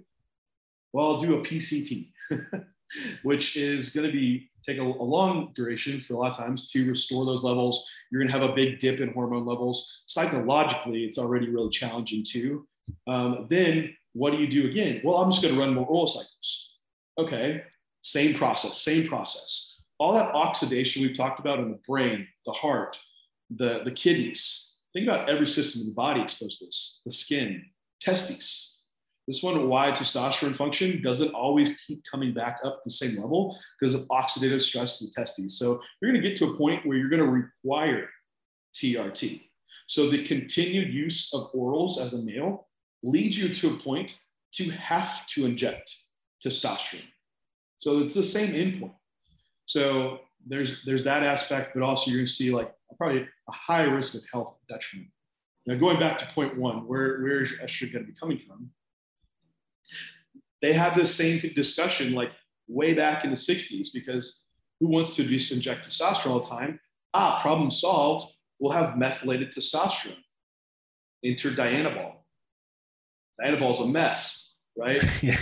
Well, 0.94 1.08
I'll 1.08 1.18
do 1.18 1.36
a 1.36 1.42
PCT, 1.42 2.12
which 3.24 3.58
is 3.58 3.90
going 3.90 4.08
to 4.08 4.14
be 4.14 4.50
take 4.66 4.78
a, 4.78 4.82
a, 4.82 4.84
long 4.84 5.52
duration 5.56 6.00
for 6.00 6.14
a 6.14 6.18
lot 6.18 6.32
of 6.32 6.38
times 6.38 6.72
to 6.72 6.88
restore 6.88 7.26
those 7.26 7.44
levels. 7.44 7.90
You're 8.12 8.22
going 8.22 8.32
to 8.32 8.40
have 8.40 8.50
a 8.50 8.54
big 8.54 8.80
dip 8.80 9.02
in 9.02 9.12
hormone 9.12 9.46
levels. 9.46 10.04
Psychologically, 10.06 11.04
it's 11.04 11.18
already 11.18 11.50
really 11.50 11.70
challenging 11.70 12.24
too. 12.24 12.66
Um, 13.08 13.48
then 13.50 13.96
what 14.14 14.32
do 14.32 14.38
you 14.38 14.48
do 14.48 14.70
again? 14.70 15.02
Well, 15.04 15.18
I'm 15.18 15.32
just 15.32 15.42
going 15.42 15.54
to 15.54 15.60
run 15.60 15.74
more 15.74 15.86
oral 15.86 16.08
cycles. 16.08 16.78
Okay, 17.18 17.64
same 18.02 18.36
process, 18.36 18.82
same 18.82 19.08
process. 19.08 19.82
All 20.00 20.14
that 20.14 20.34
oxidation 20.34 21.02
we've 21.02 21.18
talked 21.18 21.40
about 21.40 21.60
in 21.60 21.72
the 21.72 21.80
brain, 21.88 22.28
the 22.46 22.52
heart, 22.52 23.00
the, 23.50 23.82
the 23.84 23.92
kidneys. 23.92 24.76
Think 24.94 25.08
about 25.08 25.30
every 25.30 25.48
system 25.48 25.82
in 25.82 25.90
the 25.90 25.94
body 25.94 26.22
exposed 26.22 26.60
to 26.60 26.66
this 26.66 27.02
the 27.06 27.12
skin, 27.12 27.66
testes, 28.00 28.74
this 29.28 29.42
one, 29.42 29.70
why 29.70 29.92
testosterone 29.92 30.56
function 30.56 31.02
doesn't 31.02 31.34
always 31.34 31.70
keep 31.88 32.04
coming 32.10 32.34
back 32.34 32.60
up 32.64 32.82
to 32.82 32.90
the 32.90 32.92
same 32.92 33.16
level 33.16 33.58
because 33.80 33.94
of 33.94 34.02
oxidative 34.10 34.62
stress 34.62 34.98
to 34.98 35.06
the 35.06 35.12
testes. 35.12 35.58
So 35.58 35.80
you're 36.02 36.12
going 36.12 36.22
to 36.22 36.28
get 36.28 36.38
to 36.40 36.48
a 36.48 36.58
point 36.58 36.86
where 36.86 36.98
you're 36.98 37.10
going 37.10 37.24
to 37.24 37.50
require 37.64 38.10
TRT. 38.76 39.44
So 39.88 40.10
the 40.10 40.26
continued 40.26 40.94
use 40.94 41.34
of 41.34 41.52
orals 41.54 41.98
as 42.00 42.14
a 42.14 42.22
male 42.22 42.68
leads 43.04 43.38
you 43.38 43.54
to 43.54 43.76
a 43.76 43.78
point 43.78 44.18
to 44.54 44.70
have 44.72 45.28
to 45.28 45.46
inject 45.46 45.94
testosterone. 46.44 47.02
So 47.78 48.00
it's 48.00 48.14
the 48.14 48.24
same 48.24 48.54
endpoint. 48.54 48.96
So 49.66 50.22
there's 50.46 50.84
there's 50.86 51.04
that 51.04 51.24
aspect, 51.24 51.74
but 51.74 51.84
also 51.84 52.10
you're 52.10 52.20
going 52.20 52.28
to 52.28 52.32
see 52.32 52.52
like 52.52 52.74
probably 52.98 53.22
a 53.22 53.52
high 53.52 53.84
risk 53.84 54.16
of 54.16 54.22
health 54.32 54.58
detriment. 54.70 55.10
Now 55.66 55.76
going 55.76 56.00
back 56.00 56.18
to 56.20 56.26
point 56.28 56.58
one, 56.58 56.88
where 56.88 57.22
where 57.22 57.42
is 57.42 57.52
your 57.52 57.60
estrogen 57.62 57.94
going 57.94 58.06
to 58.06 58.12
be 58.12 58.18
coming 58.18 58.40
from? 58.40 58.70
They 60.62 60.74
had 60.74 60.96
this 60.96 61.14
same 61.14 61.42
discussion 61.56 62.14
like 62.14 62.32
way 62.68 62.94
back 62.94 63.26
in 63.26 63.30
the 63.30 63.36
60s 63.36 63.90
because 63.94 64.46
who 64.80 64.88
wants 64.88 65.16
to 65.18 65.24
just 65.26 65.52
inject 65.52 65.88
testosterone 65.88 66.32
all 66.32 66.40
the 66.40 66.48
time? 66.48 66.80
Ah, 67.14 67.42
problem 67.42 67.70
solved. 67.70 68.34
We'll 68.60 68.72
have 68.72 68.98
methylated 68.98 69.52
testosterone. 69.52 70.24
Enter 71.24 71.52
Dianabol 73.42 73.72
is 73.72 73.80
a 73.80 73.88
mess, 73.88 74.58
right? 74.78 75.02
yeah. 75.24 75.42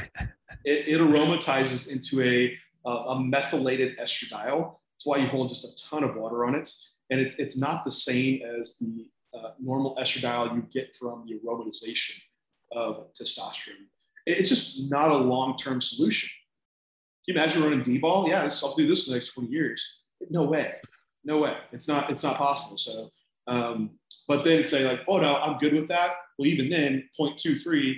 it, 0.66 0.88
it, 0.88 1.00
aromatizes 1.00 1.92
into 1.92 2.22
a, 2.22 2.58
a 2.86 3.20
methylated 3.20 3.98
estradiol. 4.00 4.76
That's 4.96 5.06
why 5.06 5.18
you 5.18 5.28
hold 5.28 5.50
just 5.50 5.66
a 5.66 5.90
ton 5.90 6.04
of 6.04 6.16
water 6.16 6.46
on 6.46 6.56
it. 6.56 6.70
And 7.10 7.20
it's, 7.20 7.36
it's 7.36 7.58
not 7.58 7.84
the 7.84 7.92
same 7.92 8.42
as 8.60 8.78
the 8.78 9.08
uh, 9.34 9.52
normal 9.60 9.96
estradiol 9.98 10.56
you 10.56 10.62
get 10.74 10.96
from 10.96 11.26
the 11.28 11.40
aromatization 11.46 12.16
of 12.72 13.14
testosterone 13.14 13.88
it's 14.26 14.50
just 14.50 14.90
not 14.90 15.12
a 15.12 15.18
long-term 15.18 15.82
solution. 15.82 16.30
Can 17.26 17.36
you 17.36 17.42
imagine 17.42 17.64
running 17.64 17.84
D-bol? 17.84 18.28
Yeah, 18.28 18.50
I'll 18.64 18.76
do 18.76 18.88
this 18.88 19.06
for 19.06 19.12
the 19.12 19.16
next 19.16 19.34
20 19.34 19.50
years. 19.50 20.02
No 20.30 20.44
way. 20.44 20.76
No 21.24 21.40
way. 21.40 21.56
It's 21.72 21.88
not, 21.88 22.10
it's 22.10 22.24
not 22.24 22.38
possible. 22.38 22.78
So, 22.78 23.10
um, 23.48 23.92
but 24.28 24.44
then 24.44 24.66
say 24.66 24.86
like, 24.86 25.02
oh 25.08 25.18
no, 25.18 25.38
I'm 25.38 25.58
good 25.58 25.74
with 25.74 25.88
that. 25.90 26.12
Well, 26.38 26.48
even 26.48 26.70
then 26.70 27.08
0.23, 27.20 27.96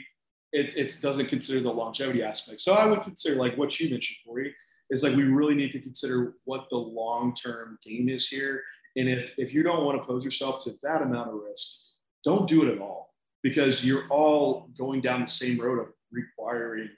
it, 0.51 0.77
it 0.77 0.97
doesn't 1.01 1.27
consider 1.27 1.59
the 1.59 1.71
longevity 1.71 2.23
aspect. 2.23 2.61
So 2.61 2.73
I 2.73 2.85
would 2.85 3.03
consider 3.03 3.35
like 3.35 3.57
what 3.57 3.79
you 3.79 3.89
mentioned, 3.89 4.17
Corey, 4.25 4.53
is 4.89 5.03
like 5.03 5.15
we 5.15 5.23
really 5.23 5.55
need 5.55 5.71
to 5.71 5.79
consider 5.79 6.35
what 6.45 6.67
the 6.69 6.77
long-term 6.77 7.79
gain 7.83 8.09
is 8.09 8.27
here. 8.27 8.61
And 8.95 9.09
if, 9.09 9.33
if 9.37 9.53
you 9.53 9.63
don't 9.63 9.85
want 9.85 9.99
to 9.99 10.05
pose 10.05 10.23
yourself 10.23 10.63
to 10.65 10.71
that 10.83 11.01
amount 11.01 11.29
of 11.29 11.35
risk, 11.35 11.79
don't 12.23 12.47
do 12.47 12.63
it 12.63 12.73
at 12.73 12.79
all 12.79 13.13
because 13.41 13.85
you're 13.85 14.07
all 14.09 14.69
going 14.77 15.01
down 15.01 15.21
the 15.21 15.27
same 15.27 15.59
road 15.59 15.79
of 15.79 15.87
requiring 16.11 16.89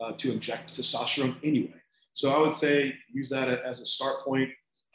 uh, 0.00 0.12
to 0.12 0.30
inject 0.30 0.74
testosterone 0.74 1.36
anyway. 1.42 1.74
So 2.12 2.30
I 2.30 2.38
would 2.38 2.54
say 2.54 2.94
use 3.12 3.30
that 3.30 3.48
as 3.48 3.80
a 3.80 3.86
start 3.86 4.24
point. 4.24 4.50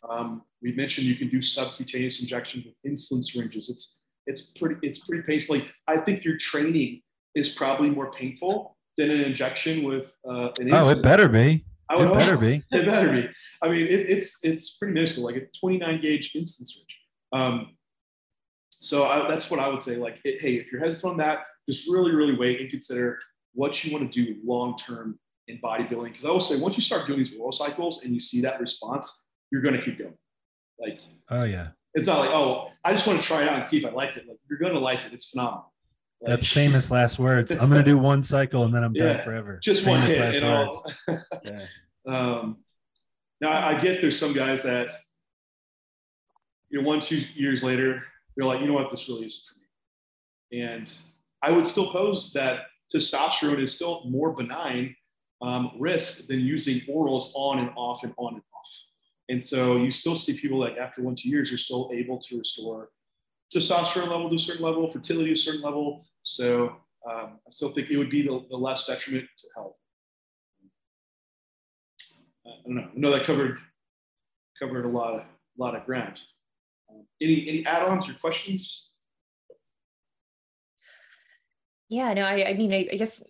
Um, 0.08 0.44
we 0.62 0.74
mentioned 0.74 1.08
you 1.08 1.16
can 1.16 1.30
do 1.30 1.42
subcutaneous 1.42 2.22
injection 2.22 2.64
with 2.66 2.92
insulin 2.92 3.24
syringes. 3.24 3.70
It's 3.70 3.98
it's 4.26 4.42
pretty 4.42 4.76
it's 4.82 5.00
pretty 5.00 5.24
painful. 5.24 5.62
I 5.88 5.98
think 5.98 6.24
your 6.24 6.38
training 6.38 7.02
is 7.36 7.50
probably 7.50 7.90
more 7.90 8.12
painful 8.12 8.76
than 8.98 9.12
an 9.12 9.22
injection 9.22 9.84
with 9.84 10.14
uh, 10.28 10.50
an 10.60 10.68
insulin. 10.68 10.82
Oh, 10.82 10.90
it 10.90 11.02
better 11.04 11.28
be. 11.28 11.66
I 11.90 11.96
would 11.96 12.10
it 12.10 12.14
better 12.14 12.38
be. 12.38 12.64
It 12.72 12.86
better 12.86 13.12
be. 13.12 13.30
I 13.62 13.70
mean, 13.70 13.88
it, 13.88 14.10
it's 14.10 14.40
it's 14.44 14.78
pretty 14.78 14.94
minuscule, 14.94 15.26
like 15.26 15.36
a 15.36 15.46
29 15.60 16.02
gauge 16.02 16.34
insulin 16.34 16.66
syringe. 16.66 17.00
Um, 17.32 17.78
so 18.72 19.06
I, 19.06 19.28
that's 19.28 19.50
what 19.50 19.60
I 19.60 19.70
would 19.70 19.82
say. 19.82 19.96
Like, 19.96 20.20
it, 20.24 20.42
hey, 20.42 20.56
if 20.56 20.72
you're 20.72 20.82
hesitant 20.82 21.12
on 21.12 21.18
that, 21.18 21.46
just 21.70 21.90
really, 21.90 22.14
really 22.14 22.36
wait 22.36 22.62
and 22.62 22.70
consider 22.70 23.20
what 23.54 23.84
you 23.84 23.92
want 23.92 24.12
to 24.12 24.24
do 24.24 24.36
long 24.44 24.78
term 24.78 25.18
in 25.48 25.60
bodybuilding. 25.60 26.12
Because 26.12 26.26
I 26.26 26.30
will 26.30 26.40
say, 26.40 26.60
once 26.60 26.76
you 26.76 26.82
start 26.82 27.08
doing 27.08 27.20
these 27.20 27.34
oral 27.40 27.52
cycles 27.52 28.04
and 28.04 28.14
you 28.14 28.20
see 28.20 28.42
that 28.42 28.60
response, 28.60 29.26
you're 29.52 29.62
going 29.62 29.76
to 29.76 29.82
keep 29.82 29.98
going. 29.98 30.18
Like, 30.80 31.00
oh 31.30 31.44
yeah, 31.44 31.70
it's 31.94 32.08
not 32.08 32.20
like 32.20 32.30
oh, 32.30 32.70
I 32.84 32.92
just 32.92 33.08
want 33.08 33.22
to 33.22 33.28
try 33.28 33.44
it 33.44 33.50
out 33.50 33.56
and 33.56 33.66
see 33.66 33.78
if 33.78 33.86
I 33.86 33.90
like 33.90 34.16
it. 34.18 34.28
Like, 34.28 34.38
you're 34.50 34.60
going 34.60 34.74
to 34.74 34.80
like 34.80 35.06
it. 35.06 35.14
It's 35.14 35.30
phenomenal. 35.30 35.74
Like, 36.22 36.30
That's 36.30 36.52
famous 36.52 36.90
last 36.90 37.20
words. 37.20 37.52
I'm 37.52 37.70
going 37.70 37.84
to 37.84 37.90
do 37.90 37.98
one 37.98 38.24
cycle 38.24 38.64
and 38.64 38.74
then 38.74 38.84
I'm 38.84 38.96
yeah, 38.96 39.14
done 39.14 39.24
forever. 39.24 39.60
Just 39.62 39.84
famous 39.84 40.18
one 40.18 40.32
hit. 40.34 40.42
Last 40.44 40.82
words. 41.08 41.24
yeah. 41.44 41.66
Um, 42.08 42.58
now 43.42 43.52
I 43.52 43.78
get 43.78 44.02
there's 44.02 44.18
some 44.18 44.34
guys 44.34 44.64
that 44.64 44.92
you 46.70 46.82
know 46.82 46.88
one 46.88 47.00
two 47.00 47.22
years 47.36 47.64
later 47.64 48.02
they're 48.36 48.46
like 48.46 48.62
you 48.62 48.68
know 48.68 48.74
what 48.74 48.90
this 48.90 49.08
really 49.08 49.26
isn't 49.26 49.44
for 49.48 50.56
me, 50.56 50.62
and 50.62 50.92
I 51.42 51.52
would 51.52 51.68
still 51.68 51.92
pose 51.92 52.32
that 52.34 52.62
testosterone 52.94 53.60
is 53.60 53.74
still 53.74 54.04
more 54.06 54.32
benign 54.32 54.96
um, 55.42 55.72
risk 55.78 56.28
than 56.28 56.40
using 56.40 56.82
orals 56.90 57.30
on 57.36 57.60
and 57.60 57.70
off 57.76 58.04
and 58.04 58.14
on 58.18 58.36
and 58.36 58.44
off. 58.54 58.57
And 59.30 59.44
so 59.44 59.78
you 59.78 59.92
still 59.92 60.16
see 60.16 60.40
people 60.40 60.58
like 60.58 60.78
after 60.78 61.02
one, 61.02 61.16
two 61.16 61.30
years, 61.30 61.52
you're 61.52 61.58
still 61.58 61.90
able 61.94 62.18
to 62.18 62.38
restore 62.38 62.90
testosterone 63.54 64.10
level 64.10 64.30
to 64.30 64.36
a 64.36 64.40
certain 64.40 64.64
level, 64.64 64.90
fertility 64.90 65.28
to 65.28 65.34
a 65.34 65.38
certain 65.38 65.62
level. 65.62 66.06
So 66.22 66.78
um, 67.10 67.40
I 67.46 67.50
still 67.50 67.72
think 67.72 67.90
it 67.90 67.98
would 67.98 68.10
be 68.10 68.22
the, 68.22 68.46
the 68.50 68.58
less 68.58 68.86
detriment 68.86 69.26
to 69.40 69.48
health. 69.56 69.76
Uh, 72.46 72.50
I 72.50 72.62
don't 72.66 72.76
know. 72.76 72.90
I 72.96 73.00
know 73.00 73.12
that 73.12 73.26
covered 73.26 73.58
covered 74.60 74.86
a 74.86 74.90
lot 74.90 75.14
of 75.14 75.22
a 75.22 75.26
lot 75.58 75.76
of 75.76 75.86
ground. 75.86 76.20
Um, 76.90 77.06
any 77.22 77.48
any 77.48 77.66
add-ons 77.66 78.10
or 78.10 78.14
questions? 78.14 78.90
Yeah, 81.90 82.14
no, 82.14 82.24
I, 82.24 82.50
I 82.50 82.54
mean, 82.54 82.74
I, 82.74 82.88
I 82.92 82.96
guess 82.96 83.24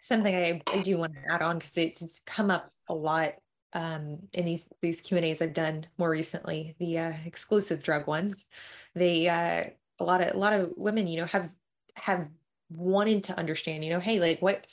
something 0.00 0.34
I, 0.34 0.60
I 0.66 0.82
do 0.82 0.98
want 0.98 1.14
to 1.14 1.32
add 1.32 1.40
on 1.40 1.56
because 1.56 1.76
it's, 1.78 2.02
it's 2.02 2.18
come 2.18 2.50
up 2.50 2.70
a 2.88 2.94
lot 2.94 3.32
um, 3.74 4.18
in 4.32 4.44
these 4.44 4.72
these 4.80 5.00
Q 5.00 5.16
and 5.16 5.26
A's 5.26 5.42
I've 5.42 5.54
done 5.54 5.86
more 5.98 6.10
recently, 6.10 6.74
the 6.78 6.98
uh, 6.98 7.12
exclusive 7.24 7.82
drug 7.82 8.06
ones. 8.06 8.48
They 8.94 9.28
uh, 9.28 9.64
a 9.98 10.04
lot 10.04 10.22
of 10.22 10.34
a 10.34 10.38
lot 10.38 10.52
of 10.52 10.72
women, 10.76 11.06
you 11.06 11.20
know, 11.20 11.26
have 11.26 11.52
have 11.96 12.28
wanted 12.70 13.24
to 13.24 13.38
understand, 13.38 13.84
you 13.84 13.90
know, 13.90 14.00
hey, 14.00 14.20
like 14.20 14.40
what 14.40 14.66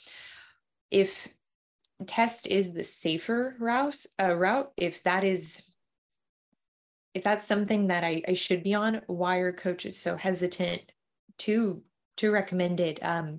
if 0.90 1.28
test 2.06 2.46
is 2.46 2.72
the 2.72 2.84
safer 2.84 3.56
route 3.58 4.06
uh, 4.20 4.34
route 4.34 4.72
if 4.76 5.02
that 5.04 5.24
is 5.24 5.62
if 7.14 7.22
that's 7.22 7.46
something 7.46 7.88
that 7.88 8.04
I, 8.04 8.22
I 8.26 8.32
should 8.32 8.62
be 8.62 8.74
on 8.74 9.02
why 9.06 9.38
are 9.38 9.52
coaches 9.52 9.98
so 9.98 10.16
hesitant 10.16 10.92
to 11.38 11.82
to 12.18 12.30
recommend 12.30 12.80
it 12.80 13.02
um 13.02 13.38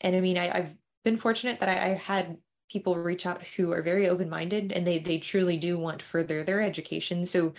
and 0.00 0.16
i 0.16 0.20
mean 0.20 0.38
I, 0.38 0.56
have 0.56 0.76
been 1.04 1.16
fortunate 1.16 1.60
that 1.60 1.68
I, 1.68 1.72
I 1.72 1.94
had 1.94 2.36
people 2.70 2.96
reach 2.96 3.26
out 3.26 3.42
who 3.42 3.72
are 3.72 3.82
very 3.82 4.08
open-minded 4.08 4.72
and 4.72 4.86
they 4.86 4.98
they 4.98 5.18
truly 5.18 5.56
do 5.56 5.78
want 5.78 6.02
further 6.02 6.44
their 6.44 6.62
education. 6.62 7.26
So 7.26 7.54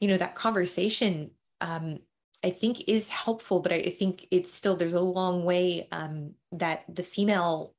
you 0.00 0.08
know 0.08 0.16
that 0.16 0.34
conversation 0.34 1.30
um 1.60 1.98
I 2.44 2.50
think 2.50 2.88
is 2.88 3.08
helpful, 3.08 3.60
but 3.60 3.72
I, 3.72 3.82
think 3.82 4.26
it's 4.30 4.52
still 4.52 4.76
there's 4.76 4.94
a 4.94 5.00
long 5.00 5.44
way 5.44 5.88
um, 5.90 6.34
that 6.52 6.84
the 6.88 7.02
female 7.02 7.74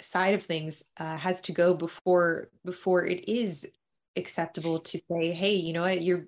side 0.00 0.34
of 0.34 0.42
things 0.42 0.84
uh, 0.96 1.16
has 1.16 1.42
to 1.42 1.52
go 1.52 1.74
before 1.74 2.48
before 2.64 3.04
it 3.04 3.28
is 3.28 3.70
acceptable 4.16 4.78
to 4.78 4.98
say 4.98 5.32
hey 5.32 5.54
you 5.54 5.72
know 5.72 5.82
what? 5.82 6.02
You're 6.02 6.26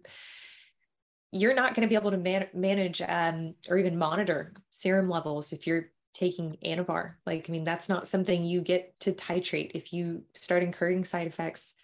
you're 1.33 1.55
not 1.55 1.75
going 1.75 1.83
to 1.83 1.89
be 1.89 1.97
able 1.97 2.13
to 2.13 2.17
man- 2.17 2.49
manage 2.55 3.03
um, 3.03 3.55
or 3.69 3.77
even 3.79 3.99
monitor 3.99 4.53
serum 4.71 5.09
levels 5.09 5.53
if 5.53 5.67
you're 5.67 5.91
taking 6.15 6.57
anavar 6.65 7.15
like 7.27 7.47
i 7.49 7.53
mean 7.53 7.65
that's 7.65 7.89
not 7.89 8.07
something 8.07 8.45
you 8.45 8.61
get 8.61 8.99
to 9.01 9.13
titrate 9.13 9.73
if 9.75 9.93
you 9.93 10.23
start 10.35 10.63
incurring 10.63 11.05
side 11.05 11.27
effects 11.27 11.75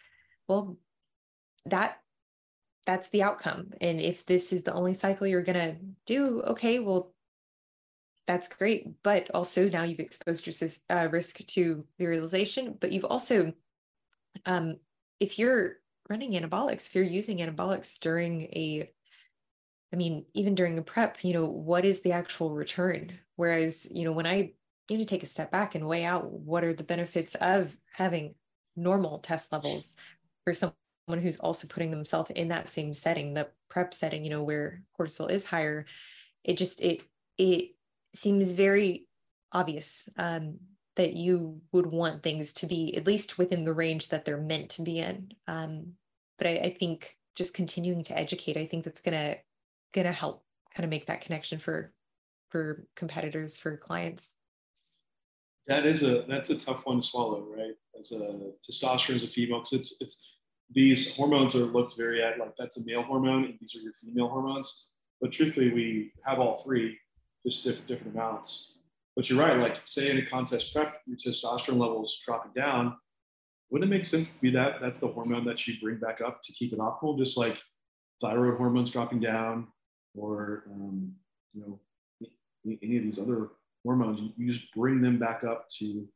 well 0.49 0.79
that 1.67 1.99
that's 2.87 3.11
the 3.11 3.23
outcome 3.23 3.73
and 3.81 4.01
if 4.01 4.25
this 4.25 4.53
is 4.53 4.65
the 4.65 4.73
only 4.73 4.95
cycle 4.95 5.27
you're 5.27 5.43
to 5.59 5.77
do 6.07 6.41
okay 6.43 6.79
well 6.79 7.13
that's 8.31 8.47
great. 8.47 9.03
But 9.03 9.29
also 9.35 9.69
now 9.69 9.83
you've 9.83 9.99
exposed 9.99 10.47
your 10.47 10.55
uh, 10.89 11.09
risk 11.11 11.39
to 11.39 11.85
virilization, 11.99 12.79
but 12.79 12.93
you've 12.93 13.05
also, 13.05 13.53
um, 14.47 14.77
if 15.19 15.37
you're 15.37 15.79
running 16.09 16.33
anabolics, 16.33 16.87
if 16.87 16.95
you're 16.95 17.05
using 17.05 17.39
anabolics 17.39 17.99
during 17.99 18.43
a, 18.43 18.89
I 19.93 19.97
mean, 19.97 20.27
even 20.35 20.55
during 20.55 20.79
a 20.79 20.83
prep, 20.83 21.25
you 21.25 21.33
know, 21.33 21.47
what 21.47 21.85
is 21.85 22.03
the 22.03 22.13
actual 22.13 22.51
return? 22.51 23.19
Whereas, 23.41 23.91
you 23.91 24.05
know, 24.05 24.13
when 24.13 24.27
I 24.27 24.53
need 24.91 24.99
to 24.99 25.07
take 25.07 25.23
a 25.23 25.27
step 25.27 25.51
back 25.51 25.75
and 25.75 25.87
weigh 25.87 26.05
out 26.05 26.31
what 26.31 26.63
are 26.63 26.75
the 26.75 26.85
benefits 26.85 27.35
of 27.37 27.75
having 27.91 28.35
normal 28.77 29.21
test 29.21 29.51
levels 29.51 29.95
for 30.45 30.53
someone 30.53 30.75
who's 31.09 31.41
also 31.41 31.67
putting 31.67 31.91
themselves 31.91 32.31
in 32.33 32.49
that 32.49 32.69
same 32.69 32.93
setting, 32.93 33.33
the 33.33 33.49
prep 33.71 33.95
setting, 33.95 34.25
you 34.25 34.31
know, 34.31 34.43
where 34.43 34.83
cortisol 34.99 35.31
is 35.31 35.47
higher, 35.47 35.87
it 36.45 36.59
just, 36.59 36.83
it, 36.83 37.01
it 37.39 37.71
seems 38.15 38.53
very 38.53 39.07
obvious 39.53 40.07
um, 40.19 40.59
that 40.97 41.15
you 41.15 41.63
would 41.73 41.87
want 41.87 42.23
things 42.23 42.53
to 42.53 42.67
be 42.67 42.95
at 42.95 43.07
least 43.07 43.39
within 43.39 43.65
the 43.65 43.73
range 43.73 44.11
that 44.11 44.27
they're 44.27 44.37
meant 44.37 44.69
to 44.69 44.83
be 44.83 44.99
in. 44.99 45.31
Um, 45.49 45.95
but 46.37 46.47
I, 46.47 46.51
I, 46.51 46.77
think 46.79 47.17
just 47.37 47.55
continuing 47.55 48.05
to 48.05 48.19
educate, 48.19 48.59
I 48.59 48.67
think 48.67 48.85
that's 48.85 49.01
gonna 49.01 49.37
gonna 49.95 50.13
help 50.13 50.45
kind 50.75 50.85
of 50.85 50.91
make 50.91 51.07
that 51.07 51.23
connection 51.23 51.59
for 51.59 51.95
for 52.51 52.87
competitors, 52.97 53.59
for 53.59 53.77
clients. 53.77 54.37
That 55.67 55.87
is 55.87 56.03
a 56.03 56.25
that's 56.29 56.51
a 56.51 56.59
tough 56.59 56.83
one 56.85 57.01
to 57.01 57.07
swallow, 57.07 57.47
right? 57.57 57.75
As 57.99 58.13
a 58.13 58.53
testosterone 58.69 59.17
as 59.17 59.23
a 59.23 59.29
female, 59.29 59.61
because 59.61 59.73
it's 59.73 59.97
it's 60.01 60.35
these 60.73 61.17
hormones 61.17 61.55
are 61.55 61.65
looked 61.65 61.97
very 61.97 62.23
at 62.23 62.39
like 62.39 62.55
that's 62.59 62.77
a 62.77 62.85
male 62.85 63.03
hormone 63.03 63.45
and 63.45 63.55
these 63.61 63.75
are 63.77 63.81
your 63.81 63.93
female 63.95 64.29
hormones. 64.29 64.89
But 65.21 65.33
truthfully, 65.33 65.73
we 65.73 66.13
have 66.25 66.39
all 66.39 66.63
three 66.63 66.99
just 67.47 67.65
different 67.65 67.87
different 67.89 68.15
amounts. 68.15 68.79
But 69.17 69.29
you're 69.29 69.39
right. 69.39 69.59
Like 69.59 69.81
say 69.85 70.11
in 70.11 70.19
a 70.19 70.27
contest 70.27 70.75
prep, 70.75 71.01
your 71.07 71.17
testosterone 71.17 71.79
levels 71.79 72.21
dropping 72.25 72.53
down. 72.61 72.97
Wouldn't 73.71 73.91
it 73.91 73.95
make 73.95 74.05
sense 74.05 74.35
to 74.35 74.43
be 74.43 74.51
that? 74.51 74.81
That's 74.81 74.99
the 74.99 75.09
hormone 75.09 75.45
that 75.45 75.67
you 75.67 75.75
bring 75.81 75.99
back 75.99 76.21
up 76.21 76.41
to 76.43 76.53
keep 76.53 76.73
it 76.73 76.81
optimal, 76.81 77.17
just 77.19 77.37
like 77.37 77.57
thyroid 78.21 78.57
hormones 78.57 78.91
dropping 78.91 79.21
down, 79.21 79.69
or 80.15 80.65
um, 80.73 81.13
you 81.53 81.61
know 81.61 81.81
any 82.65 82.97
of 82.97 83.05
these 83.05 83.19
other 83.19 83.49
hormones. 83.85 84.33
You 84.37 84.53
just 84.53 84.73
bring 84.75 85.01
them 85.01 85.19
back 85.19 85.45
up 85.45 85.69
to 85.79 86.07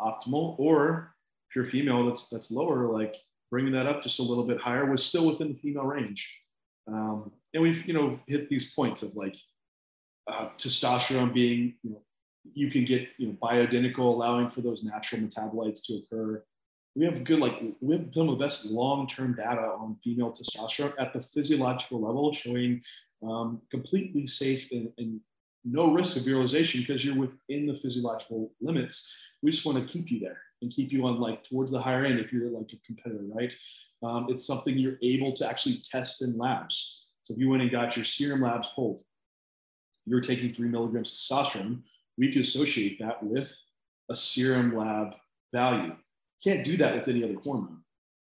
optimal. 0.00 0.58
Or 0.58 1.14
if 1.48 1.56
you're 1.56 1.64
female, 1.64 2.06
that's 2.06 2.28
that's 2.28 2.50
lower, 2.50 2.86
like 2.86 3.16
bringing 3.50 3.72
that 3.72 3.86
up 3.86 4.02
just 4.02 4.20
a 4.20 4.22
little 4.22 4.44
bit 4.44 4.60
higher 4.60 4.90
was 4.90 5.04
still 5.04 5.26
within 5.26 5.48
the 5.48 5.58
female 5.58 5.84
range. 5.84 6.32
Um, 6.86 7.30
and 7.54 7.62
we've 7.62 7.86
you 7.86 7.94
know 7.94 8.18
hit 8.26 8.48
these 8.48 8.74
points 8.74 9.02
of 9.02 9.14
like 9.16 9.36
uh, 10.30 10.48
testosterone 10.56 11.32
being, 11.32 11.74
you 11.82 11.90
know, 11.90 12.02
you 12.54 12.70
can 12.70 12.84
get, 12.84 13.08
you 13.18 13.28
know, 13.28 13.36
bioidentical, 13.42 13.98
allowing 13.98 14.48
for 14.48 14.60
those 14.60 14.82
natural 14.82 15.20
metabolites 15.20 15.84
to 15.84 15.94
occur. 15.94 16.42
We 16.96 17.04
have 17.04 17.22
good, 17.24 17.38
like, 17.38 17.60
we 17.80 17.96
have 17.96 18.08
some 18.14 18.28
of 18.28 18.38
the 18.38 18.44
best 18.44 18.66
long-term 18.66 19.34
data 19.36 19.60
on 19.60 19.96
female 20.02 20.32
testosterone 20.32 20.94
at 20.98 21.12
the 21.12 21.20
physiological 21.20 22.00
level, 22.00 22.32
showing 22.32 22.82
um, 23.22 23.60
completely 23.70 24.26
safe 24.26 24.68
and, 24.72 24.90
and 24.98 25.20
no 25.64 25.92
risk 25.92 26.16
of 26.16 26.22
virilization 26.24 26.80
because 26.80 27.04
you're 27.04 27.16
within 27.16 27.66
the 27.66 27.78
physiological 27.82 28.52
limits. 28.60 29.14
We 29.42 29.50
just 29.50 29.66
want 29.66 29.78
to 29.78 29.92
keep 29.92 30.10
you 30.10 30.20
there 30.20 30.38
and 30.62 30.70
keep 30.70 30.92
you 30.92 31.06
on 31.06 31.20
like 31.20 31.44
towards 31.44 31.72
the 31.72 31.80
higher 31.80 32.04
end 32.04 32.18
if 32.18 32.32
you're 32.32 32.50
like 32.50 32.70
a 32.72 32.86
competitor, 32.86 33.24
right? 33.32 33.54
Um, 34.02 34.26
it's 34.28 34.46
something 34.46 34.78
you're 34.78 34.98
able 35.02 35.32
to 35.34 35.48
actually 35.48 35.82
test 35.84 36.22
in 36.22 36.38
labs. 36.38 37.04
So 37.24 37.34
if 37.34 37.40
you 37.40 37.50
went 37.50 37.62
and 37.62 37.70
got 37.70 37.96
your 37.96 38.04
serum 38.04 38.42
labs 38.42 38.70
pulled, 38.74 39.02
you're 40.06 40.20
taking 40.20 40.52
three 40.52 40.68
milligrams 40.68 41.12
of 41.12 41.16
testosterone, 41.16 41.82
we 42.18 42.32
could 42.32 42.42
associate 42.42 42.98
that 43.00 43.22
with 43.22 43.54
a 44.10 44.16
serum 44.16 44.76
lab 44.76 45.12
value. 45.52 45.94
Can't 46.42 46.64
do 46.64 46.76
that 46.78 46.94
with 46.94 47.08
any 47.08 47.22
other 47.22 47.38
hormone. 47.42 47.82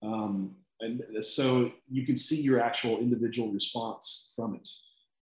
Um, 0.03 0.55
and 0.81 1.03
so 1.25 1.73
you 1.91 2.05
can 2.05 2.17
see 2.17 2.41
your 2.41 2.61
actual 2.61 2.99
individual 2.99 3.51
response 3.51 4.33
from 4.37 4.57
it. 4.57 4.69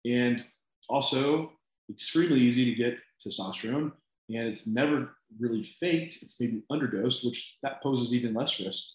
And 0.05 0.45
also, 0.89 1.53
extremely 1.93 2.41
easy 2.41 2.65
to 2.67 2.75
get 2.75 2.99
testosterone, 3.25 3.93
and 4.29 4.49
it's 4.49 4.67
never 4.67 5.17
really 5.39 5.63
faked. 5.63 6.23
It's 6.23 6.41
maybe 6.41 6.63
underdosed, 6.71 7.25
which 7.25 7.59
that 7.63 7.83
poses 7.83 8.15
even 8.15 8.35
less 8.35 8.61
risk 8.61 8.89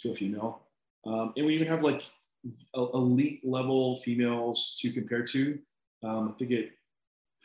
to 0.00 0.10
a 0.10 0.14
female. 0.14 0.66
Um, 1.06 1.32
and 1.36 1.46
we 1.46 1.54
even 1.54 1.68
have 1.68 1.82
like 1.82 2.02
elite 2.74 3.40
level 3.44 3.96
females 3.98 4.78
to 4.80 4.92
compare 4.92 5.24
to. 5.24 5.58
Um, 6.02 6.32
I 6.34 6.38
think 6.38 6.50
it 6.50 6.72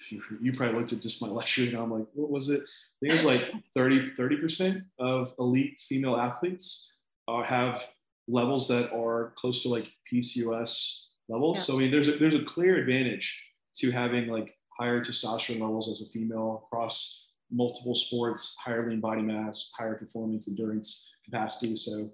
you 0.42 0.54
probably 0.54 0.80
looked 0.80 0.94
at 0.94 1.02
just 1.02 1.22
my 1.22 1.28
lecture 1.40 1.64
and 1.64 1.76
I'm 1.76 1.92
like, 1.92 2.08
what 2.14 2.30
was 2.30 2.50
it? 2.50 2.62
I 2.62 2.98
think 3.02 3.14
it 3.20 3.24
was 3.24 3.26
like 3.26 3.54
30, 3.76 4.12
30% 4.18 4.84
of 5.00 5.34
elite 5.40 5.78
female 5.88 6.16
athletes 6.16 6.96
uh, 7.28 7.44
have 7.44 7.86
levels 8.28 8.68
that 8.68 8.92
are 8.92 9.34
close 9.38 9.64
to 9.64 9.70
like 9.70 9.88
PCOS 10.12 11.04
levels. 11.28 11.58
Yeah. 11.58 11.64
So 11.64 11.76
I 11.76 11.80
mean, 11.80 11.92
there's 11.92 12.08
a, 12.08 12.14
there's 12.14 12.40
a 12.40 12.44
clear 12.44 12.78
advantage 12.78 13.46
to 13.78 13.92
having 13.92 14.28
like 14.28 14.54
higher 14.80 15.04
testosterone 15.04 15.60
levels 15.60 15.90
as 15.90 16.02
a 16.02 16.10
female 16.12 16.64
across 16.66 17.26
multiple 17.52 17.96
sports, 17.96 18.56
higher 18.64 18.90
lean 18.90 19.02
body 19.02 19.22
mass, 19.22 19.72
higher 19.78 19.96
performance, 19.96 20.48
endurance 20.48 21.12
capacity. 21.26 21.76
So 21.76 22.08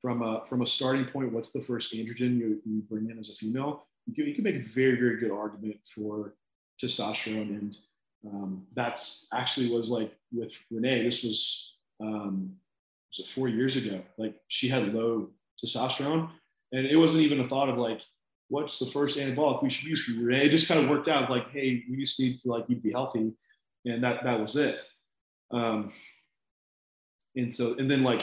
from 0.00 0.22
a, 0.22 0.44
from 0.48 0.62
a 0.62 0.66
starting 0.66 1.04
point, 1.06 1.32
what's 1.32 1.52
the 1.52 1.60
first 1.62 1.92
androgen 1.92 2.38
you, 2.38 2.60
you 2.64 2.82
bring 2.88 3.10
in 3.10 3.18
as 3.18 3.30
a 3.30 3.34
female? 3.34 3.86
You 4.06 4.14
can, 4.14 4.26
you 4.26 4.34
can 4.34 4.44
make 4.44 4.56
a 4.56 4.68
very, 4.68 4.98
very 4.98 5.18
good 5.18 5.30
argument 5.30 5.76
for 5.94 6.34
testosterone. 6.82 7.48
And 7.58 7.76
um, 8.26 8.66
that's 8.74 9.26
actually 9.32 9.70
was 9.70 9.90
like 9.90 10.14
with 10.32 10.52
Renee, 10.70 11.02
this 11.02 11.22
was, 11.22 11.74
um, 12.00 12.52
was 13.10 13.26
it 13.26 13.30
four 13.30 13.48
years 13.48 13.76
ago? 13.76 14.00
Like 14.16 14.36
she 14.48 14.68
had 14.68 14.94
low 14.94 15.28
testosterone 15.62 16.30
and 16.72 16.86
it 16.86 16.96
wasn't 16.96 17.24
even 17.24 17.40
a 17.40 17.48
thought 17.48 17.68
of 17.68 17.78
like, 17.78 18.00
what's 18.48 18.78
the 18.78 18.86
first 18.86 19.18
anabolic 19.18 19.62
we 19.62 19.70
should 19.70 19.88
use 19.88 20.04
for 20.04 20.12
you? 20.12 20.30
It 20.30 20.50
just 20.50 20.68
kind 20.68 20.80
of 20.80 20.88
worked 20.88 21.08
out 21.08 21.30
like, 21.30 21.50
hey, 21.50 21.84
we 21.90 21.96
just 21.96 22.18
need 22.20 22.38
to 22.40 22.48
like 22.48 22.64
you 22.68 22.76
be 22.76 22.92
healthy. 22.92 23.32
And 23.84 24.02
that, 24.02 24.24
that 24.24 24.40
was 24.40 24.56
it. 24.56 24.82
Um, 25.50 25.92
and 27.36 27.52
so, 27.52 27.74
and 27.78 27.90
then 27.90 28.02
like, 28.02 28.22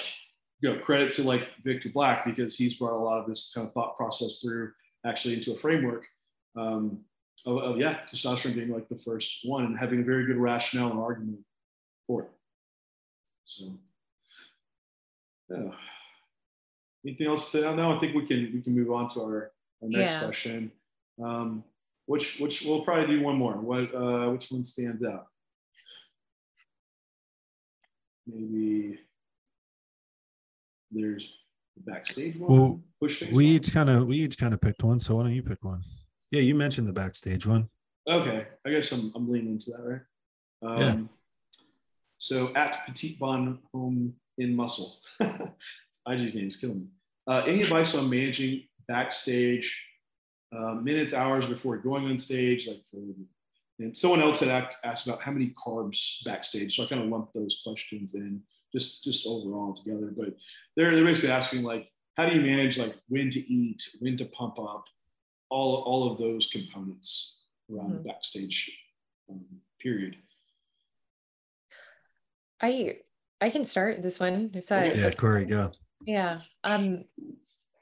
you 0.59 0.69
know, 0.69 0.79
credit 0.79 1.11
to 1.11 1.23
like 1.23 1.49
Victor 1.63 1.89
Black 1.89 2.25
because 2.25 2.55
he's 2.55 2.75
brought 2.75 2.97
a 2.97 3.03
lot 3.03 3.19
of 3.19 3.27
this 3.27 3.51
kind 3.53 3.67
of 3.67 3.73
thought 3.73 3.97
process 3.97 4.39
through 4.41 4.71
actually 5.05 5.33
into 5.35 5.53
a 5.53 5.57
framework. 5.57 6.05
Um, 6.55 6.99
of, 7.45 7.57
of 7.57 7.77
yeah, 7.77 7.99
testosterone 8.11 8.55
being 8.55 8.69
like 8.69 8.87
the 8.87 8.97
first 8.97 9.39
one 9.43 9.65
and 9.65 9.77
having 9.77 10.01
a 10.01 10.03
very 10.03 10.25
good 10.25 10.37
rationale 10.37 10.91
and 10.91 10.99
argument 10.99 11.39
for 12.07 12.23
it. 12.23 12.29
So, 13.45 13.73
yeah. 15.49 15.71
anything 17.05 17.27
else 17.27 17.51
to 17.51 17.75
no 17.75 17.95
i 17.95 17.99
think 17.99 18.15
we 18.15 18.25
can 18.25 18.51
we 18.53 18.61
can 18.61 18.73
move 18.73 18.91
on 18.91 19.09
to 19.09 19.21
our, 19.21 19.51
our 19.83 19.89
next 19.89 20.11
Yeah. 20.13 20.23
question 20.23 20.71
um 21.23 21.63
which 22.05 22.39
which 22.39 22.63
we'll 22.63 22.81
probably 22.83 23.15
do 23.17 23.21
one 23.23 23.35
more 23.37 23.53
what 23.53 23.93
uh 23.93 24.29
which 24.31 24.49
one 24.51 24.63
stands 24.63 25.03
out 25.03 25.27
maybe 28.25 28.99
there's 30.91 31.27
the 31.75 31.91
backstage 31.91 32.35
one 32.37 32.51
Well, 32.51 32.81
push 33.01 33.21
We 33.21 33.31
one? 33.31 33.43
each 33.43 33.73
kind 33.73 33.89
of 33.89 34.07
we 34.07 34.17
each 34.17 34.37
kind 34.37 34.53
of 34.53 34.61
picked 34.61 34.83
one. 34.83 34.99
So 34.99 35.15
why 35.15 35.23
don't 35.23 35.33
you 35.33 35.41
pick 35.43 35.63
one? 35.63 35.81
Yeah, 36.31 36.41
you 36.41 36.53
mentioned 36.55 36.87
the 36.87 36.93
backstage 36.93 37.45
one. 37.47 37.67
Okay, 38.07 38.45
I 38.65 38.69
guess 38.69 38.91
I'm, 38.91 39.11
I'm 39.15 39.29
leaning 39.29 39.53
into 39.53 39.71
that, 39.71 39.81
right? 39.83 40.01
Um, 40.61 40.79
Yeah. 40.79 40.95
So 42.19 42.53
at 42.55 42.85
Petite 42.85 43.19
Bon 43.19 43.59
Home 43.73 44.13
in 44.37 44.55
Muscle, 44.55 44.97
IG's 46.07 46.35
name 46.35 46.47
is 46.47 46.55
killing 46.57 46.77
me. 46.77 46.87
Uh, 47.27 47.43
any 47.47 47.63
advice 47.63 47.95
on 47.95 48.09
managing 48.09 48.63
backstage 48.87 49.85
uh, 50.55 50.75
minutes, 50.75 51.13
hours 51.13 51.47
before 51.47 51.77
going 51.77 52.05
on 52.05 52.19
stage? 52.19 52.67
Like, 52.67 52.81
for, 52.91 52.99
and 53.79 53.97
someone 53.97 54.21
else 54.21 54.39
had 54.39 54.49
asked, 54.49 54.77
asked 54.83 55.07
about 55.07 55.21
how 55.21 55.31
many 55.31 55.53
carbs 55.65 56.23
backstage, 56.25 56.75
so 56.75 56.83
I 56.83 56.87
kind 56.87 57.01
of 57.01 57.09
lumped 57.09 57.33
those 57.33 57.61
questions 57.63 58.13
in 58.15 58.41
just 58.71 59.03
just 59.03 59.25
overall 59.25 59.73
together. 59.73 60.13
But 60.15 60.35
they're 60.75 60.95
they're 60.95 61.05
basically 61.05 61.31
asking 61.31 61.63
like, 61.63 61.89
how 62.15 62.27
do 62.27 62.35
you 62.35 62.41
manage 62.41 62.77
like 62.77 62.95
when 63.09 63.29
to 63.31 63.39
eat, 63.39 63.81
when 63.99 64.15
to 64.17 64.25
pump 64.25 64.59
up, 64.59 64.85
all 65.49 65.77
all 65.83 66.11
of 66.11 66.17
those 66.17 66.47
components 66.47 67.41
around 67.71 67.91
the 67.91 67.99
backstage 67.99 68.71
um, 69.29 69.43
period. 69.79 70.15
I 72.61 72.97
I 73.41 73.49
can 73.49 73.65
start 73.65 74.01
this 74.01 74.19
one 74.19 74.51
if 74.53 74.67
that 74.67 74.95
Yeah, 74.95 75.11
Corey, 75.11 75.45
go. 75.45 75.71
Yeah. 76.05 76.39
Um 76.63 77.05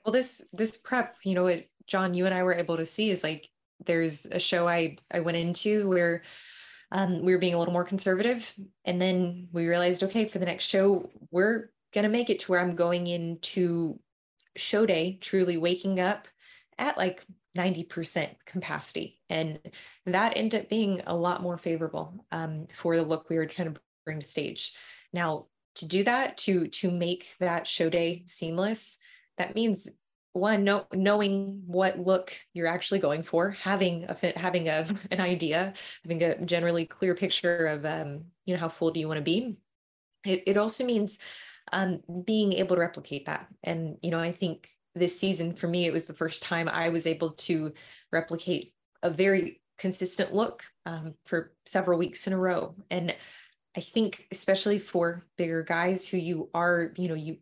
well 0.06 0.14
this 0.14 0.46
this 0.54 0.78
prep, 0.78 1.16
you 1.24 1.36
know 1.36 1.44
what 1.44 1.66
John 1.88 2.14
you 2.14 2.26
and 2.26 2.34
I 2.34 2.44
were 2.44 2.54
able 2.54 2.78
to 2.78 2.86
see 2.86 3.10
is 3.10 3.24
like 3.24 3.50
there's 3.86 4.26
a 4.26 4.40
show 4.40 4.68
I 4.68 4.98
I 5.12 5.20
went 5.20 5.38
into 5.38 5.90
where 5.90 6.24
um 6.92 7.22
we 7.24 7.34
were 7.34 7.40
being 7.40 7.54
a 7.54 7.60
little 7.60 7.74
more 7.74 7.84
conservative. 7.84 8.54
And 8.86 9.02
then 9.02 9.50
we 9.52 9.68
realized 9.68 10.04
okay 10.04 10.26
for 10.26 10.40
the 10.40 10.46
next 10.46 10.66
show 10.66 11.10
we're 11.32 11.70
to 12.04 12.10
make 12.10 12.30
it 12.30 12.40
to 12.40 12.52
where 12.52 12.62
I'm 12.62 12.76
going 12.76 13.08
into 13.08 14.00
show 14.56 14.86
day 14.86 15.18
truly 15.22 15.58
waking 15.58 16.00
up 16.00 16.28
at 16.78 16.98
like 16.98 17.26
90% 17.58 18.30
capacity. 18.46 19.20
And 19.30 19.60
that 20.06 20.34
ended 20.38 20.62
up 20.62 20.70
being 20.70 21.02
a 21.06 21.16
lot 21.16 21.42
more 21.42 21.58
favorable 21.58 22.26
um, 22.32 22.68
for 22.74 22.96
the 22.96 23.04
look 23.04 23.30
we 23.30 23.36
were 23.36 23.46
trying 23.46 23.74
to 23.74 23.82
bring 24.06 24.20
to 24.20 24.26
stage. 24.26 24.74
Now 25.14 25.48
to 25.76 25.88
do 25.88 26.04
that 26.04 26.38
to 26.38 26.68
to 26.68 26.92
make 26.92 27.34
that 27.40 27.66
show 27.68 27.90
day 27.90 28.24
seamless 28.28 28.98
that 29.38 29.56
means 29.56 29.92
one 30.34 30.64
know, 30.64 30.88
knowing 30.94 31.64
what 31.66 32.00
look 32.00 32.34
you're 32.54 32.68
actually 32.68 33.00
going 33.00 33.24
for 33.24 33.52
having 33.52 34.06
a 34.06 34.16
having 34.38 34.70
a 34.70 34.86
an 35.12 35.20
idea 35.20 35.74
having 36.04 36.24
a 36.24 36.40
generally 36.46 36.86
clear 36.86 37.16
picture 37.16 37.68
of 37.68 37.86
um 37.86 38.26
you 38.46 38.54
know 38.54 38.60
how 38.60 38.70
full 38.70 38.92
do 38.92 39.00
you 39.00 39.08
want 39.08 39.18
to 39.18 39.24
be. 39.24 39.58
It, 40.26 40.44
it 40.48 40.58
also 40.58 40.86
means 40.86 41.20
um 41.72 42.02
being 42.26 42.54
able 42.54 42.76
to 42.76 42.82
replicate 42.82 43.26
that. 43.26 43.48
And 43.64 43.98
you 44.02 44.12
know 44.12 44.20
i 44.20 44.32
think 44.32 44.70
this 44.94 45.18
season 45.18 45.54
for 45.54 45.68
me 45.68 45.86
it 45.86 45.94
was 45.94 46.06
the 46.06 46.14
first 46.14 46.44
time 46.44 46.68
i 46.68 46.90
was 46.90 47.08
able 47.08 47.30
to 47.30 47.72
replicate 48.12 48.74
a 49.04 49.10
very 49.10 49.62
consistent 49.82 50.32
look 50.32 50.64
um, 50.86 51.16
for 51.26 51.54
several 51.66 51.98
weeks 51.98 52.28
in 52.28 52.34
a 52.34 52.38
row. 52.38 52.76
And 52.92 53.16
I 53.76 53.82
think 53.82 54.28
especially 54.32 54.78
for 54.78 55.26
bigger 55.40 55.64
guys 55.64 56.08
who 56.08 56.18
you 56.18 56.50
are, 56.54 56.92
you 56.98 57.08
know, 57.08 57.16
you 57.16 57.38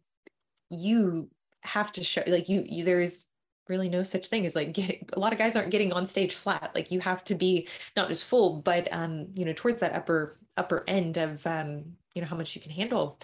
you 0.70 1.30
have 1.64 1.92
to 1.94 2.04
show 2.04 2.24
like 2.28 2.50
you, 2.50 2.64
you 2.68 2.84
there 2.84 3.00
is 3.00 3.28
really 3.68 3.90
no 3.90 4.04
such 4.04 4.28
thing 4.28 4.46
as 4.46 4.56
like 4.56 4.74
getting 4.74 5.08
a 5.14 5.20
lot 5.20 5.32
of 5.32 5.40
guys 5.40 5.56
aren't 5.56 5.72
getting 5.72 5.94
on 5.94 6.08
stage 6.08 6.34
flat. 6.34 6.72
Like 6.74 6.92
you 6.92 7.00
have 7.00 7.24
to 7.26 7.36
be 7.36 7.68
not 7.96 8.08
just 8.08 8.26
full, 8.26 8.62
but 8.62 8.88
um, 8.92 9.28
you 9.36 9.46
know, 9.46 9.54
towards 9.54 9.80
that 9.82 9.94
upper 9.94 10.40
upper 10.58 10.84
end 10.88 11.18
of 11.18 11.46
um, 11.48 11.94
you 12.14 12.22
know, 12.22 12.28
how 12.28 12.36
much 12.36 12.56
you 12.56 12.62
can 12.62 12.72
handle. 12.72 13.20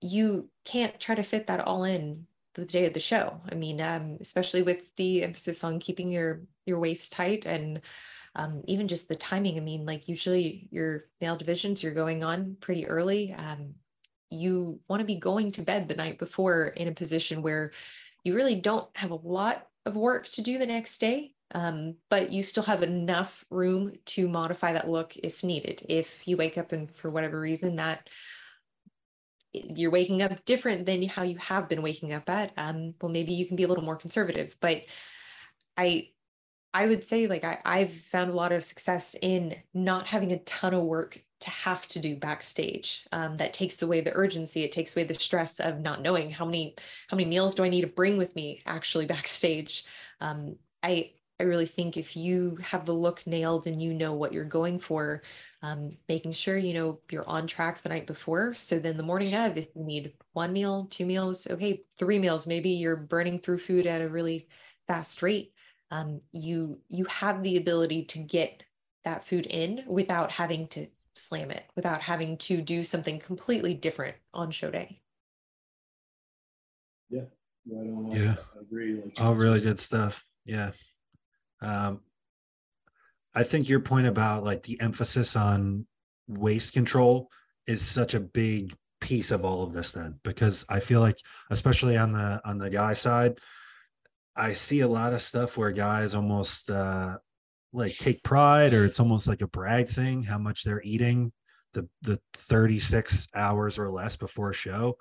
You 0.00 0.48
can't 0.64 0.98
try 0.98 1.14
to 1.14 1.22
fit 1.22 1.48
that 1.48 1.60
all 1.60 1.84
in 1.84 2.26
the 2.54 2.64
day 2.64 2.86
of 2.86 2.94
the 2.94 3.00
show. 3.00 3.40
I 3.50 3.54
mean, 3.54 3.80
um, 3.80 4.16
especially 4.20 4.62
with 4.62 4.94
the 4.96 5.22
emphasis 5.24 5.62
on 5.64 5.78
keeping 5.78 6.10
your 6.10 6.42
your 6.64 6.78
waist 6.78 7.12
tight 7.12 7.44
and 7.46 7.80
um, 8.36 8.62
even 8.66 8.88
just 8.88 9.08
the 9.08 9.16
timing. 9.16 9.56
I 9.56 9.60
mean, 9.60 9.84
like 9.84 10.08
usually 10.08 10.68
your 10.70 11.06
male 11.20 11.36
divisions, 11.36 11.82
you're 11.82 11.92
going 11.92 12.22
on 12.22 12.56
pretty 12.60 12.86
early. 12.86 13.34
Um, 13.34 13.74
you 14.30 14.80
want 14.88 15.00
to 15.00 15.06
be 15.06 15.16
going 15.16 15.52
to 15.52 15.62
bed 15.62 15.88
the 15.88 15.96
night 15.96 16.18
before 16.18 16.66
in 16.66 16.88
a 16.88 16.92
position 16.92 17.42
where 17.42 17.72
you 18.24 18.34
really 18.34 18.54
don't 18.54 18.88
have 18.96 19.10
a 19.10 19.16
lot 19.22 19.66
of 19.86 19.96
work 19.96 20.28
to 20.30 20.42
do 20.42 20.58
the 20.58 20.66
next 20.66 20.98
day, 20.98 21.32
um, 21.54 21.96
but 22.08 22.32
you 22.32 22.42
still 22.42 22.62
have 22.62 22.82
enough 22.82 23.44
room 23.50 23.92
to 24.06 24.28
modify 24.28 24.72
that 24.72 24.88
look 24.88 25.16
if 25.16 25.42
needed. 25.42 25.84
If 25.88 26.26
you 26.28 26.36
wake 26.36 26.58
up 26.58 26.72
and 26.72 26.90
for 26.90 27.10
whatever 27.10 27.40
reason 27.40 27.76
that 27.76 28.08
you're 29.52 29.90
waking 29.90 30.22
up 30.22 30.44
different 30.44 30.86
than 30.86 31.02
how 31.08 31.22
you 31.22 31.36
have 31.38 31.68
been 31.68 31.82
waking 31.82 32.12
up 32.12 32.28
at, 32.30 32.52
um, 32.56 32.94
well, 33.00 33.10
maybe 33.10 33.32
you 33.32 33.46
can 33.46 33.56
be 33.56 33.64
a 33.64 33.68
little 33.68 33.84
more 33.84 33.96
conservative. 33.96 34.54
But 34.60 34.82
I 35.76 36.10
I 36.72 36.86
would 36.86 37.02
say 37.02 37.26
like 37.26 37.44
I, 37.44 37.58
I've 37.64 37.92
found 37.92 38.30
a 38.30 38.34
lot 38.34 38.52
of 38.52 38.62
success 38.62 39.16
in 39.20 39.56
not 39.74 40.06
having 40.06 40.30
a 40.32 40.38
ton 40.38 40.72
of 40.72 40.84
work 40.84 41.20
to 41.40 41.50
have 41.50 41.86
to 41.88 41.98
do 41.98 42.16
backstage. 42.16 43.06
Um, 43.12 43.36
that 43.36 43.52
takes 43.52 43.82
away 43.82 44.00
the 44.00 44.14
urgency. 44.14 44.62
It 44.62 44.72
takes 44.72 44.96
away 44.96 45.04
the 45.04 45.14
stress 45.14 45.60
of 45.60 45.80
not 45.80 46.02
knowing 46.02 46.30
how 46.30 46.44
many 46.44 46.74
how 47.08 47.16
many 47.16 47.28
meals 47.28 47.54
do 47.54 47.64
I 47.64 47.68
need 47.68 47.82
to 47.82 47.86
bring 47.86 48.16
with 48.16 48.34
me 48.36 48.62
actually 48.66 49.06
backstage. 49.06 49.84
Um, 50.20 50.56
I 50.82 51.12
I 51.38 51.44
really 51.44 51.66
think 51.66 51.96
if 51.96 52.16
you 52.16 52.56
have 52.62 52.84
the 52.84 52.92
look 52.92 53.26
nailed 53.26 53.66
and 53.66 53.80
you 53.80 53.94
know 53.94 54.12
what 54.12 54.32
you're 54.34 54.44
going 54.44 54.78
for, 54.78 55.22
um, 55.62 55.90
making 56.08 56.32
sure 56.32 56.56
you 56.58 56.74
know 56.74 57.00
you're 57.10 57.28
on 57.28 57.46
track 57.46 57.82
the 57.82 57.88
night 57.88 58.06
before. 58.06 58.54
So 58.54 58.78
then 58.78 58.96
the 58.96 59.02
morning 59.02 59.34
of, 59.34 59.56
if 59.56 59.68
you 59.74 59.84
need 59.84 60.12
one 60.34 60.52
meal, 60.52 60.86
two 60.90 61.06
meals, 61.06 61.46
okay, 61.50 61.82
three 61.98 62.18
meals, 62.18 62.46
maybe 62.46 62.70
you're 62.70 62.96
burning 62.96 63.38
through 63.38 63.58
food 63.58 63.86
at 63.86 64.02
a 64.02 64.08
really 64.08 64.48
fast 64.86 65.22
rate 65.22 65.52
um, 65.90 66.20
you 66.32 66.80
you 66.88 67.04
have 67.06 67.42
the 67.42 67.56
ability 67.56 68.04
to 68.06 68.18
get 68.18 68.62
that 69.04 69.24
food 69.24 69.46
in 69.46 69.84
without 69.86 70.30
having 70.30 70.68
to 70.68 70.86
slam 71.14 71.50
it, 71.50 71.64
without 71.76 72.02
having 72.02 72.36
to 72.38 72.60
do 72.62 72.84
something 72.84 73.18
completely 73.18 73.74
different 73.74 74.16
on 74.32 74.50
show 74.50 74.70
day. 74.70 75.00
Right 77.66 77.90
on. 77.90 78.10
Yeah. 78.12 78.36
I 78.56 78.60
agree. 78.60 78.94
Like, 78.94 79.14
Oh, 79.18 79.32
really 79.32 79.60
good 79.60 79.78
stuff. 79.78 80.24
Yeah. 80.44 80.70
Um, 81.60 82.00
I 83.34 83.44
think 83.44 83.68
your 83.68 83.80
point 83.80 84.06
about 84.06 84.44
like 84.44 84.62
the 84.62 84.80
emphasis 84.80 85.36
on 85.36 85.86
waist 86.26 86.72
control 86.72 87.30
is 87.66 87.86
such 87.86 88.14
a 88.14 88.20
big 88.20 88.74
piece 89.00 89.30
of 89.30 89.44
all 89.44 89.62
of 89.62 89.72
this 89.72 89.92
then 89.92 90.18
because 90.24 90.64
I 90.68 90.80
feel 90.80 91.00
like 91.00 91.16
especially 91.50 91.96
on 91.96 92.12
the 92.12 92.40
on 92.44 92.58
the 92.58 92.68
guy 92.68 92.92
side 92.92 93.38
I 94.36 94.52
see 94.52 94.80
a 94.80 94.88
lot 94.88 95.14
of 95.14 95.22
stuff 95.22 95.56
where 95.56 95.70
guys 95.70 96.14
almost 96.14 96.70
uh 96.70 97.16
like 97.72 97.92
take 97.96 98.22
pride 98.22 98.74
or 98.74 98.84
it's 98.84 99.00
almost 99.00 99.28
like 99.28 99.42
a 99.42 99.46
brag 99.46 99.88
thing 99.88 100.22
how 100.22 100.38
much 100.38 100.64
they're 100.64 100.82
eating 100.82 101.32
the 101.72 101.88
the 102.02 102.18
36 102.34 103.28
hours 103.34 103.78
or 103.78 103.90
less 103.90 104.16
before 104.16 104.50
a 104.50 104.54
show. 104.54 104.96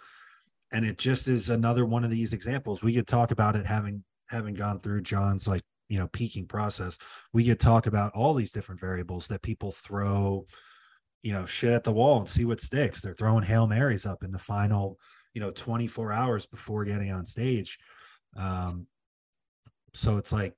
And 0.71 0.85
it 0.85 0.97
just 0.97 1.27
is 1.27 1.49
another 1.49 1.85
one 1.85 2.03
of 2.03 2.11
these 2.11 2.33
examples. 2.33 2.83
We 2.83 2.93
could 2.93 3.07
talk 3.07 3.31
about 3.31 3.55
it 3.55 3.65
having 3.65 4.03
having 4.27 4.53
gone 4.53 4.79
through 4.79 5.01
john's 5.01 5.47
like 5.47 5.63
you 5.87 5.97
know 5.97 6.07
peaking 6.07 6.45
process. 6.45 6.97
We 7.33 7.45
could 7.45 7.59
talk 7.59 7.87
about 7.87 8.13
all 8.13 8.33
these 8.33 8.51
different 8.51 8.79
variables 8.79 9.27
that 9.29 9.41
people 9.41 9.71
throw 9.71 10.45
you 11.23 11.33
know 11.33 11.45
shit 11.45 11.73
at 11.73 11.83
the 11.83 11.91
wall 11.91 12.19
and 12.19 12.29
see 12.29 12.45
what 12.45 12.61
sticks. 12.61 13.01
They're 13.01 13.13
throwing 13.13 13.43
hail 13.43 13.67
marys 13.67 14.05
up 14.05 14.23
in 14.23 14.31
the 14.31 14.39
final 14.39 14.99
you 15.33 15.41
know 15.41 15.51
24 15.51 16.13
hours 16.13 16.45
before 16.45 16.85
getting 16.85 17.11
on 17.11 17.25
stage. 17.25 17.79
Um 18.37 18.85
so 19.95 20.17
it's 20.17 20.31
like 20.31 20.53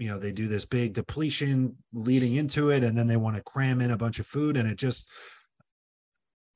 you 0.00 0.08
know 0.08 0.18
they 0.18 0.32
do 0.32 0.48
this 0.48 0.64
big 0.64 0.94
depletion 0.94 1.76
leading 1.92 2.34
into 2.34 2.70
it 2.70 2.82
and 2.82 2.96
then 2.96 3.06
they 3.06 3.18
want 3.18 3.36
to 3.36 3.42
cram 3.42 3.82
in 3.82 3.90
a 3.90 3.98
bunch 3.98 4.18
of 4.18 4.26
food 4.26 4.56
and 4.56 4.68
it 4.68 4.76
just 4.76 5.08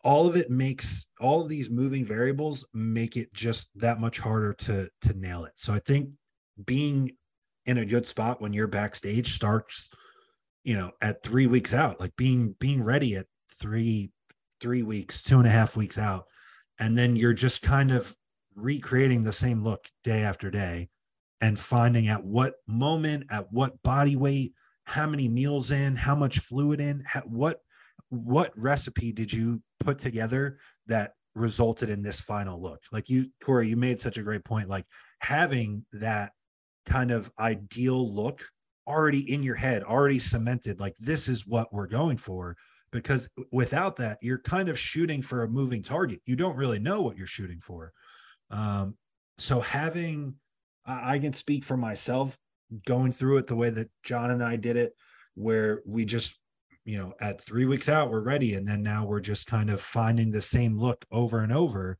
all 0.02 0.26
of 0.26 0.34
it 0.34 0.50
makes 0.50 1.06
all 1.20 1.42
of 1.42 1.48
these 1.48 1.70
moving 1.70 2.04
variables 2.04 2.64
make 2.72 3.16
it 3.16 3.32
just 3.34 3.68
that 3.76 4.00
much 4.00 4.18
harder 4.18 4.54
to 4.54 4.88
to 5.02 5.12
nail 5.12 5.44
it. 5.44 5.52
So 5.56 5.74
i 5.74 5.78
think 5.78 6.08
being 6.64 7.12
in 7.66 7.78
a 7.78 7.84
good 7.84 8.06
spot 8.06 8.40
when 8.40 8.52
you're 8.54 8.66
backstage 8.66 9.34
starts 9.34 9.90
you 10.64 10.76
know 10.76 10.90
at 11.02 11.22
three 11.22 11.46
weeks 11.46 11.74
out 11.74 12.00
like 12.00 12.16
being 12.16 12.54
being 12.58 12.82
ready 12.82 13.14
at 13.16 13.26
three 13.52 14.10
three 14.60 14.82
weeks 14.82 15.22
two 15.22 15.38
and 15.38 15.46
a 15.46 15.50
half 15.50 15.76
weeks 15.76 15.98
out 15.98 16.24
and 16.78 16.96
then 16.96 17.14
you're 17.14 17.34
just 17.34 17.60
kind 17.60 17.92
of 17.92 18.16
recreating 18.56 19.22
the 19.22 19.32
same 19.32 19.62
look 19.62 19.86
day 20.02 20.22
after 20.22 20.50
day 20.50 20.88
and 21.44 21.58
finding 21.58 22.08
at 22.08 22.24
what 22.24 22.54
moment 22.66 23.26
at 23.30 23.52
what 23.52 23.80
body 23.82 24.16
weight 24.16 24.52
how 24.84 25.06
many 25.06 25.28
meals 25.28 25.70
in 25.70 25.94
how 25.94 26.14
much 26.14 26.40
fluid 26.40 26.80
in 26.80 27.04
what 27.26 27.60
what 28.08 28.52
recipe 28.56 29.12
did 29.12 29.32
you 29.32 29.62
put 29.80 29.98
together 29.98 30.58
that 30.86 31.12
resulted 31.34 31.90
in 31.90 32.02
this 32.02 32.20
final 32.20 32.60
look. 32.60 32.82
Like 32.92 33.10
you, 33.10 33.26
Corey, 33.42 33.68
you 33.68 33.76
made 33.76 34.00
such 34.00 34.18
a 34.18 34.22
great 34.22 34.44
point. 34.44 34.68
Like 34.68 34.86
having 35.18 35.84
that 35.92 36.32
kind 36.86 37.10
of 37.10 37.30
ideal 37.38 38.14
look 38.14 38.42
already 38.86 39.32
in 39.32 39.42
your 39.42 39.54
head, 39.56 39.82
already 39.82 40.18
cemented, 40.18 40.78
like 40.78 40.94
this 40.98 41.28
is 41.28 41.46
what 41.46 41.72
we're 41.72 41.86
going 41.86 42.18
for. 42.18 42.56
Because 42.92 43.28
without 43.50 43.96
that, 43.96 44.18
you're 44.22 44.38
kind 44.38 44.68
of 44.68 44.78
shooting 44.78 45.20
for 45.20 45.42
a 45.42 45.48
moving 45.48 45.82
target. 45.82 46.20
You 46.26 46.36
don't 46.36 46.56
really 46.56 46.78
know 46.78 47.02
what 47.02 47.16
you're 47.16 47.26
shooting 47.26 47.58
for. 47.60 47.92
Um, 48.50 48.96
so 49.38 49.60
having, 49.60 50.36
I 50.86 51.18
can 51.18 51.32
speak 51.32 51.64
for 51.64 51.76
myself 51.76 52.36
going 52.86 53.12
through 53.12 53.38
it 53.38 53.46
the 53.46 53.56
way 53.56 53.70
that 53.70 53.90
John 54.02 54.30
and 54.30 54.42
I 54.42 54.56
did 54.56 54.76
it, 54.76 54.94
where 55.34 55.82
we 55.86 56.04
just 56.04 56.38
you 56.84 56.98
know 56.98 57.14
at 57.20 57.40
three 57.40 57.64
weeks 57.64 57.88
out 57.88 58.10
we're 58.10 58.20
ready. 58.20 58.54
And 58.54 58.66
then 58.66 58.82
now 58.82 59.06
we're 59.06 59.20
just 59.20 59.46
kind 59.46 59.70
of 59.70 59.80
finding 59.80 60.30
the 60.30 60.42
same 60.42 60.78
look 60.78 61.04
over 61.10 61.40
and 61.40 61.52
over. 61.52 61.98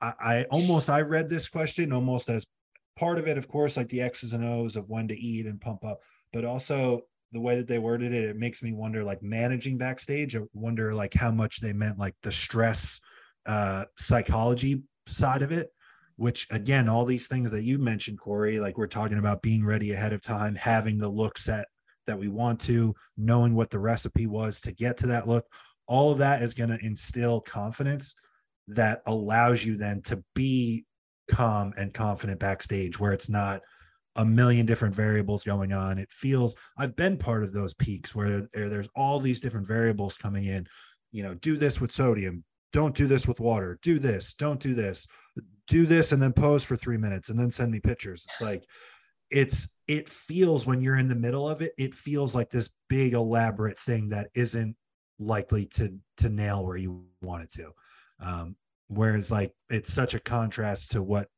I, 0.00 0.12
I, 0.20 0.44
almost 0.44 0.88
i 0.88 1.00
read 1.00 1.28
this 1.28 1.48
question 1.48 1.92
almost 1.92 2.28
as 2.28 2.46
part 2.96 3.18
of 3.18 3.28
it 3.28 3.38
of 3.38 3.48
course 3.48 3.76
like 3.76 3.88
the 3.88 4.02
x's 4.02 4.32
and 4.32 4.44
o's 4.44 4.76
of 4.76 4.88
when 4.88 5.08
to 5.08 5.18
eat 5.18 5.46
and 5.46 5.60
pump 5.60 5.84
up 5.84 6.00
but 6.32 6.44
also 6.44 7.02
the 7.32 7.40
way 7.40 7.56
that 7.56 7.66
they 7.66 7.78
worded 7.78 8.12
it 8.12 8.24
it 8.24 8.36
makes 8.36 8.62
me 8.62 8.72
wonder 8.72 9.04
like 9.04 9.22
managing 9.22 9.78
backstage 9.78 10.36
i 10.36 10.40
wonder 10.52 10.94
like 10.94 11.14
how 11.14 11.30
much 11.30 11.60
they 11.60 11.72
meant 11.72 11.98
like 11.98 12.14
the 12.22 12.32
stress 12.32 13.00
uh 13.46 13.84
psychology 13.96 14.82
side 15.06 15.42
of 15.42 15.52
it 15.52 15.70
which 16.20 16.46
again 16.50 16.86
all 16.86 17.06
these 17.06 17.28
things 17.28 17.50
that 17.50 17.62
you 17.62 17.78
mentioned 17.78 18.20
corey 18.20 18.60
like 18.60 18.76
we're 18.76 18.86
talking 18.86 19.16
about 19.16 19.40
being 19.40 19.64
ready 19.64 19.92
ahead 19.92 20.12
of 20.12 20.20
time 20.20 20.54
having 20.54 20.98
the 20.98 21.08
look 21.08 21.38
set 21.38 21.64
that 22.06 22.18
we 22.18 22.28
want 22.28 22.60
to, 22.60 22.94
knowing 23.16 23.54
what 23.54 23.70
the 23.70 23.78
recipe 23.78 24.26
was 24.26 24.60
to 24.60 24.72
get 24.72 24.98
to 24.98 25.06
that 25.06 25.26
look. 25.26 25.46
All 25.86 26.12
of 26.12 26.18
that 26.18 26.42
is 26.42 26.52
going 26.52 26.68
to 26.68 26.84
instill 26.84 27.40
confidence 27.40 28.16
that 28.68 29.00
allows 29.06 29.64
you 29.64 29.78
then 29.78 30.02
to 30.02 30.22
be 30.34 30.84
calm 31.30 31.72
and 31.78 31.94
confident 31.94 32.38
backstage 32.38 33.00
where 33.00 33.12
it's 33.12 33.30
not 33.30 33.62
a 34.16 34.24
million 34.24 34.66
different 34.66 34.94
variables 34.94 35.42
going 35.42 35.72
on. 35.72 35.98
It 35.98 36.12
feels 36.12 36.54
I've 36.76 36.96
been 36.96 37.16
part 37.16 37.44
of 37.44 37.52
those 37.52 37.72
peaks 37.72 38.14
where 38.14 38.46
there's 38.52 38.90
all 38.94 39.20
these 39.20 39.40
different 39.40 39.66
variables 39.66 40.18
coming 40.18 40.44
in. 40.44 40.66
You 41.12 41.22
know, 41.22 41.34
do 41.34 41.56
this 41.56 41.80
with 41.80 41.92
sodium, 41.92 42.44
don't 42.72 42.94
do 42.94 43.06
this 43.06 43.26
with 43.26 43.40
water, 43.40 43.78
do 43.82 43.98
this, 43.98 44.34
don't 44.34 44.60
do 44.60 44.74
this, 44.74 45.06
do 45.70 45.86
this, 45.86 46.12
and 46.12 46.20
then 46.20 46.32
pose 46.32 46.64
for 46.64 46.76
three 46.76 46.98
minutes 46.98 47.30
and 47.30 47.38
then 47.38 47.50
send 47.50 47.70
me 47.72 47.80
pictures. 47.80 48.26
It's 48.30 48.42
like 48.42 48.64
it's 49.30 49.68
it 49.86 50.08
feels 50.08 50.66
when 50.66 50.80
you're 50.80 50.98
in 50.98 51.08
the 51.08 51.14
middle 51.14 51.48
of 51.48 51.62
it 51.62 51.72
it 51.78 51.94
feels 51.94 52.34
like 52.34 52.50
this 52.50 52.68
big 52.88 53.14
elaborate 53.14 53.78
thing 53.78 54.08
that 54.08 54.28
isn't 54.34 54.76
likely 55.18 55.66
to 55.66 55.96
to 56.16 56.28
nail 56.28 56.64
where 56.64 56.76
you 56.76 57.04
want 57.22 57.44
it 57.44 57.50
to 57.50 57.70
um 58.20 58.56
whereas 58.88 59.30
like 59.30 59.52
it's 59.68 59.92
such 59.92 60.14
a 60.14 60.20
contrast 60.20 60.90
to 60.90 61.02
what 61.02 61.28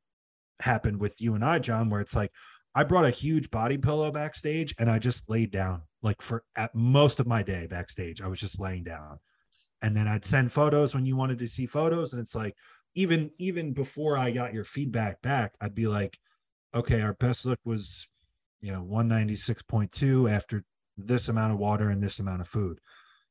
happened 0.60 0.98
with 0.98 1.20
you 1.20 1.34
and 1.34 1.44
I 1.44 1.58
John 1.58 1.90
where 1.90 2.00
it's 2.00 2.16
like 2.16 2.30
I 2.74 2.84
brought 2.84 3.04
a 3.04 3.10
huge 3.10 3.50
body 3.50 3.76
pillow 3.76 4.10
backstage 4.10 4.74
and 4.78 4.90
I 4.90 4.98
just 4.98 5.28
laid 5.28 5.50
down 5.50 5.82
like 6.02 6.22
for 6.22 6.44
at 6.56 6.74
most 6.74 7.20
of 7.20 7.26
my 7.26 7.42
day 7.42 7.66
backstage 7.66 8.22
I 8.22 8.28
was 8.28 8.40
just 8.40 8.58
laying 8.58 8.84
down 8.84 9.18
and 9.82 9.94
then 9.94 10.08
I'd 10.08 10.24
send 10.24 10.50
photos 10.50 10.94
when 10.94 11.04
you 11.04 11.16
wanted 11.16 11.40
to 11.40 11.48
see 11.48 11.66
photos 11.66 12.14
and 12.14 12.22
it's 12.22 12.34
like 12.34 12.54
even 12.94 13.30
even 13.38 13.72
before 13.72 14.16
I 14.18 14.30
got 14.30 14.52
your 14.52 14.64
feedback 14.64 15.22
back 15.22 15.54
I'd 15.60 15.74
be 15.74 15.86
like 15.86 16.18
okay, 16.74 17.00
our 17.02 17.14
best 17.14 17.44
look 17.44 17.58
was, 17.64 18.08
you 18.60 18.72
know, 18.72 18.82
196.2 18.82 20.30
after 20.30 20.64
this 20.96 21.28
amount 21.28 21.52
of 21.52 21.58
water 21.58 21.90
and 21.90 22.02
this 22.02 22.18
amount 22.18 22.40
of 22.40 22.48
food. 22.48 22.78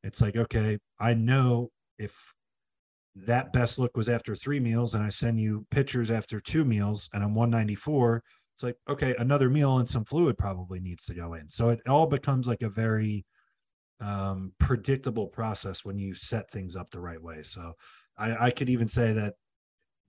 It's 0.04 0.22
like, 0.22 0.36
okay, 0.36 0.80
I 1.00 1.14
know 1.14 1.70
if 1.98 2.34
that 3.16 3.54
best 3.54 3.78
look 3.78 3.96
was 3.96 4.10
after 4.10 4.36
three 4.36 4.60
meals 4.60 4.96
and 4.96 5.04
I 5.04 5.10
send 5.10 5.40
you 5.40 5.66
pictures 5.70 6.10
after 6.10 6.40
two 6.40 6.66
meals 6.66 7.10
and 7.14 7.24
I'm 7.24 7.36
194, 7.36 8.24
it's 8.54 8.64
like, 8.64 8.78
okay, 8.90 9.16
another 9.18 9.50
meal 9.50 9.78
and 9.78 9.90
some 9.90 10.06
fluid 10.06 10.38
probably 10.38 10.80
needs 10.80 11.06
to 11.06 11.14
go 11.14 11.34
in. 11.34 11.50
So 11.50 11.70
it 11.70 11.82
all 11.88 12.08
becomes 12.08 12.48
like 12.48 12.62
a 12.62 12.70
very 12.70 13.26
um, 14.00 14.54
predictable 14.60 15.28
process 15.28 15.86
when 15.86 15.98
you 15.98 16.14
set 16.14 16.50
things 16.52 16.76
up 16.76 16.90
the 16.90 17.00
right 17.00 17.22
way. 17.22 17.44
So 17.44 17.74
I, 18.18 18.48
I 18.48 18.52
could 18.52 18.70
even 18.70 18.88
say 18.88 19.14
that 19.14 19.36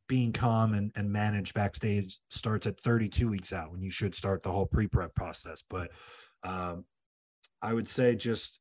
being 0.09 0.33
calm 0.33 0.75
and, 0.75 0.93
and 0.95 1.11
manage 1.11 1.55
backstage 1.55 2.19
starts 2.29 2.67
at 2.67 2.79
32 2.79 3.29
weeks 3.29 3.53
out 3.53 3.71
when 3.71 3.83
you 3.83 3.91
should 3.91 4.15
start 4.15 4.43
the 4.43 4.51
whole 4.51 4.67
pre-prep 4.67 5.15
process. 5.15 5.63
But 5.69 5.91
um, 6.43 6.85
I 7.61 7.73
would 7.73 7.89
say 7.89 8.15
just 8.15 8.61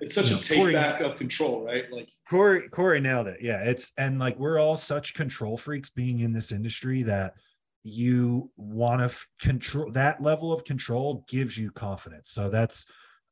it's 0.00 0.14
such 0.14 0.30
know, 0.30 0.38
a 0.38 0.40
take 0.40 0.58
Corey, 0.58 0.72
back 0.72 1.00
of 1.00 1.16
control, 1.16 1.64
right? 1.64 1.84
Like 1.90 2.08
Corey, 2.28 2.68
Corey 2.68 3.00
nailed 3.00 3.26
it. 3.26 3.38
Yeah, 3.42 3.62
it's 3.62 3.92
and 3.98 4.18
like 4.18 4.38
we're 4.38 4.58
all 4.58 4.76
such 4.76 5.14
control 5.14 5.56
freaks 5.56 5.90
being 5.90 6.20
in 6.20 6.32
this 6.32 6.50
industry 6.52 7.02
that 7.02 7.34
you 7.82 8.50
want 8.56 9.00
to 9.00 9.06
f- 9.06 9.28
control 9.40 9.90
that 9.92 10.22
level 10.22 10.52
of 10.52 10.64
control 10.64 11.24
gives 11.28 11.58
you 11.58 11.70
confidence. 11.70 12.30
So 12.30 12.48
that's 12.48 12.86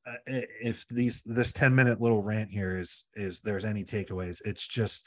uh, 0.07 0.17
if 0.27 0.87
these 0.89 1.23
this 1.25 1.53
10 1.53 1.75
minute 1.75 2.01
little 2.01 2.23
rant 2.23 2.51
here 2.51 2.77
is 2.77 3.05
is 3.15 3.41
there's 3.41 3.65
any 3.65 3.85
takeaways, 3.85 4.43
it's 4.45 4.67
just 4.67 5.07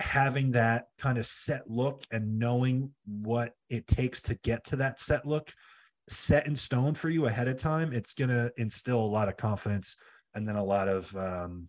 having 0.00 0.52
that 0.52 0.86
kind 0.98 1.18
of 1.18 1.26
set 1.26 1.68
look 1.68 2.04
and 2.10 2.38
knowing 2.38 2.90
what 3.04 3.54
it 3.68 3.86
takes 3.86 4.22
to 4.22 4.34
get 4.42 4.64
to 4.64 4.76
that 4.76 4.98
set 4.98 5.26
look 5.26 5.52
set 6.08 6.46
in 6.46 6.56
stone 6.56 6.94
for 6.94 7.10
you 7.10 7.26
ahead 7.26 7.48
of 7.48 7.56
time 7.56 7.92
it's 7.92 8.14
going 8.14 8.30
to 8.30 8.50
instill 8.56 9.00
a 9.00 9.02
lot 9.02 9.28
of 9.28 9.36
confidence 9.36 9.96
and 10.34 10.48
then 10.48 10.56
a 10.56 10.64
lot 10.64 10.88
of 10.88 11.14
um, 11.16 11.66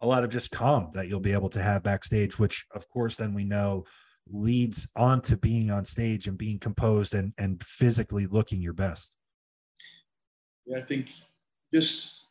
a 0.00 0.06
lot 0.06 0.24
of 0.24 0.30
just 0.30 0.50
calm 0.50 0.90
that 0.94 1.08
you'll 1.08 1.20
be 1.20 1.32
able 1.32 1.50
to 1.50 1.62
have 1.62 1.82
backstage 1.82 2.38
which 2.38 2.64
of 2.74 2.88
course 2.88 3.16
then 3.16 3.34
we 3.34 3.44
know 3.44 3.84
leads 4.32 4.88
on 4.96 5.20
to 5.20 5.36
being 5.36 5.70
on 5.70 5.84
stage 5.84 6.26
and 6.26 6.38
being 6.38 6.58
composed 6.58 7.14
and 7.14 7.32
and 7.36 7.62
physically 7.62 8.26
looking 8.26 8.62
your 8.62 8.72
best. 8.72 9.16
Yeah 10.66 10.78
i 10.78 10.82
think 10.82 11.12
just 11.72 12.26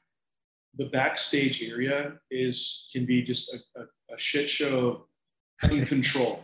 the 0.78 0.86
backstage 0.86 1.62
area 1.62 2.14
is 2.32 2.88
can 2.92 3.06
be 3.06 3.22
just 3.22 3.54
a, 3.54 3.82
a 3.82 3.86
a 4.14 4.18
shit 4.18 4.50
show 4.50 5.06
of 5.64 5.70
control. 5.88 6.44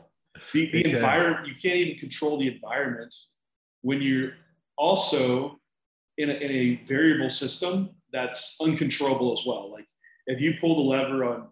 the, 0.53 0.71
the 0.71 0.95
environment, 0.95 1.47
you 1.47 1.55
can't 1.55 1.75
even 1.75 1.97
control 1.97 2.37
the 2.37 2.53
environment 2.53 3.13
when 3.81 4.01
you're 4.01 4.33
also 4.77 5.59
in 6.17 6.29
a, 6.29 6.33
in 6.33 6.51
a 6.51 6.85
variable 6.85 7.29
system 7.29 7.89
that's 8.11 8.57
uncontrollable 8.61 9.33
as 9.33 9.45
well. 9.45 9.71
Like 9.71 9.87
if 10.27 10.39
you 10.39 10.55
pull 10.59 10.75
the 10.75 10.81
lever 10.81 11.25
on 11.25 11.47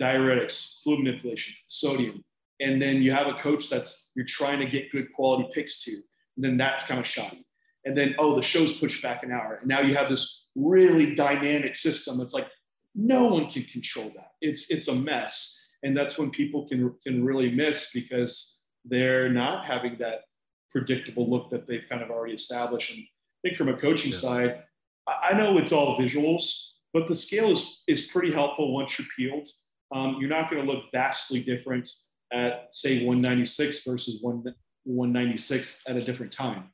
diuretics, 0.00 0.82
fluid 0.82 1.00
manipulation, 1.00 1.54
sodium, 1.68 2.22
and 2.60 2.80
then 2.80 3.02
you 3.02 3.10
have 3.10 3.26
a 3.26 3.34
coach 3.34 3.68
that's 3.68 4.10
you're 4.14 4.26
trying 4.26 4.60
to 4.60 4.66
get 4.66 4.92
good 4.92 5.12
quality 5.12 5.48
pics 5.52 5.82
to, 5.84 5.96
then 6.36 6.56
that's 6.56 6.84
kind 6.84 7.00
of 7.00 7.06
shoddy. 7.06 7.44
And 7.84 7.96
then 7.96 8.14
oh, 8.18 8.34
the 8.34 8.42
show's 8.42 8.78
pushed 8.78 9.02
back 9.02 9.24
an 9.24 9.32
hour, 9.32 9.58
and 9.60 9.68
now 9.68 9.80
you 9.80 9.94
have 9.94 10.08
this 10.08 10.46
really 10.54 11.14
dynamic 11.14 11.74
system. 11.74 12.20
It's 12.20 12.34
like 12.34 12.46
no 12.94 13.26
one 13.26 13.48
can 13.48 13.64
control 13.64 14.12
that. 14.16 14.32
It's 14.40 14.70
it's 14.70 14.88
a 14.88 14.94
mess, 14.94 15.68
and 15.82 15.96
that's 15.96 16.18
when 16.18 16.30
people 16.30 16.66
can 16.66 16.94
can 17.04 17.24
really 17.24 17.50
miss 17.50 17.90
because 17.92 18.60
they're 18.84 19.28
not 19.28 19.64
having 19.64 19.96
that 19.98 20.22
predictable 20.70 21.28
look 21.28 21.50
that 21.50 21.66
they've 21.66 21.84
kind 21.88 22.02
of 22.02 22.10
already 22.10 22.34
established. 22.34 22.90
And 22.90 23.00
I 23.00 23.48
think 23.48 23.56
from 23.56 23.68
a 23.68 23.76
coaching 23.76 24.12
yeah. 24.12 24.18
side, 24.18 24.62
I 25.06 25.34
know 25.34 25.58
it's 25.58 25.72
all 25.72 25.98
visuals, 25.98 26.70
but 26.92 27.06
the 27.06 27.16
scale 27.16 27.50
is 27.50 27.82
is 27.88 28.02
pretty 28.02 28.32
helpful 28.32 28.72
once 28.72 28.98
you're 28.98 29.08
peeled. 29.16 29.48
Um, 29.92 30.16
you're 30.18 30.30
not 30.30 30.50
going 30.50 30.64
to 30.64 30.70
look 30.70 30.84
vastly 30.92 31.42
different 31.42 31.88
at 32.32 32.68
say 32.70 33.04
196 33.04 33.84
versus 33.84 34.22
1, 34.22 34.42
196 34.84 35.82
at 35.86 35.96
a 35.96 36.04
different 36.04 36.32
time. 36.32 36.64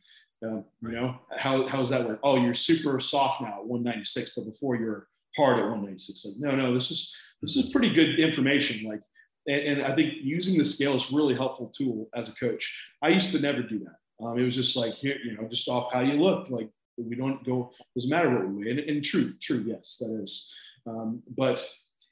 Um, 0.44 0.64
you 0.82 0.92
know 0.92 1.16
how 1.36 1.66
how 1.66 1.78
does 1.78 1.90
that 1.90 2.06
work? 2.06 2.20
Oh, 2.22 2.36
you're 2.36 2.54
super 2.54 3.00
soft 3.00 3.40
now 3.40 3.60
at 3.60 3.66
196, 3.66 4.32
but 4.36 4.44
before 4.44 4.76
you're 4.76 5.08
hard 5.38 5.58
at 5.58 5.62
196. 5.62 6.26
Like, 6.26 6.34
no, 6.38 6.54
no, 6.54 6.74
this 6.74 6.90
is 6.90 7.16
this 7.40 7.56
is 7.56 7.70
pretty 7.70 7.90
good 7.90 8.18
information. 8.18 8.86
Like, 8.86 9.00
and, 9.46 9.62
and, 9.62 9.82
I 9.84 9.94
think 9.94 10.14
using 10.20 10.58
the 10.58 10.64
scale 10.64 10.96
is 10.96 11.12
really 11.12 11.34
helpful 11.34 11.72
tool 11.74 12.08
as 12.14 12.28
a 12.28 12.34
coach. 12.34 12.64
I 13.00 13.08
used 13.08 13.32
to 13.32 13.40
never 13.40 13.62
do 13.62 13.78
that. 13.78 14.24
Um, 14.24 14.38
it 14.38 14.44
was 14.44 14.56
just 14.56 14.76
like 14.76 14.94
here, 14.94 15.16
you 15.24 15.36
know, 15.36 15.48
just 15.48 15.68
off 15.68 15.92
how 15.92 16.00
you 16.00 16.14
look. 16.14 16.50
Like 16.50 16.68
we 16.98 17.16
don't 17.16 17.44
go. 17.44 17.70
Doesn't 17.94 18.10
matter 18.10 18.30
what 18.30 18.48
we 18.48 18.64
weigh. 18.64 18.70
And, 18.72 18.80
and 18.80 19.04
true, 19.04 19.32
true, 19.40 19.64
yes, 19.66 19.96
that 20.00 20.20
is. 20.20 20.52
Um, 20.86 21.22
but 21.36 21.64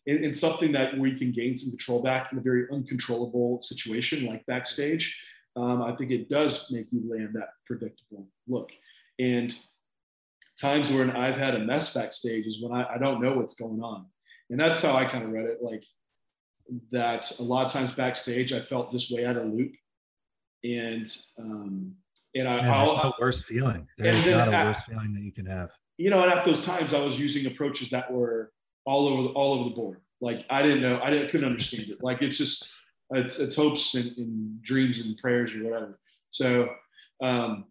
in, 0.07 0.25
in, 0.25 0.33
something 0.33 0.71
that 0.73 0.97
we 0.97 1.17
can 1.17 1.33
gain 1.33 1.57
some 1.57 1.71
control 1.71 2.03
back 2.03 2.31
in 2.31 2.39
a 2.39 2.43
very 2.43 2.67
uncontrollable 2.73 3.61
situation 3.63 4.27
like 4.27 4.47
backstage, 4.47 5.21
um, 5.57 5.83
I 5.83 5.97
think 5.97 6.11
it 6.11 6.29
does 6.29 6.71
make 6.71 6.87
you 6.93 7.03
land 7.11 7.31
that 7.35 7.49
predictable 7.67 8.27
look. 8.47 8.71
And 9.19 9.57
times 10.61 10.91
when 10.91 11.11
I've 11.11 11.37
had 11.37 11.55
a 11.55 11.61
mess 11.61 11.93
backstage 11.93 12.47
is 12.47 12.63
when 12.63 12.73
I, 12.73 12.95
I 12.95 12.99
don't 12.99 13.23
know 13.23 13.35
what's 13.35 13.55
going 13.55 13.83
on. 13.83 14.07
And 14.51 14.59
that's 14.59 14.83
how 14.83 14.95
I 14.95 15.05
kind 15.05 15.25
of 15.25 15.31
read 15.31 15.47
it. 15.47 15.63
Like 15.63 15.85
that 16.91 17.31
a 17.39 17.43
lot 17.43 17.67
of 17.67 17.73
times 17.73 17.93
backstage, 17.93 18.53
I 18.53 18.63
felt 18.63 18.91
this 18.91 19.11
way 19.11 19.25
out 19.25 19.37
of 19.37 19.47
loop. 19.47 19.73
And, 20.65 21.07
um, 21.39 21.95
and 22.35 22.49
I, 22.49 22.63
Man, 22.63 22.85
there's 22.85 22.97
no 22.97 23.13
worse 23.21 23.43
feeling. 23.43 23.87
There's 23.99 24.27
not 24.27 24.49
a 24.49 24.67
worse 24.67 24.83
feeling 24.83 25.15
that 25.15 25.23
you 25.23 25.33
can 25.33 25.47
have. 25.47 25.71
You 25.99 26.11
know, 26.11 26.23
and 26.23 26.33
at 26.33 26.45
those 26.45 26.61
times 26.61 26.93
I 26.93 27.01
was 27.01 27.19
using 27.19 27.47
approaches 27.47 27.91
that 27.91 28.11
were 28.13 28.53
all 28.85 29.09
over, 29.09 29.23
the, 29.23 29.29
all 29.31 29.55
over 29.55 29.71
the 29.71 29.75
board. 29.75 30.01
Like 30.21 30.45
I 30.51 30.63
didn't 30.63 30.83
know, 30.83 31.01
I 31.03 31.11
didn't 31.11 31.31
couldn't 31.31 31.47
understand 31.47 31.89
it. 31.89 32.03
Like 32.03 32.23
it's 32.23 32.39
just 32.39 32.73
it's 33.11 33.39
it's 33.39 33.55
hopes 33.55 33.95
and, 33.95 34.17
and 34.17 34.63
dreams 34.63 34.99
and 34.99 35.17
prayers 35.17 35.55
or 35.55 35.65
whatever. 35.65 35.99
So 36.31 36.69
um, 37.23 37.67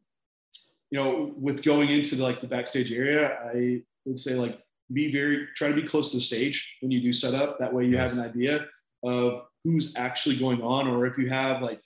you 0.91 0.99
know, 0.99 1.33
with 1.37 1.63
going 1.63 1.89
into 1.89 2.15
the, 2.15 2.23
like 2.23 2.41
the 2.41 2.47
backstage 2.47 2.91
area, 2.91 3.37
I 3.53 3.81
would 4.05 4.19
say 4.19 4.35
like 4.35 4.59
be 4.93 5.11
very 5.11 5.47
try 5.55 5.67
to 5.67 5.73
be 5.73 5.83
close 5.83 6.11
to 6.11 6.17
the 6.17 6.21
stage 6.21 6.75
when 6.81 6.91
you 6.91 7.01
do 7.01 7.11
set 7.11 7.33
up. 7.33 7.59
That 7.59 7.73
way 7.73 7.85
you 7.85 7.91
yes. 7.91 8.15
have 8.15 8.25
an 8.25 8.31
idea 8.31 8.65
of 9.03 9.41
who's 9.63 9.93
actually 9.95 10.37
going 10.37 10.61
on, 10.61 10.87
or 10.87 11.05
if 11.05 11.17
you 11.17 11.27
have 11.27 11.61
like 11.61 11.81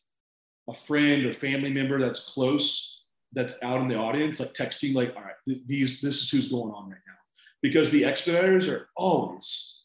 a 0.70 0.74
friend 0.74 1.26
or 1.26 1.34
family 1.34 1.72
member 1.72 2.00
that's 2.00 2.32
close 2.34 3.04
that's 3.34 3.56
out 3.62 3.82
in 3.82 3.88
the 3.88 3.96
audience, 3.96 4.40
like 4.40 4.54
texting, 4.54 4.94
like, 4.94 5.16
all 5.16 5.24
right, 5.24 5.36
th- 5.48 5.62
these 5.66 6.02
this 6.02 6.22
is 6.22 6.30
who's 6.30 6.50
going 6.50 6.74
on 6.74 6.90
right 6.90 7.00
now. 7.08 7.14
Because 7.62 7.92
the 7.92 8.04
expediters 8.04 8.72
are 8.72 8.90
always, 8.96 9.78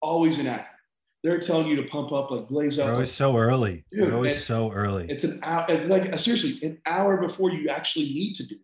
always 0.00 0.38
inaccurate. 0.38 0.71
They're 1.22 1.38
telling 1.38 1.68
you 1.68 1.76
to 1.76 1.84
pump 1.84 2.10
up, 2.12 2.30
like 2.30 2.48
glaze 2.48 2.78
up. 2.78 2.86
They're 2.86 2.94
always 2.94 3.10
like, 3.10 3.14
so 3.14 3.36
early. 3.36 3.84
Dude, 3.92 4.00
They're 4.00 4.14
always 4.14 4.44
so 4.44 4.72
early. 4.72 5.06
It's 5.08 5.24
an 5.24 5.38
hour, 5.42 5.66
it's 5.68 5.88
like 5.88 6.18
seriously, 6.18 6.58
an 6.66 6.78
hour 6.84 7.16
before 7.16 7.52
you 7.52 7.68
actually 7.68 8.06
need 8.06 8.34
to 8.34 8.46
do 8.46 8.56
it. 8.56 8.60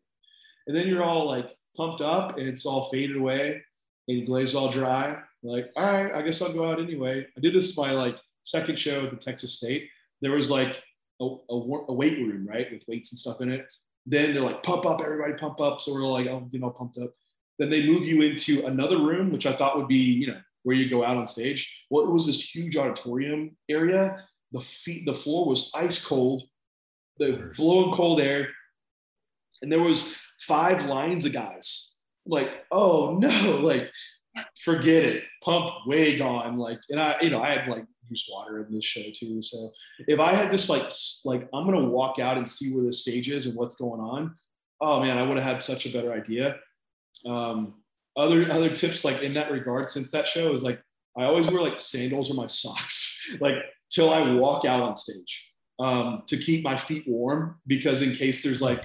And 0.67 0.77
then 0.77 0.89
you're 0.89 1.05
all 1.05 1.27
like 1.27 1.47
pumped 1.77 2.01
up 2.01 2.37
and 2.37 2.49
it's 2.49 2.67
all 2.67 2.91
faded 2.91 3.17
away 3.17 3.63
and 4.09 4.27
glaze 4.27 4.55
all 4.55 4.71
dry. 4.73 5.19
Like, 5.43 5.71
all 5.77 5.93
right, 5.93 6.13
I 6.13 6.23
guess 6.23 6.43
I'll 6.43 6.53
go 6.53 6.69
out 6.69 6.81
anyway. 6.81 7.27
I 7.37 7.41
did 7.41 7.55
this 7.55 7.79
my 7.79 7.93
like 7.93 8.17
second 8.43 8.79
show 8.79 9.05
at 9.05 9.11
the 9.11 9.17
Texas 9.17 9.55
State. 9.55 9.89
There 10.21 10.33
was 10.33 10.51
like 10.51 10.83
a, 11.21 11.25
a, 11.25 11.85
a 11.89 11.93
weight 11.93 12.19
room, 12.19 12.47
right, 12.49 12.67
with 12.73 12.83
weights 12.89 13.13
and 13.13 13.19
stuff 13.19 13.41
in 13.41 13.51
it. 13.51 13.67
Then 14.05 14.33
they're 14.33 14.43
like, 14.43 14.63
pump 14.63 14.85
up, 14.85 15.01
everybody 15.01 15.35
pump 15.35 15.61
up. 15.61 15.81
So 15.81 15.93
we're 15.93 16.01
like, 16.01 16.27
oh, 16.27 16.49
you 16.51 16.63
all 16.65 16.71
pumped 16.71 16.99
up. 16.99 17.11
Then 17.59 17.71
they 17.71 17.87
move 17.87 18.05
you 18.05 18.23
into 18.23 18.65
another 18.67 18.99
room, 18.99 19.31
which 19.31 19.47
I 19.47 19.55
thought 19.55 19.77
would 19.77 19.89
be, 19.89 19.97
you 19.97 20.29
know, 20.29 20.41
where 20.63 20.77
you 20.77 20.89
go 20.89 21.05
out 21.05 21.17
on 21.17 21.27
stage. 21.27 21.85
Well, 21.91 22.05
it 22.05 22.11
was 22.11 22.27
this 22.27 22.55
huge 22.55 22.77
auditorium 22.77 23.57
area. 23.69 24.25
The 24.53 24.61
feet, 24.61 25.07
the 25.07 25.15
floor 25.15 25.47
was 25.47 25.71
ice 25.75 26.05
cold, 26.05 26.43
the 27.19 27.53
blowing 27.57 27.95
cold 27.95 28.21
air, 28.21 28.49
and 29.63 29.71
there 29.71 29.81
was 29.81 30.15
five 30.41 30.85
lines 30.85 31.25
of 31.25 31.33
guys. 31.33 31.97
Like, 32.27 32.51
oh 32.71 33.17
no, 33.19 33.57
like, 33.63 33.91
forget 34.63 35.05
it. 35.05 35.25
Pump 35.43 35.87
way 35.87 36.19
gone. 36.19 36.59
Like, 36.59 36.81
and 36.91 37.01
I, 37.01 37.17
you 37.21 37.31
know, 37.31 37.43
I 37.43 37.51
had 37.51 37.69
like 37.69 37.85
use 38.09 38.29
water 38.31 38.65
in 38.65 38.75
this 38.75 38.85
show 38.85 39.03
too. 39.15 39.43
So 39.43 39.71
if 40.07 40.21
I 40.21 40.35
had 40.35 40.51
just 40.51 40.69
like 40.69 40.91
like 41.25 41.49
I'm 41.53 41.65
gonna 41.65 41.89
walk 41.89 42.19
out 42.19 42.39
and 42.39 42.49
see 42.49 42.75
where 42.75 42.85
the 42.85 42.93
stage 42.93 43.31
is 43.31 43.47
and 43.47 43.57
what's 43.57 43.77
going 43.77 44.01
on, 44.01 44.35
oh 44.81 45.01
man, 45.01 45.19
I 45.19 45.23
would 45.23 45.37
have 45.37 45.47
had 45.47 45.63
such 45.63 45.87
a 45.87 45.93
better 45.93 46.13
idea. 46.13 46.57
Um, 47.27 47.75
other 48.19 48.51
other 48.51 48.69
tips 48.75 49.05
like 49.05 49.23
in 49.23 49.33
that 49.35 49.51
regard, 49.51 49.89
since 49.89 50.11
that 50.11 50.27
show 50.27 50.53
is 50.53 50.63
like 50.63 50.81
I 51.17 51.25
always 51.25 51.51
wear 51.51 51.63
like 51.63 51.81
sandals 51.81 52.31
or 52.31 52.35
my 52.35 52.47
socks, 52.63 53.37
like 53.41 53.55
till 53.91 54.11
I 54.11 54.35
walk 54.35 54.65
out 54.65 54.83
on 54.83 54.97
stage 54.97 55.49
um, 55.79 56.23
to 56.27 56.37
keep 56.37 56.65
my 56.65 56.77
feet 56.77 57.05
warm 57.07 57.57
because 57.67 58.03
in 58.03 58.13
case 58.13 58.43
there's 58.43 58.61
like 58.61 58.85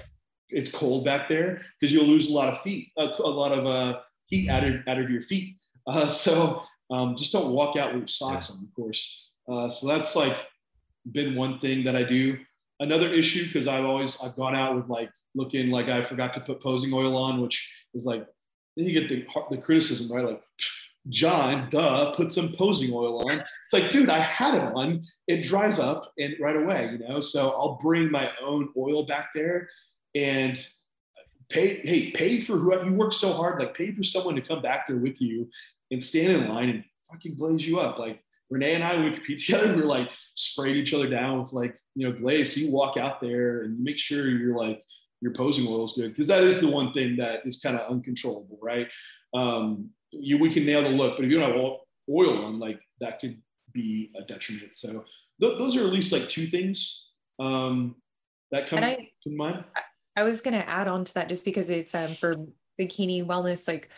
it's 0.50 0.72
cold 0.72 1.04
back 1.04 1.28
there 1.28 1.62
because 1.80 1.92
you'll 1.92 2.06
lose 2.06 2.30
a 2.30 2.34
lot 2.34 2.54
of 2.54 2.62
feet, 2.62 2.92
a, 2.98 3.06
a 3.06 3.30
lot 3.30 3.52
of 3.52 3.66
uh, 3.66 4.00
heat 4.28 4.50
out 4.50 4.64
of, 4.64 4.76
out 4.88 5.00
of 5.00 5.10
your 5.10 5.22
feet. 5.22 5.58
Uh, 5.86 6.08
so 6.08 6.64
um, 6.92 7.14
just 7.18 7.34
don't 7.34 7.52
walk 7.52 7.76
out 7.76 7.92
with 7.92 8.04
your 8.04 8.08
socks 8.08 8.50
on, 8.50 8.56
of 8.56 8.74
course. 8.74 9.32
Uh, 9.52 9.68
so 9.68 9.86
that's 9.86 10.16
like 10.16 10.38
been 11.12 11.36
one 11.36 11.60
thing 11.60 11.84
that 11.84 11.94
I 11.94 12.04
do. 12.04 12.38
Another 12.80 13.10
issue 13.12 13.46
because 13.48 13.68
I've 13.68 13.84
always 13.84 14.18
I've 14.24 14.38
gone 14.38 14.56
out 14.56 14.78
with 14.78 14.88
like 14.88 15.10
looking 15.36 15.72
like 15.72 15.90
I 15.90 16.02
forgot 16.02 16.32
to 16.36 16.40
put 16.40 16.62
posing 16.62 16.94
oil 16.94 17.18
on, 17.18 17.42
which 17.42 17.70
is 17.94 18.06
like 18.06 18.26
then 18.76 18.86
you 18.86 19.00
get 19.00 19.10
the 19.10 19.26
the 19.52 19.58
criticism 19.58 20.16
right, 20.16 20.26
like 20.26 20.44
John, 21.10 21.70
duh, 21.70 22.14
put 22.16 22.32
some 22.32 22.54
posing 22.54 22.94
oil 22.94 23.28
on. 23.28 23.38
It's 23.38 23.74
like, 23.74 23.90
dude, 23.90 24.10
I 24.10 24.20
had 24.20 24.56
it 24.56 24.74
on. 24.74 25.04
It 25.28 25.44
dries 25.44 25.78
up 25.78 26.14
and 26.18 26.34
right 26.40 26.56
away, 26.56 26.92
you 26.94 27.06
know. 27.06 27.20
So 27.20 27.50
I'll 27.50 27.78
bring 27.82 28.10
my 28.10 28.32
own 28.42 28.70
oil 28.78 29.06
back 29.06 29.32
there 29.36 29.68
and 30.16 30.58
pay. 31.50 31.80
Hey, 31.80 32.12
pay 32.12 32.40
for 32.40 32.58
who 32.58 32.86
you 32.86 32.94
work 32.94 33.12
so 33.12 33.34
hard. 33.34 33.60
Like, 33.60 33.76
pay 33.76 33.92
for 33.92 34.04
someone 34.04 34.36
to 34.36 34.42
come 34.42 34.62
back 34.62 34.88
there 34.88 34.96
with 34.96 35.22
you 35.22 35.50
and 35.92 36.02
stand 36.02 36.32
in 36.32 36.48
line 36.48 36.70
and 36.70 36.84
fucking 37.12 37.36
glaze 37.36 37.68
you 37.68 37.80
up. 37.80 38.00
Like 38.00 38.22
Renee 38.50 38.76
and 38.76 38.84
I, 38.84 38.98
would 38.98 39.16
compete 39.16 39.40
together, 39.46 39.76
we're 39.76 39.84
like 39.84 40.10
spraying 40.36 40.76
each 40.76 40.94
other 40.94 41.10
down 41.10 41.40
with 41.40 41.54
like, 41.54 41.78
you 41.96 42.08
know, 42.08 42.18
glaze. 42.18 42.54
So 42.54 42.62
you 42.62 42.72
walk 42.72 42.98
out 42.98 43.22
there 43.22 43.64
and 43.64 43.80
make 43.80 43.98
sure 43.98 44.30
you're 44.30 44.56
like, 44.56 44.84
your 45.24 45.32
posing 45.32 45.66
oil 45.68 45.86
is 45.86 45.94
good. 45.94 46.10
Because 46.10 46.28
that 46.28 46.44
is 46.44 46.60
the 46.60 46.68
one 46.68 46.92
thing 46.92 47.16
that 47.16 47.46
is 47.46 47.62
kind 47.62 47.78
of 47.78 47.90
uncontrollable, 47.90 48.60
right? 48.62 48.90
Um, 49.34 49.90
you, 50.12 50.38
we 50.38 50.54
can 50.54 50.66
nail 50.66 50.84
the 50.84 50.90
look, 50.90 51.16
but 51.16 51.26
if 51.26 51.32
you 51.32 51.40
don't 51.40 51.50
have 51.50 51.60
oil 52.10 52.46
on, 52.46 52.60
like 52.60 52.80
that 53.00 53.22
could 53.22 53.42
be 53.72 54.12
a 54.18 54.22
detriment. 54.24 54.76
So 54.76 55.06
th- 55.40 55.58
those 55.58 55.78
are 55.78 55.86
at 55.86 55.94
least 55.94 56.12
like 56.12 56.28
two 56.28 56.48
things 56.48 57.06
um, 57.40 57.96
that 58.52 58.68
come 58.68 58.80
I, 58.84 59.08
to 59.24 59.30
mind. 59.30 59.64
I 60.18 60.24
was 60.24 60.42
going 60.42 60.54
to 60.56 60.70
add 60.70 60.90
on 60.90 61.06
to 61.06 61.14
that 61.16 61.30
just 61.30 61.46
because 61.46 61.70
it's 61.70 61.96
um, 61.96 62.16
for 62.16 62.36
bikini 62.80 63.26
wellness, 63.26 63.68
like 63.68 63.90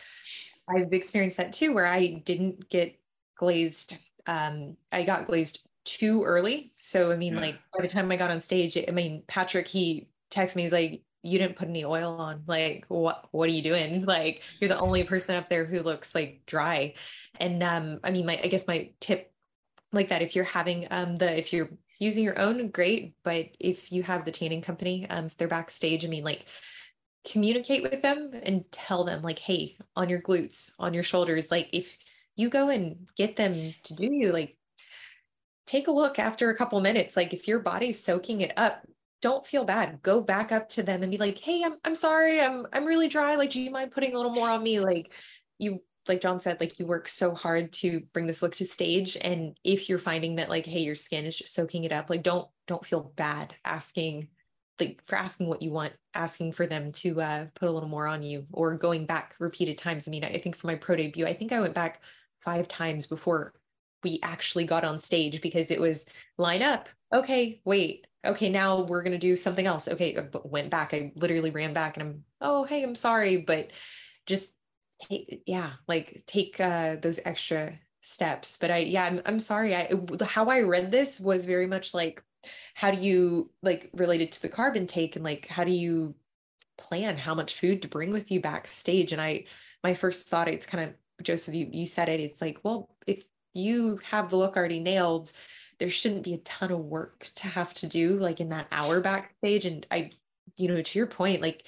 I've 0.68 0.92
experienced 0.92 1.36
that 1.38 1.52
too, 1.52 1.74
where 1.74 1.86
I 1.86 2.22
didn't 2.24 2.68
get 2.70 2.98
glazed. 3.36 3.98
Um, 4.28 4.76
I 4.92 5.02
got 5.02 5.26
glazed 5.26 5.68
too 5.84 6.22
early. 6.22 6.72
So, 6.76 7.12
I 7.12 7.16
mean, 7.16 7.34
yeah. 7.34 7.40
like 7.40 7.58
by 7.74 7.82
the 7.82 7.88
time 7.88 8.10
I 8.12 8.16
got 8.16 8.30
on 8.30 8.40
stage, 8.40 8.78
I 8.78 8.90
mean, 8.92 9.22
Patrick, 9.26 9.66
he 9.66 10.08
texted 10.30 10.56
me, 10.56 10.62
he's 10.62 10.72
like, 10.72 11.02
you 11.26 11.38
didn't 11.38 11.56
put 11.56 11.68
any 11.68 11.84
oil 11.84 12.16
on. 12.18 12.42
Like, 12.46 12.84
what, 12.88 13.26
what 13.32 13.48
are 13.48 13.52
you 13.52 13.62
doing? 13.62 14.04
Like, 14.16 14.42
you're 14.60 14.68
the 14.68 14.78
only 14.78 15.04
person 15.04 15.34
up 15.34 15.48
there 15.48 15.64
who 15.64 15.82
looks 15.82 16.14
like 16.14 16.42
dry. 16.46 16.94
And, 17.40 17.62
um, 17.62 18.00
I 18.04 18.10
mean, 18.10 18.26
my, 18.26 18.38
I 18.42 18.46
guess 18.46 18.68
my 18.68 18.90
tip 19.00 19.32
like 19.92 20.08
that, 20.08 20.22
if 20.22 20.34
you're 20.34 20.44
having, 20.44 20.86
um, 20.90 21.16
the, 21.16 21.36
if 21.36 21.52
you're 21.52 21.70
using 21.98 22.24
your 22.24 22.38
own, 22.38 22.68
great. 22.68 23.14
But 23.24 23.48
if 23.58 23.92
you 23.92 24.02
have 24.04 24.24
the 24.24 24.30
tanning 24.30 24.62
company, 24.62 25.08
um, 25.10 25.26
if 25.26 25.36
they're 25.36 25.48
backstage, 25.48 26.04
I 26.04 26.08
mean, 26.08 26.24
like, 26.24 26.46
communicate 27.26 27.82
with 27.82 28.02
them 28.02 28.30
and 28.44 28.64
tell 28.70 29.02
them 29.02 29.20
like 29.20 29.40
hey 29.40 29.76
on 29.96 30.08
your 30.08 30.22
glutes 30.22 30.70
on 30.78 30.94
your 30.94 31.02
shoulders 31.02 31.50
like 31.50 31.68
if 31.72 31.98
you 32.36 32.48
go 32.48 32.68
and 32.70 33.08
get 33.16 33.34
them 33.34 33.74
to 33.82 33.94
do 33.94 34.06
you 34.06 34.30
like 34.30 34.56
take 35.66 35.88
a 35.88 35.92
look 35.92 36.20
after 36.20 36.50
a 36.50 36.56
couple 36.56 36.80
minutes 36.80 37.16
like 37.16 37.34
if 37.34 37.48
your 37.48 37.58
body's 37.58 38.00
soaking 38.00 38.42
it 38.42 38.52
up 38.56 38.86
don't 39.26 39.44
feel 39.44 39.64
bad 39.64 40.00
go 40.02 40.22
back 40.22 40.52
up 40.52 40.68
to 40.68 40.84
them 40.84 41.02
and 41.02 41.10
be 41.10 41.18
like 41.18 41.36
hey 41.36 41.64
i'm, 41.64 41.74
I'm 41.84 41.96
sorry 41.96 42.40
i'm 42.40 42.64
i'm 42.72 42.84
really 42.84 43.08
dry 43.08 43.34
like 43.34 43.50
do 43.50 43.60
you 43.60 43.72
mind 43.72 43.90
putting 43.90 44.14
a 44.14 44.16
little 44.16 44.30
more 44.30 44.48
on 44.48 44.62
me 44.62 44.78
like 44.78 45.12
you 45.58 45.82
like 46.06 46.20
john 46.20 46.38
said 46.38 46.60
like 46.60 46.78
you 46.78 46.86
work 46.86 47.08
so 47.08 47.34
hard 47.34 47.72
to 47.72 48.02
bring 48.12 48.28
this 48.28 48.40
look 48.40 48.54
to 48.54 48.64
stage 48.64 49.16
and 49.20 49.58
if 49.64 49.88
you're 49.88 49.98
finding 49.98 50.36
that 50.36 50.48
like 50.48 50.64
hey 50.64 50.78
your 50.78 50.94
skin 50.94 51.24
is 51.24 51.36
just 51.36 51.52
soaking 51.52 51.82
it 51.82 51.90
up 51.90 52.08
like 52.08 52.22
don't 52.22 52.46
don't 52.68 52.86
feel 52.86 53.12
bad 53.16 53.52
asking 53.64 54.28
like 54.78 55.02
for 55.06 55.16
asking 55.16 55.48
what 55.48 55.62
you 55.62 55.70
want, 55.70 55.94
asking 56.12 56.52
for 56.52 56.66
them 56.66 56.92
to 56.92 57.18
uh, 57.22 57.46
put 57.54 57.66
a 57.66 57.72
little 57.72 57.88
more 57.88 58.06
on 58.06 58.22
you 58.22 58.44
or 58.52 58.76
going 58.76 59.06
back 59.06 59.34
repeated 59.38 59.78
times. 59.78 60.06
I 60.06 60.10
mean, 60.10 60.22
I 60.22 60.36
think 60.36 60.54
for 60.54 60.66
my 60.66 60.74
pro 60.74 60.96
debut, 60.96 61.24
I 61.24 61.32
think 61.32 61.50
I 61.50 61.62
went 61.62 61.72
back 61.72 62.02
five 62.42 62.68
times 62.68 63.06
before 63.06 63.54
we 64.06 64.20
actually 64.22 64.64
got 64.64 64.84
on 64.84 64.98
stage 64.98 65.40
because 65.40 65.72
it 65.72 65.80
was 65.80 66.06
line 66.38 66.62
up. 66.62 66.88
Okay, 67.12 67.60
wait. 67.64 68.06
Okay, 68.24 68.48
now 68.48 68.82
we're 68.82 69.02
going 69.02 69.12
to 69.12 69.18
do 69.18 69.34
something 69.34 69.66
else. 69.66 69.88
Okay, 69.88 70.14
uh, 70.14 70.24
went 70.44 70.70
back. 70.70 70.94
I 70.94 71.12
literally 71.16 71.50
ran 71.50 71.72
back 71.72 71.96
and 71.96 72.06
I'm, 72.06 72.24
oh, 72.40 72.62
hey, 72.64 72.84
I'm 72.84 72.94
sorry. 72.94 73.38
But 73.38 73.72
just, 74.26 74.54
hey, 75.08 75.42
yeah, 75.44 75.72
like 75.88 76.22
take 76.26 76.60
uh, 76.60 76.96
those 77.02 77.18
extra 77.24 77.72
steps. 78.00 78.58
But 78.58 78.70
I, 78.70 78.78
yeah, 78.78 79.04
I'm, 79.06 79.22
I'm 79.26 79.40
sorry. 79.40 79.74
I, 79.74 79.90
how 80.24 80.48
I 80.48 80.60
read 80.60 80.92
this 80.92 81.18
was 81.18 81.46
very 81.46 81.66
much 81.66 81.92
like, 81.92 82.22
how 82.74 82.92
do 82.92 82.98
you 82.98 83.50
like 83.60 83.90
related 83.94 84.30
to 84.30 84.42
the 84.42 84.48
carb 84.48 84.76
intake 84.76 85.16
and 85.16 85.24
like 85.24 85.46
how 85.46 85.64
do 85.64 85.72
you 85.72 86.14
plan 86.78 87.16
how 87.16 87.34
much 87.34 87.54
food 87.54 87.82
to 87.82 87.88
bring 87.88 88.12
with 88.12 88.30
you 88.30 88.40
backstage 88.40 89.12
and 89.12 89.20
i 89.20 89.44
my 89.82 89.94
first 89.94 90.28
thought 90.28 90.46
it's 90.46 90.66
kind 90.66 90.84
of 90.84 91.24
joseph 91.24 91.54
you 91.54 91.68
you 91.72 91.86
said 91.86 92.08
it 92.08 92.20
it's 92.20 92.40
like 92.40 92.58
well 92.62 92.94
if 93.06 93.24
you 93.56 93.98
have 94.08 94.30
the 94.30 94.36
look 94.36 94.56
already 94.56 94.80
nailed 94.80 95.32
there 95.78 95.90
shouldn't 95.90 96.22
be 96.22 96.34
a 96.34 96.38
ton 96.38 96.72
of 96.72 96.78
work 96.78 97.28
to 97.34 97.46
have 97.48 97.74
to 97.74 97.86
do 97.86 98.18
like 98.18 98.40
in 98.40 98.48
that 98.48 98.66
hour 98.72 99.00
backstage 99.00 99.66
and 99.66 99.86
i 99.90 100.10
you 100.56 100.68
know 100.68 100.80
to 100.80 100.98
your 100.98 101.06
point 101.06 101.42
like 101.42 101.66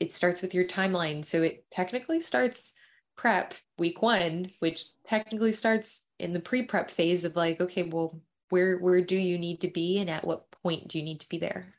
it 0.00 0.12
starts 0.12 0.42
with 0.42 0.54
your 0.54 0.64
timeline 0.64 1.24
so 1.24 1.42
it 1.42 1.64
technically 1.70 2.20
starts 2.20 2.74
prep 3.16 3.54
week 3.78 4.02
one 4.02 4.50
which 4.58 4.84
technically 5.04 5.52
starts 5.52 6.08
in 6.18 6.32
the 6.32 6.40
pre-prep 6.40 6.90
phase 6.90 7.24
of 7.24 7.36
like 7.36 7.60
okay 7.60 7.82
well 7.82 8.20
where 8.50 8.78
where 8.78 9.00
do 9.00 9.16
you 9.16 9.38
need 9.38 9.60
to 9.60 9.68
be 9.68 9.98
and 9.98 10.10
at 10.10 10.24
what 10.24 10.50
point 10.50 10.88
do 10.88 10.98
you 10.98 11.04
need 11.04 11.20
to 11.20 11.28
be 11.28 11.38
there? 11.38 11.74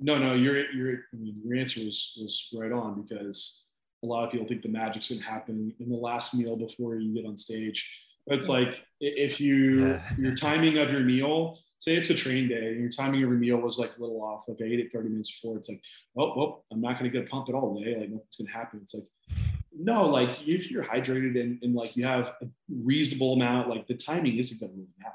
No 0.00 0.18
no 0.18 0.34
your 0.34 0.70
your 0.72 1.00
I 1.12 1.16
mean, 1.16 1.40
your 1.44 1.58
answer 1.58 1.80
was 1.80 2.16
was 2.20 2.48
right 2.54 2.72
on 2.72 3.02
because 3.02 3.66
a 4.02 4.06
lot 4.06 4.24
of 4.24 4.30
people 4.30 4.46
think 4.46 4.62
the 4.62 4.68
magic's 4.68 5.10
gonna 5.10 5.22
happen 5.22 5.74
in 5.80 5.88
the 5.88 5.96
last 5.96 6.34
meal 6.34 6.56
before 6.56 6.96
you 6.96 7.14
get 7.14 7.26
on 7.26 7.36
stage 7.36 7.88
it's 8.30 8.48
like 8.48 8.80
if 9.00 9.40
you 9.40 9.86
yeah. 9.86 10.12
your 10.18 10.34
timing 10.34 10.78
of 10.78 10.90
your 10.90 11.00
meal 11.00 11.58
say 11.78 11.94
it's 11.94 12.10
a 12.10 12.14
train 12.14 12.48
day 12.48 12.68
and 12.68 12.80
your 12.80 12.90
timing 12.90 13.22
of 13.22 13.30
your 13.30 13.38
meal 13.38 13.58
was 13.58 13.78
like 13.78 13.96
a 13.96 14.00
little 14.00 14.20
off 14.22 14.48
like 14.48 14.58
i 14.60 14.64
ate 14.64 14.80
it 14.80 14.92
30 14.92 15.08
minutes 15.10 15.30
before 15.30 15.56
it's 15.56 15.68
like 15.68 15.80
oh 16.16 16.32
well 16.36 16.64
i'm 16.72 16.80
not 16.80 16.98
going 16.98 17.10
to 17.10 17.16
get 17.16 17.26
a 17.26 17.30
pump 17.30 17.48
at 17.48 17.54
all 17.54 17.78
today 17.78 17.92
like 17.92 18.10
nothing's 18.10 18.36
going 18.36 18.46
to 18.46 18.52
happen 18.52 18.80
it's 18.82 18.94
like 18.94 19.04
no, 19.78 20.06
like 20.06 20.40
if 20.46 20.70
you're 20.70 20.84
hydrated 20.84 21.40
and, 21.40 21.58
and 21.62 21.74
like 21.74 21.96
you 21.96 22.04
have 22.04 22.32
a 22.42 22.48
reasonable 22.68 23.34
amount, 23.34 23.68
like 23.68 23.86
the 23.86 23.94
timing 23.94 24.38
isn't 24.38 24.58
going 24.60 24.72
to 24.72 24.76
really 24.76 24.90
matter. 24.98 25.14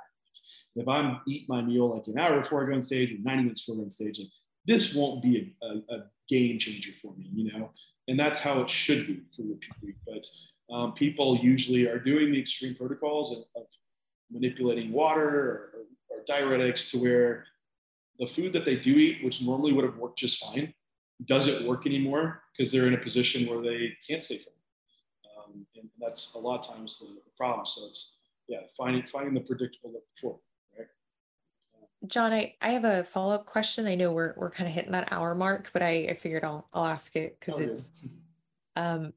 If 0.75 0.87
I'm 0.87 1.19
eat 1.27 1.47
my 1.49 1.61
meal 1.61 1.93
like 1.93 2.07
an 2.07 2.17
hour 2.17 2.39
before 2.39 2.63
I 2.63 2.69
go 2.69 2.73
on 2.73 2.81
stage 2.81 3.11
or 3.11 3.17
90 3.21 3.43
minutes 3.43 3.61
before 3.61 3.75
I 3.75 3.79
go 3.79 3.83
on 3.83 3.91
stage, 3.91 4.19
like, 4.19 4.29
this 4.65 4.95
won't 4.95 5.21
be 5.21 5.53
a, 5.61 5.65
a, 5.65 5.97
a, 5.97 6.03
game 6.29 6.57
changer 6.57 6.91
for 7.01 7.13
me, 7.15 7.29
you 7.33 7.51
know? 7.51 7.69
And 8.07 8.17
that's 8.17 8.39
how 8.39 8.61
it 8.61 8.69
should 8.69 9.05
be 9.05 9.21
for 9.35 9.41
your 9.41 9.57
people. 9.57 10.01
But 10.07 10.25
um, 10.73 10.93
people 10.93 11.37
usually 11.37 11.87
are 11.87 11.99
doing 11.99 12.31
the 12.31 12.39
extreme 12.39 12.75
protocols 12.75 13.31
of, 13.31 13.37
of 13.55 13.67
manipulating 14.31 14.91
water 14.91 15.29
or, 15.29 15.69
or, 15.75 15.79
diuretics 16.29 16.89
to 16.89 16.97
where 16.97 17.43
the 18.17 18.25
food 18.25 18.53
that 18.53 18.63
they 18.63 18.77
do 18.77 18.91
eat, 18.91 19.21
which 19.25 19.41
normally 19.41 19.73
would 19.73 19.83
have 19.83 19.97
worked 19.97 20.17
just 20.17 20.41
fine, 20.41 20.73
doesn't 21.25 21.67
work 21.67 21.85
anymore 21.85 22.41
because 22.57 22.71
they're 22.71 22.87
in 22.87 22.93
a 22.93 22.97
position 22.97 23.45
where 23.49 23.61
they 23.61 23.91
can't 24.07 24.23
stay 24.23 24.37
fit. 24.37 24.55
Um, 25.37 25.65
and 25.75 25.89
that's 25.99 26.33
a 26.35 26.39
lot 26.39 26.65
of 26.65 26.75
times 26.75 26.99
the, 26.99 27.07
the, 27.07 27.31
problem. 27.35 27.65
So 27.65 27.85
it's 27.87 28.15
yeah, 28.47 28.59
finding 28.77 29.03
finding 29.03 29.33
the 29.33 29.41
predictable 29.41 29.91
look 29.91 30.03
before. 30.15 30.39
John, 32.07 32.33
I, 32.33 32.55
I 32.61 32.69
have 32.71 32.85
a 32.85 33.03
follow 33.03 33.33
up 33.33 33.45
question. 33.45 33.85
I 33.85 33.95
know 33.95 34.11
we're 34.11 34.33
we're 34.37 34.49
kind 34.49 34.67
of 34.67 34.73
hitting 34.73 34.91
that 34.91 35.11
hour 35.11 35.35
mark, 35.35 35.71
but 35.73 35.81
I, 35.81 36.07
I 36.09 36.13
figured 36.13 36.43
I'll 36.43 36.67
I'll 36.73 36.85
ask 36.85 37.15
it 37.15 37.37
because 37.39 37.59
oh, 37.59 37.63
it's 37.63 37.91
yeah. 38.75 38.93
um. 38.93 39.13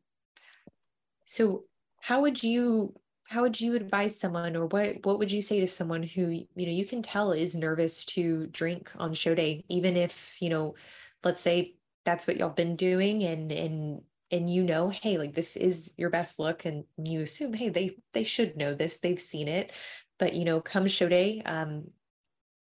So 1.27 1.65
how 2.01 2.23
would 2.23 2.43
you 2.43 2.95
how 3.29 3.43
would 3.43 3.61
you 3.61 3.75
advise 3.75 4.19
someone 4.19 4.57
or 4.57 4.67
what 4.67 5.05
what 5.05 5.19
would 5.19 5.33
you 5.33 5.43
say 5.43 5.61
to 5.61 5.67
someone 5.67 6.03
who 6.03 6.29
you 6.31 6.67
know 6.67 6.73
you 6.73 6.87
can 6.87 7.03
tell 7.03 7.33
is 7.33 7.55
nervous 7.55 8.05
to 8.05 8.47
drink 8.47 8.93
on 8.97 9.13
show 9.13 9.35
day 9.35 9.65
even 9.69 9.97
if 9.97 10.41
you 10.41 10.49
know 10.49 10.77
let's 11.25 11.41
say 11.41 11.75
that's 12.05 12.27
what 12.29 12.37
y'all 12.37 12.51
been 12.51 12.77
doing 12.77 13.25
and 13.25 13.51
and 13.51 14.03
and 14.31 14.49
you 14.49 14.63
know 14.63 14.89
hey 14.89 15.19
like 15.19 15.35
this 15.35 15.57
is 15.57 15.95
your 15.97 16.11
best 16.11 16.39
look 16.39 16.65
and 16.65 16.85
you 17.05 17.21
assume 17.21 17.53
hey 17.53 17.69
they 17.69 17.97
they 18.13 18.23
should 18.25 18.57
know 18.57 18.75
this 18.75 18.99
they've 18.99 19.21
seen 19.21 19.49
it. 19.49 19.73
But 20.19 20.35
you 20.35 20.45
know 20.45 20.61
come 20.61 20.87
show 20.87 21.09
day 21.09 21.43
um 21.43 21.89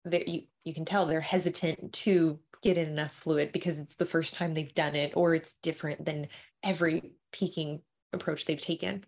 that 0.05 0.28
you 0.28 0.43
you 0.66 0.74
can 0.74 0.86
tell 0.86 1.05
they're 1.05 1.22
hesitant 1.22 1.93
to 1.93 2.39
get 2.62 2.78
in 2.78 2.89
enough 2.89 3.14
fluid 3.14 3.53
because 3.53 3.80
it's 3.80 3.95
the 3.95 4.05
first 4.05 4.36
time 4.36 4.53
they've 4.53 4.74
done 4.74 4.95
it 4.95 5.14
or 5.16 5.34
it's 5.34 5.53
different 5.53 6.03
than 6.05 6.28
every 6.62 7.14
peaking 7.32 7.82
approach 8.14 8.45
they've 8.45 8.62
taken 8.62 9.05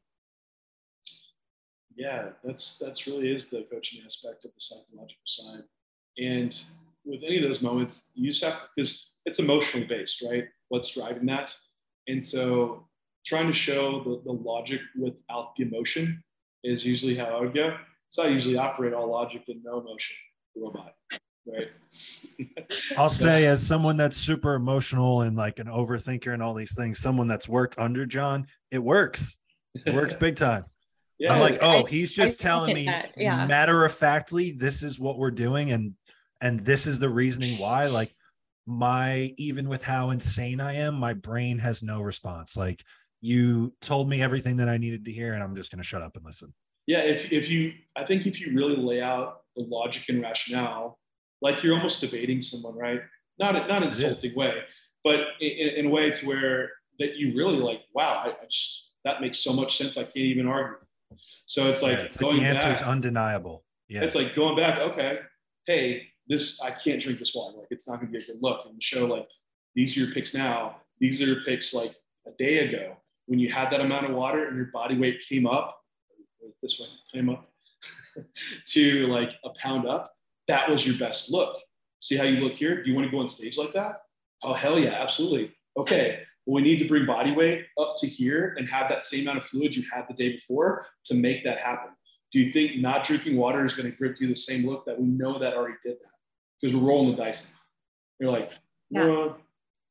yeah 1.96 2.30
that's 2.44 2.78
that's 2.78 3.08
really 3.08 3.32
is 3.32 3.50
the 3.50 3.66
coaching 3.72 4.02
aspect 4.06 4.46
of 4.46 4.52
the 4.54 4.62
psychological 4.62 5.22
side 5.26 5.64
and 6.18 6.64
with 7.06 7.22
any 7.26 7.38
of 7.38 7.44
those 7.44 7.62
moments, 7.62 8.12
you 8.16 8.32
just 8.32 8.44
have 8.44 8.60
because 8.76 9.14
it's 9.26 9.40
emotionally 9.40 9.88
based, 9.88 10.22
right? 10.22 10.46
What's 10.70 10.90
driving 10.90 11.26
that? 11.28 11.56
And 12.08 12.24
so 12.24 12.88
trying 13.26 13.48
to 13.48 13.54
show 13.54 14.04
the, 14.04 14.22
the 14.24 14.32
logic 14.32 14.82
without 14.98 15.56
the 15.56 15.64
emotion 15.64 16.24
is 16.64 16.86
usually 16.86 17.16
how 17.16 17.26
I 17.26 17.42
would 17.42 17.54
go. 17.54 17.78
So 18.10 18.24
I 18.24 18.28
usually 18.28 18.58
operate 18.58 18.94
all 18.94 19.10
logic 19.10 19.44
and 19.48 19.64
no 19.64 19.80
emotion 19.80 20.16
robot. 20.56 20.96
Right. 21.46 21.68
I'll 22.98 23.10
say 23.10 23.46
as 23.46 23.66
someone 23.66 23.98
that's 23.98 24.18
super 24.18 24.54
emotional 24.54 25.22
and 25.22 25.36
like 25.36 25.60
an 25.60 25.68
overthinker 25.68 26.34
and 26.34 26.42
all 26.42 26.54
these 26.54 26.76
things, 26.76 27.00
someone 27.00 27.28
that's 27.28 27.50
worked 27.50 27.78
under 27.78 28.06
John, 28.06 28.48
it 28.70 28.80
works. 28.80 29.38
It 29.86 29.94
works 29.96 30.16
big 30.16 30.36
time. 30.36 30.66
Yeah. 31.18 31.34
I'm 31.34 31.40
like, 31.40 31.60
oh, 31.62 31.86
he's 31.86 32.14
just 32.14 32.42
I, 32.42 32.44
telling 32.44 32.72
I 32.72 32.74
me 32.74 32.90
yeah. 33.18 33.46
matter 33.46 33.86
of 33.86 33.94
factly, 33.94 34.52
this 34.52 34.82
is 34.82 35.00
what 35.00 35.18
we're 35.18 35.32
doing. 35.32 35.72
And 35.72 35.94
and 36.42 36.60
this 36.60 36.88
is 36.88 37.00
the 37.00 37.10
reasoning 37.10 37.60
why 37.60 37.86
like 37.88 38.14
my 38.66 39.34
even 39.38 39.70
with 39.70 39.84
how 39.84 40.10
insane 40.10 40.60
i 40.60 40.74
am 40.76 40.96
my 40.96 41.14
brain 41.14 41.60
has 41.60 41.82
no 41.82 42.02
response 42.02 42.58
like 42.58 42.84
you 43.22 43.74
told 43.82 44.10
me 44.10 44.22
everything 44.22 44.58
that 44.58 44.68
i 44.68 44.78
needed 44.78 45.06
to 45.06 45.12
hear 45.12 45.34
and 45.34 45.44
i'm 45.44 45.56
just 45.56 45.72
going 45.72 45.82
to 45.82 45.88
shut 45.88 46.02
up 46.02 46.16
and 46.16 46.26
listen 46.26 46.54
yeah 46.88 47.00
if, 47.00 47.32
if 47.32 47.50
you 47.50 47.72
i 47.96 48.04
think 48.04 48.26
if 48.26 48.40
you 48.40 48.54
really 48.56 48.76
lay 48.76 49.02
out 49.02 49.42
the 49.56 49.64
logic 49.64 50.04
and 50.10 50.22
rationale 50.22 51.00
like 51.42 51.64
you're 51.64 51.76
almost 51.76 52.02
debating 52.02 52.42
someone 52.42 52.78
right 52.78 53.02
not 53.40 53.54
not 53.68 53.82
in 53.82 53.90
insulting 53.90 54.36
way 54.36 54.62
but 55.04 55.20
in, 55.40 55.70
in, 55.70 55.86
a 55.88 55.90
way 55.90 56.10
to 56.12 56.28
where 56.28 56.70
that 57.00 57.16
you 57.16 57.36
really 57.36 57.58
like 57.58 57.82
wow 57.94 58.22
I, 58.24 58.30
I, 58.30 58.46
just 58.46 58.90
that 59.06 59.22
makes 59.22 59.40
so 59.40 59.54
much 59.54 59.78
sense 59.78 59.98
i 59.98 60.04
can't 60.04 60.18
even 60.18 60.48
argue 60.48 60.78
so 61.46 61.66
it's 61.68 61.82
like, 61.82 61.98
yeah, 61.98 62.04
it's 62.04 62.22
like 62.22 62.36
the 62.36 62.46
answer 62.46 62.72
is 62.72 62.82
undeniable 62.82 63.64
yeah 63.90 64.04
it's 64.04 64.16
like 64.16 64.36
going 64.36 64.56
back 64.56 64.80
okay 64.80 65.20
hey 65.66 66.08
this 66.32 66.62
I 66.62 66.72
can't 66.72 67.02
drink 67.02 67.20
this 67.20 67.36
water. 67.36 67.58
Like 67.58 67.68
it's 67.72 67.88
not 67.88 68.00
gonna 68.00 68.12
be 68.12 68.18
a 68.18 68.22
good 68.22 68.42
look. 68.42 68.66
And 68.66 68.82
show 68.82 69.06
like 69.06 69.28
these 69.76 69.96
are 69.96 70.02
your 70.02 70.14
pics 70.14 70.34
now. 70.34 70.78
These 71.00 71.22
are 71.22 71.26
your 71.26 71.44
pics 71.44 71.74
like 71.74 71.92
a 72.26 72.32
day 72.32 72.70
ago 72.70 72.96
when 73.26 73.38
you 73.38 73.52
had 73.52 73.70
that 73.72 73.82
amount 73.82 74.06
of 74.06 74.16
water 74.16 74.48
and 74.48 74.56
your 74.56 74.68
body 74.68 74.98
weight 74.98 75.24
came 75.28 75.46
up 75.46 75.78
this 76.62 76.80
one 76.80 76.90
came 77.14 77.30
up 77.30 77.50
to 78.66 79.08
like 79.08 79.32
a 79.44 79.50
pound 79.52 79.88
up. 79.88 80.14
That 80.52 80.70
was 80.70 80.86
your 80.86 80.98
best 80.98 81.32
look. 81.32 81.58
See 82.00 82.18
how 82.18 82.24
you 82.24 82.42
look 82.42 82.54
here? 82.54 82.84
Do 82.84 82.90
you 82.90 82.96
want 82.96 83.08
to 83.08 83.12
go 83.12 83.20
on 83.20 83.28
stage 83.28 83.58
like 83.58 83.74
that? 83.74 84.02
Oh 84.44 84.54
hell 84.54 84.78
yeah, 84.78 85.02
absolutely. 85.02 85.54
Okay. 85.78 86.24
Well, 86.46 86.56
we 86.56 86.62
need 86.62 86.80
to 86.80 86.88
bring 86.88 87.06
body 87.06 87.32
weight 87.32 87.66
up 87.80 87.96
to 88.00 88.08
here 88.08 88.56
and 88.58 88.68
have 88.68 88.90
that 88.90 89.04
same 89.04 89.22
amount 89.22 89.38
of 89.38 89.46
fluid 89.46 89.76
you 89.76 89.84
had 89.94 90.06
the 90.08 90.16
day 90.16 90.34
before 90.34 90.88
to 91.06 91.14
make 91.14 91.44
that 91.46 91.60
happen. 91.60 91.92
Do 92.32 92.40
you 92.40 92.52
think 92.52 92.82
not 92.82 93.04
drinking 93.04 93.38
water 93.38 93.64
is 93.66 93.74
going 93.74 93.92
to 93.92 93.96
grip 93.96 94.20
you 94.20 94.28
the 94.28 94.36
same 94.36 94.66
look 94.66 94.86
that 94.86 95.00
we 95.00 95.08
know 95.08 95.38
that 95.38 95.54
already 95.54 95.76
did 95.84 95.98
that? 96.02 96.12
because 96.62 96.76
we're 96.76 96.88
rolling 96.88 97.16
the 97.16 97.22
dice 97.22 97.50
now. 97.50 97.58
You're 98.20 98.32
like, 98.32 98.52
yeah. 98.90 99.06
well, 99.06 99.38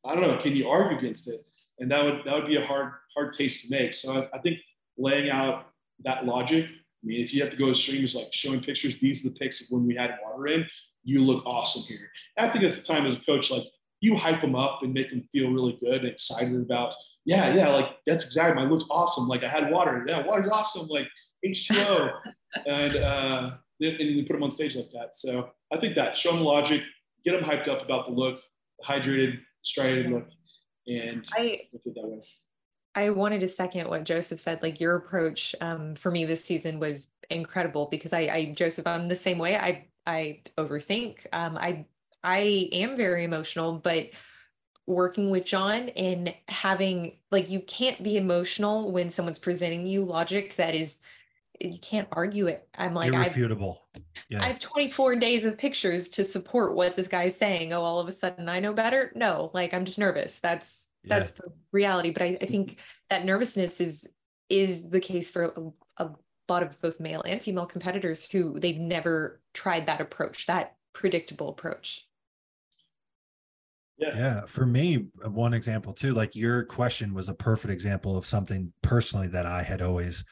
I 0.05 0.15
don't 0.15 0.23
know. 0.23 0.37
Can 0.37 0.55
you 0.55 0.69
argue 0.69 0.99
against 0.99 1.29
it? 1.29 1.45
And 1.79 1.91
that 1.91 2.05
would 2.05 2.23
that 2.25 2.35
would 2.35 2.47
be 2.47 2.57
a 2.57 2.65
hard 2.65 2.93
hard 3.15 3.37
case 3.37 3.63
to 3.63 3.71
make. 3.71 3.93
So 3.93 4.13
I, 4.13 4.37
I 4.37 4.41
think 4.41 4.59
laying 4.99 5.31
out 5.31 5.67
that 6.05 6.27
logic. 6.27 6.67
I 7.03 7.07
mean, 7.07 7.23
if 7.23 7.33
you 7.33 7.41
have 7.43 7.51
to 7.51 7.57
go 7.57 7.71
extreme, 7.71 8.05
is 8.05 8.15
like 8.15 8.33
showing 8.33 8.61
pictures. 8.61 8.99
These 8.99 9.25
are 9.25 9.31
the 9.31 9.35
pics 9.37 9.63
of 9.63 9.69
when 9.71 9.87
we 9.87 9.95
had 9.95 10.19
water 10.23 10.49
in. 10.49 10.67
You 11.03 11.23
look 11.23 11.43
awesome 11.47 11.83
here. 11.83 12.11
And 12.37 12.47
I 12.47 12.53
think 12.53 12.63
that's 12.63 12.79
the 12.79 12.85
time 12.85 13.07
as 13.07 13.17
a 13.17 13.21
coach, 13.21 13.51
like 13.51 13.65
you 14.01 14.17
hype 14.17 14.41
them 14.41 14.55
up 14.55 14.83
and 14.83 14.93
make 14.93 15.11
them 15.11 15.27
feel 15.33 15.51
really 15.51 15.79
good 15.81 16.03
and 16.03 16.09
excited 16.09 16.61
about. 16.61 16.95
Yeah, 17.25 17.55
yeah, 17.55 17.69
like 17.69 17.97
that's 18.07 18.25
exactly. 18.25 18.63
My 18.63 18.69
looks 18.69 18.85
awesome. 18.91 19.29
Like 19.29 19.45
I 19.45 19.49
had 19.49 19.71
water. 19.71 20.05
Yeah, 20.07 20.27
water's 20.27 20.51
awesome. 20.51 20.89
Like 20.89 21.09
H2O, 21.45 22.13
and 22.67 22.97
uh, 22.97 23.51
and 23.81 24.01
you 24.01 24.25
put 24.25 24.35
them 24.35 24.43
on 24.43 24.51
stage 24.51 24.77
like 24.77 24.91
that. 24.93 25.17
So 25.17 25.51
I 25.73 25.79
think 25.79 25.95
that 25.95 26.17
show 26.17 26.33
them 26.33 26.43
logic, 26.43 26.83
get 27.25 27.33
them 27.33 27.49
hyped 27.49 27.69
up 27.69 27.83
about 27.83 28.07
the 28.07 28.13
look, 28.13 28.41
the 28.79 28.87
hydrated, 28.87 29.39
striated 29.63 30.11
look, 30.11 30.29
and 30.87 31.25
I 31.37 31.61
it 31.73 31.83
that 31.85 32.03
way. 32.03 32.21
I 32.95 33.11
wanted 33.11 33.41
to 33.41 33.49
second 33.49 33.89
what 33.89 34.05
Joseph 34.05 34.41
said. 34.41 34.63
Like 34.63 34.81
your 34.81 34.97
approach 34.97 35.55
um, 35.61 35.95
for 35.95 36.11
me 36.11 36.25
this 36.25 36.45
season 36.45 36.81
was 36.81 37.13
incredible 37.31 37.89
because 37.91 38.13
I, 38.13 38.21
I, 38.21 38.55
Joseph, 38.57 38.87
I'm 38.87 39.09
the 39.09 39.17
same 39.17 39.39
way. 39.39 39.57
I, 39.57 39.87
I 40.07 40.41
overthink. 40.59 41.27
Um, 41.33 41.57
I, 41.57 41.87
I 42.25 42.69
am 42.73 42.97
very 42.97 43.25
emotional, 43.25 43.75
but 43.75 44.11
working 44.87 45.31
with 45.31 45.45
John 45.45 45.91
and 45.91 46.35
having 46.49 47.17
like 47.31 47.49
you 47.49 47.61
can't 47.61 48.03
be 48.03 48.17
emotional 48.17 48.91
when 48.91 49.09
someone's 49.09 49.39
presenting 49.39 49.87
you 49.87 50.05
logic 50.05 50.57
that 50.57 50.75
is 50.75 51.01
you 51.61 51.79
can't 51.79 52.09
argue 52.13 52.47
it. 52.47 52.67
I'm 52.77 52.95
like, 52.95 53.13
irrefutable. 53.13 53.83
I've, 53.95 54.03
yeah. 54.31 54.43
I 54.43 54.47
have 54.47 54.59
24 54.59 55.17
days 55.17 55.45
of 55.45 55.59
pictures 55.59 56.09
to 56.11 56.25
support 56.25 56.75
what 56.75 56.97
this 56.97 57.07
guy's 57.07 57.37
saying. 57.37 57.73
Oh, 57.73 57.83
all 57.83 58.01
of 58.01 58.09
a 58.09 58.13
sudden 58.13 58.49
I 58.49 58.61
know 58.61 58.73
better. 58.73 59.13
No, 59.15 59.51
like 59.55 59.75
I'm 59.75 59.85
just 59.85 59.99
nervous. 59.99 60.41
That's 60.41 60.89
yeah. 61.03 61.19
that's 61.19 61.33
the 61.33 61.53
reality. 61.73 62.11
But 62.11 62.23
I, 62.23 62.39
I, 62.41 62.47
think 62.47 62.79
that 63.09 63.25
nervousness 63.25 63.81
is 63.81 64.09
is 64.49 64.91
the 64.91 65.01
case 65.01 65.31
for 65.31 65.45
a, 65.45 66.05
a 66.05 66.11
lot 66.49 66.63
of 66.63 66.81
both 66.81 67.01
male 67.01 67.23
and 67.27 67.41
female 67.41 67.67
competitors 67.67 68.31
who 68.31 68.59
they've 68.59 68.79
never 68.79 69.41
tried 69.55 69.87
that 69.87 70.01
approach, 70.01 70.47
that 70.47 70.77
predictable 70.93 71.49
approach. 71.49 72.07
Yeah. 73.99 74.17
yeah. 74.17 74.47
For 74.47 74.65
me, 74.67 75.09
one 75.25 75.55
example 75.55 75.93
too, 75.93 76.15
like 76.15 76.35
your 76.35 76.65
question 76.65 77.15
was 77.15 77.29
a 77.29 77.35
perfect 77.35 77.73
example 77.73 78.17
of 78.17 78.25
something 78.25 78.73
personally 78.83 79.29
that 79.29 79.47
I 79.47 79.63
had 79.63 79.83
always 79.83 80.25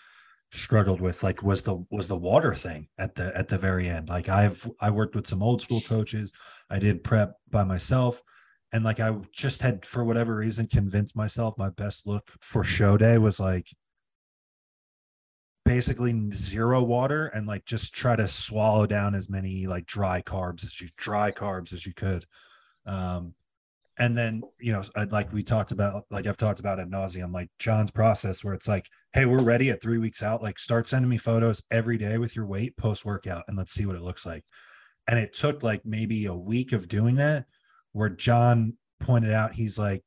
struggled 0.51 1.01
with 1.01 1.23
like 1.23 1.43
was 1.43 1.63
the 1.63 1.85
was 1.91 2.09
the 2.09 2.17
water 2.17 2.55
thing 2.55 2.89
at 2.99 3.15
the 3.15 3.37
at 3.37 3.49
the 3.49 3.59
very 3.59 3.87
end 3.87 4.09
like 4.09 4.31
i've 4.31 4.67
i 4.81 4.89
worked 4.89 5.15
with 5.15 5.27
some 5.27 5.43
old 5.43 5.61
school 5.61 5.83
coaches 5.83 6.33
i 6.71 6.79
did 6.79 7.05
prep 7.05 7.35
by 7.51 7.63
myself 7.63 8.23
and 8.73 8.85
like 8.85 9.01
i 9.01 9.15
just 9.33 9.63
had 9.63 9.85
for 9.85 10.05
whatever 10.05 10.37
reason 10.37 10.67
convinced 10.67 11.17
myself 11.17 11.57
my 11.59 11.71
best 11.71 12.07
look 12.07 12.31
for 12.41 12.63
show 12.65 12.97
day 12.97 13.19
was 13.19 13.41
like 13.41 13.69
basically 15.65 16.19
zero 16.33 16.83
water 16.83 17.27
and 17.27 17.47
like 17.47 17.65
just 17.67 17.93
try 17.93 18.17
to 18.17 18.27
swallow 18.27 18.87
down 18.87 19.15
as 19.15 19.29
many 19.29 19.67
like 19.67 19.85
dry 19.85 20.23
carbs 20.23 20.65
as 20.65 20.81
you 20.81 20.89
dry 20.97 21.31
carbs 21.31 21.75
as 21.75 21.85
you 21.85 21.93
could. 21.93 22.25
Um 22.87 23.35
and 23.99 24.17
then 24.17 24.43
you 24.59 24.73
know 24.73 24.83
like 25.11 25.31
we 25.31 25.43
talked 25.43 25.71
about 25.71 26.05
like 26.11 26.27
i've 26.27 26.39
talked 26.39 26.61
about 26.61 26.81
at 26.81 26.89
nauseum 26.89 27.35
like 27.35 27.51
john's 27.59 27.91
process 27.91 28.43
where 28.43 28.55
it's 28.55 28.69
like 28.69 28.87
hey 29.13 29.25
we're 29.25 29.43
ready 29.43 29.71
at 29.71 29.81
three 29.81 29.99
weeks 29.99 30.23
out. 30.23 30.43
Like 30.43 30.59
start 30.59 30.87
sending 30.87 31.09
me 31.09 31.17
photos 31.17 31.63
every 31.71 31.97
day 31.97 32.19
with 32.19 32.37
your 32.37 32.47
weight 32.47 32.77
post 32.77 33.05
workout 33.05 33.45
and 33.49 33.57
let's 33.57 33.73
see 33.73 33.87
what 33.87 33.97
it 33.97 34.03
looks 34.03 34.27
like. 34.27 34.45
And 35.07 35.19
it 35.19 35.35
took 35.35 35.63
like 35.63 35.85
maybe 35.85 36.27
a 36.27 36.35
week 36.35 36.73
of 36.73 36.89
doing 36.89 37.15
that 37.17 37.47
where 37.99 38.09
john 38.09 38.77
pointed 39.01 39.33
out 39.33 39.55
he's 39.55 39.79
like 39.79 40.03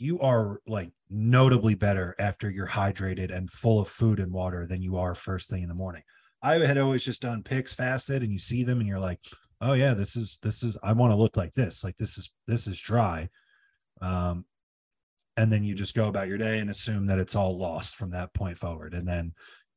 you 0.00 0.18
are 0.20 0.60
like 0.66 0.90
notably 1.10 1.74
better 1.74 2.16
after 2.18 2.50
you're 2.50 2.66
hydrated 2.66 3.34
and 3.34 3.50
full 3.50 3.78
of 3.78 3.88
food 3.88 4.18
and 4.18 4.32
water 4.32 4.66
than 4.66 4.80
you 4.80 4.96
are 4.96 5.14
first 5.14 5.50
thing 5.50 5.62
in 5.62 5.68
the 5.68 5.74
morning. 5.74 6.02
I 6.42 6.54
had 6.54 6.78
always 6.78 7.04
just 7.04 7.20
done 7.20 7.42
pics 7.42 7.74
fasted 7.74 8.22
and 8.22 8.32
you 8.32 8.38
see 8.38 8.62
them 8.62 8.80
and 8.80 8.88
you're 8.88 8.98
like, 8.98 9.20
oh 9.60 9.74
yeah, 9.74 9.92
this 9.92 10.16
is 10.16 10.38
this 10.42 10.62
is 10.62 10.78
I 10.82 10.94
want 10.94 11.12
to 11.12 11.16
look 11.16 11.36
like 11.36 11.52
this. 11.52 11.84
Like 11.84 11.98
this 11.98 12.16
is 12.16 12.30
this 12.46 12.66
is 12.66 12.80
dry. 12.80 13.28
Um 14.00 14.46
and 15.36 15.52
then 15.52 15.64
you 15.64 15.74
just 15.74 15.94
go 15.94 16.08
about 16.08 16.28
your 16.28 16.38
day 16.38 16.60
and 16.60 16.70
assume 16.70 17.06
that 17.06 17.18
it's 17.18 17.34
all 17.34 17.58
lost 17.58 17.96
from 17.96 18.10
that 18.10 18.32
point 18.32 18.56
forward. 18.56 18.94
And 18.94 19.06
then, 19.06 19.32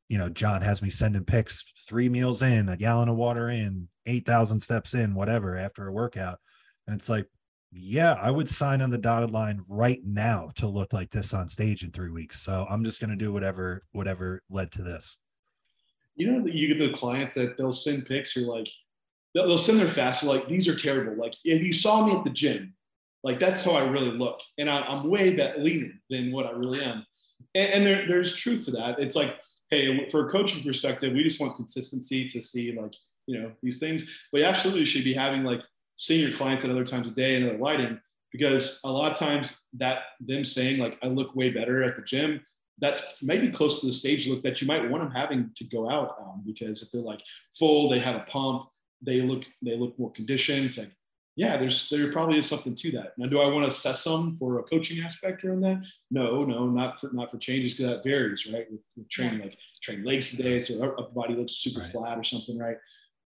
you 0.07 0.17
know, 0.17 0.29
John 0.29 0.61
has 0.61 0.81
me 0.81 0.89
sending 0.89 1.25
pics 1.25 1.65
three 1.87 2.09
meals 2.09 2.41
in, 2.41 2.69
a 2.69 2.77
gallon 2.77 3.09
of 3.09 3.15
water 3.15 3.49
in, 3.49 3.87
8,000 4.05 4.59
steps 4.59 4.93
in, 4.93 5.13
whatever, 5.13 5.55
after 5.55 5.87
a 5.87 5.93
workout. 5.93 6.39
And 6.87 6.95
it's 6.95 7.07
like, 7.07 7.27
yeah, 7.75 8.13
I 8.13 8.29
would 8.31 8.47
sign 8.47 8.81
on 8.81 8.89
the 8.89 8.97
dotted 8.97 9.31
line 9.31 9.61
right 9.69 10.01
now 10.05 10.51
to 10.55 10.67
look 10.67 10.93
like 10.93 11.09
this 11.11 11.33
on 11.33 11.47
stage 11.47 11.83
in 11.83 11.91
three 11.91 12.11
weeks. 12.11 12.39
So 12.39 12.65
I'm 12.69 12.83
just 12.83 12.99
going 12.99 13.09
to 13.09 13.15
do 13.15 13.33
whatever, 13.33 13.83
whatever 13.91 14.41
led 14.49 14.71
to 14.73 14.83
this. 14.83 15.19
You 16.15 16.31
know, 16.31 16.45
you 16.45 16.67
get 16.67 16.77
the 16.77 16.93
clients 16.93 17.33
that 17.35 17.57
they'll 17.57 17.73
send 17.73 18.05
pics. 18.05 18.35
You're 18.35 18.47
like, 18.47 18.69
they'll, 19.33 19.57
send 19.57 19.79
their 19.79 19.89
fast. 19.89 20.23
Like 20.23 20.47
these 20.47 20.67
are 20.67 20.75
terrible. 20.75 21.15
Like 21.15 21.33
if 21.43 21.63
you 21.63 21.73
saw 21.73 22.05
me 22.05 22.15
at 22.15 22.23
the 22.23 22.29
gym, 22.29 22.75
like 23.23 23.39
that's 23.39 23.63
how 23.63 23.71
I 23.71 23.87
really 23.87 24.11
look, 24.11 24.39
and 24.57 24.69
I, 24.69 24.85
am 24.91 25.09
way 25.09 25.35
that 25.37 25.61
leaner 25.61 25.93
than 26.09 26.31
what 26.31 26.45
I 26.45 26.51
really 26.51 26.83
am. 26.83 27.05
And, 27.55 27.69
and 27.71 27.85
there, 27.85 28.05
there's 28.07 28.35
truth 28.35 28.65
to 28.65 28.71
that. 28.71 28.99
It's 28.99 29.15
like, 29.15 29.39
hey, 29.69 30.09
for 30.09 30.27
a 30.27 30.31
coaching 30.31 30.61
perspective, 30.61 31.13
we 31.13 31.23
just 31.23 31.39
want 31.39 31.55
consistency 31.55 32.27
to 32.27 32.41
see 32.41 32.77
like 32.77 32.93
you 33.25 33.39
know 33.39 33.51
these 33.63 33.79
things. 33.79 34.05
You 34.33 34.43
absolutely 34.43 34.85
should 34.85 35.05
be 35.05 35.13
having 35.13 35.43
like 35.43 35.61
seeing 35.97 36.27
your 36.27 36.35
clients 36.35 36.63
at 36.63 36.71
other 36.71 36.85
times 36.85 37.07
of 37.07 37.15
day 37.15 37.35
and 37.35 37.47
other 37.47 37.57
lighting 37.57 37.99
because 38.31 38.79
a 38.83 38.91
lot 38.91 39.11
of 39.11 39.17
times 39.17 39.57
that 39.73 39.99
them 40.19 40.43
saying 40.43 40.79
like 40.79 40.97
I 41.03 41.07
look 41.07 41.35
way 41.35 41.51
better 41.51 41.83
at 41.83 41.95
the 41.95 42.01
gym 42.01 42.41
that's 42.79 43.03
maybe 43.21 43.49
close 43.49 43.79
to 43.79 43.87
the 43.87 43.93
stage 43.93 44.27
look 44.27 44.43
that 44.43 44.61
you 44.61 44.67
might 44.67 44.89
want 44.89 45.03
them 45.03 45.11
having 45.11 45.51
to 45.55 45.63
go 45.65 45.89
out 45.89 46.17
on 46.19 46.41
because 46.45 46.81
if 46.81 46.91
they're 46.91 47.01
like 47.01 47.21
full, 47.57 47.89
they 47.89 47.99
have 47.99 48.15
a 48.15 48.25
pump, 48.27 48.67
they 49.01 49.21
look 49.21 49.43
they 49.61 49.77
look 49.77 49.97
more 49.99 50.11
conditioned. 50.11 50.65
It's 50.65 50.77
like, 50.77 50.91
yeah, 51.35 51.57
there's 51.57 51.89
there 51.89 52.11
probably 52.11 52.39
is 52.39 52.47
something 52.47 52.75
to 52.75 52.91
that. 52.91 53.13
Now, 53.17 53.27
do 53.27 53.39
I 53.39 53.47
want 53.47 53.63
to 53.63 53.69
assess 53.69 54.03
them 54.03 54.37
for 54.39 54.59
a 54.59 54.63
coaching 54.63 55.03
aspect 55.03 55.43
around 55.43 55.61
that? 55.61 55.83
No, 56.09 56.43
no, 56.43 56.67
not 56.67 56.99
for 56.99 57.09
not 57.13 57.31
for 57.31 57.37
changes 57.37 57.75
because 57.75 57.91
that 57.91 58.03
varies, 58.03 58.47
right? 58.51 58.69
With, 58.71 58.81
with 58.97 59.09
training, 59.09 59.41
like 59.41 59.57
train 59.81 60.03
legs 60.03 60.35
today, 60.35 60.57
so 60.59 60.81
upper 60.83 61.11
body 61.13 61.35
looks 61.35 61.53
super 61.53 61.81
right. 61.81 61.91
flat 61.91 62.17
or 62.17 62.23
something, 62.23 62.57
right? 62.57 62.77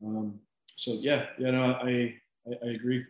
Um, 0.04 0.40
so 0.66 0.92
yeah, 0.92 1.26
you 1.38 1.50
know 1.50 1.78
I, 1.82 2.14
I 2.46 2.66
I 2.66 2.70
agree. 2.70 3.04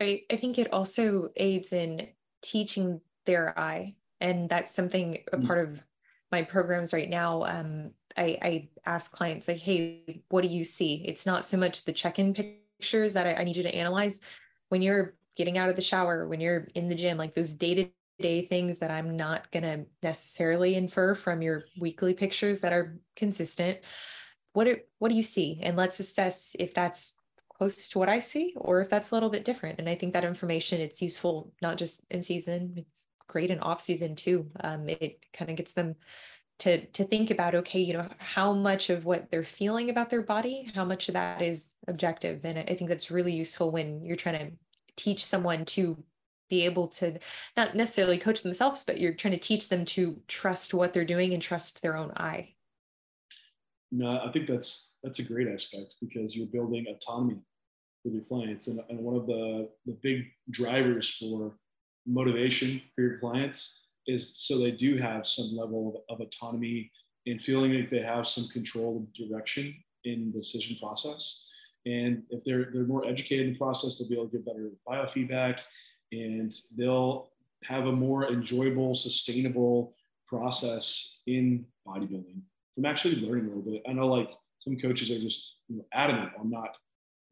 I 0.00 0.22
I 0.30 0.36
think 0.36 0.58
it 0.58 0.72
also 0.72 1.30
aids 1.36 1.72
in 1.72 2.08
teaching 2.42 3.00
their 3.26 3.58
eye 3.58 3.94
and 4.20 4.48
that's 4.48 4.74
something 4.74 5.18
a 5.32 5.38
mm. 5.38 5.46
part 5.46 5.58
of 5.58 5.82
my 6.32 6.42
programs 6.42 6.92
right 6.92 7.08
now 7.08 7.42
um, 7.44 7.90
I, 8.16 8.38
I 8.42 8.68
ask 8.86 9.12
clients 9.12 9.48
like 9.48 9.58
hey 9.58 10.22
what 10.28 10.42
do 10.42 10.48
you 10.48 10.64
see 10.64 11.04
it's 11.06 11.26
not 11.26 11.44
so 11.44 11.56
much 11.56 11.84
the 11.84 11.92
check-in 11.92 12.34
pictures 12.34 13.12
that 13.12 13.26
I, 13.26 13.40
I 13.40 13.44
need 13.44 13.56
you 13.56 13.62
to 13.62 13.74
analyze 13.74 14.20
when 14.68 14.82
you're 14.82 15.14
getting 15.36 15.58
out 15.58 15.68
of 15.68 15.76
the 15.76 15.82
shower 15.82 16.26
when 16.26 16.40
you're 16.40 16.68
in 16.74 16.88
the 16.88 16.94
gym 16.94 17.18
like 17.18 17.34
those 17.34 17.52
day-to-day 17.52 18.42
things 18.46 18.78
that 18.78 18.90
i'm 18.90 19.16
not 19.16 19.50
going 19.52 19.62
to 19.62 19.84
necessarily 20.02 20.74
infer 20.74 21.14
from 21.14 21.42
your 21.42 21.64
weekly 21.78 22.14
pictures 22.14 22.60
that 22.60 22.72
are 22.72 22.98
consistent 23.16 23.78
what 24.52 24.66
are, 24.66 24.78
what 24.98 25.10
do 25.10 25.16
you 25.16 25.22
see 25.22 25.60
and 25.62 25.76
let's 25.76 26.00
assess 26.00 26.56
if 26.58 26.74
that's 26.74 27.19
close 27.60 27.88
to 27.88 27.98
what 27.98 28.08
i 28.08 28.18
see 28.18 28.54
or 28.56 28.80
if 28.80 28.88
that's 28.88 29.10
a 29.10 29.14
little 29.14 29.28
bit 29.28 29.44
different 29.44 29.78
and 29.78 29.88
i 29.88 29.94
think 29.94 30.14
that 30.14 30.24
information 30.24 30.80
it's 30.80 31.02
useful 31.02 31.52
not 31.60 31.76
just 31.76 32.04
in 32.10 32.22
season 32.22 32.72
it's 32.76 33.10
great 33.30 33.50
in 33.50 33.60
off 33.60 33.80
season 33.80 34.16
too. 34.16 34.50
Um, 34.62 34.88
it 34.88 35.24
kind 35.32 35.50
of 35.50 35.56
gets 35.56 35.72
them 35.72 35.94
to 36.58 36.84
to 36.86 37.04
think 37.04 37.30
about 37.30 37.54
okay, 37.54 37.80
you 37.80 37.94
know, 37.94 38.08
how 38.18 38.52
much 38.52 38.90
of 38.90 39.04
what 39.04 39.30
they're 39.30 39.44
feeling 39.44 39.88
about 39.88 40.10
their 40.10 40.22
body, 40.22 40.70
how 40.74 40.84
much 40.84 41.08
of 41.08 41.14
that 41.14 41.40
is 41.40 41.76
objective, 41.86 42.44
and 42.44 42.58
I 42.58 42.74
think 42.74 42.88
that's 42.90 43.10
really 43.10 43.32
useful 43.32 43.70
when 43.70 44.04
you're 44.04 44.16
trying 44.16 44.38
to 44.38 44.52
teach 44.96 45.24
someone 45.24 45.64
to 45.64 46.02
be 46.50 46.64
able 46.64 46.88
to 46.88 47.18
not 47.56 47.76
necessarily 47.76 48.18
coach 48.18 48.42
themselves, 48.42 48.82
but 48.84 48.98
you're 48.98 49.14
trying 49.14 49.32
to 49.32 49.38
teach 49.38 49.68
them 49.68 49.84
to 49.84 50.20
trust 50.26 50.74
what 50.74 50.92
they're 50.92 51.04
doing 51.04 51.32
and 51.32 51.40
trust 51.40 51.80
their 51.80 51.96
own 51.96 52.10
eye. 52.16 52.54
No, 53.92 54.10
I 54.10 54.30
think 54.32 54.48
that's 54.48 54.96
that's 55.02 55.20
a 55.20 55.22
great 55.22 55.48
aspect 55.48 55.96
because 56.00 56.36
you're 56.36 56.48
building 56.48 56.86
autonomy 56.88 57.38
with 58.04 58.14
your 58.14 58.24
clients, 58.24 58.68
and, 58.68 58.80
and 58.88 58.98
one 58.98 59.16
of 59.16 59.26
the 59.26 59.68
the 59.86 59.96
big 60.02 60.26
drivers 60.50 61.08
for 61.16 61.56
motivation 62.06 62.80
for 62.94 63.02
your 63.02 63.18
clients 63.18 63.88
is 64.06 64.36
so 64.36 64.58
they 64.58 64.70
do 64.70 64.96
have 64.96 65.26
some 65.26 65.56
level 65.56 66.02
of, 66.08 66.20
of 66.20 66.26
autonomy 66.26 66.90
and 67.26 67.40
feeling 67.40 67.74
like 67.74 67.90
they 67.90 68.00
have 68.00 68.26
some 68.26 68.48
control 68.48 68.96
and 68.96 69.28
direction 69.28 69.74
in 70.04 70.32
the 70.32 70.38
decision 70.38 70.76
process. 70.80 71.46
And 71.86 72.22
if 72.30 72.42
they're 72.44 72.70
they're 72.72 72.84
more 72.84 73.06
educated 73.06 73.46
in 73.46 73.52
the 73.52 73.58
process, 73.58 73.98
they'll 73.98 74.08
be 74.08 74.14
able 74.14 74.28
to 74.28 74.38
get 74.38 74.46
better 74.46 74.70
biofeedback 74.88 75.60
and 76.12 76.52
they'll 76.76 77.30
have 77.64 77.86
a 77.86 77.92
more 77.92 78.30
enjoyable, 78.30 78.94
sustainable 78.94 79.94
process 80.26 81.20
in 81.26 81.66
bodybuilding 81.86 82.40
from 82.74 82.84
actually 82.86 83.16
learning 83.16 83.46
a 83.46 83.48
little 83.48 83.72
bit. 83.72 83.82
I 83.88 83.92
know 83.92 84.06
like 84.06 84.30
some 84.58 84.78
coaches 84.78 85.10
are 85.10 85.20
just 85.20 85.44
you 85.68 85.78
know, 85.78 85.84
adamant 85.92 86.32
on 86.38 86.50
not 86.50 86.76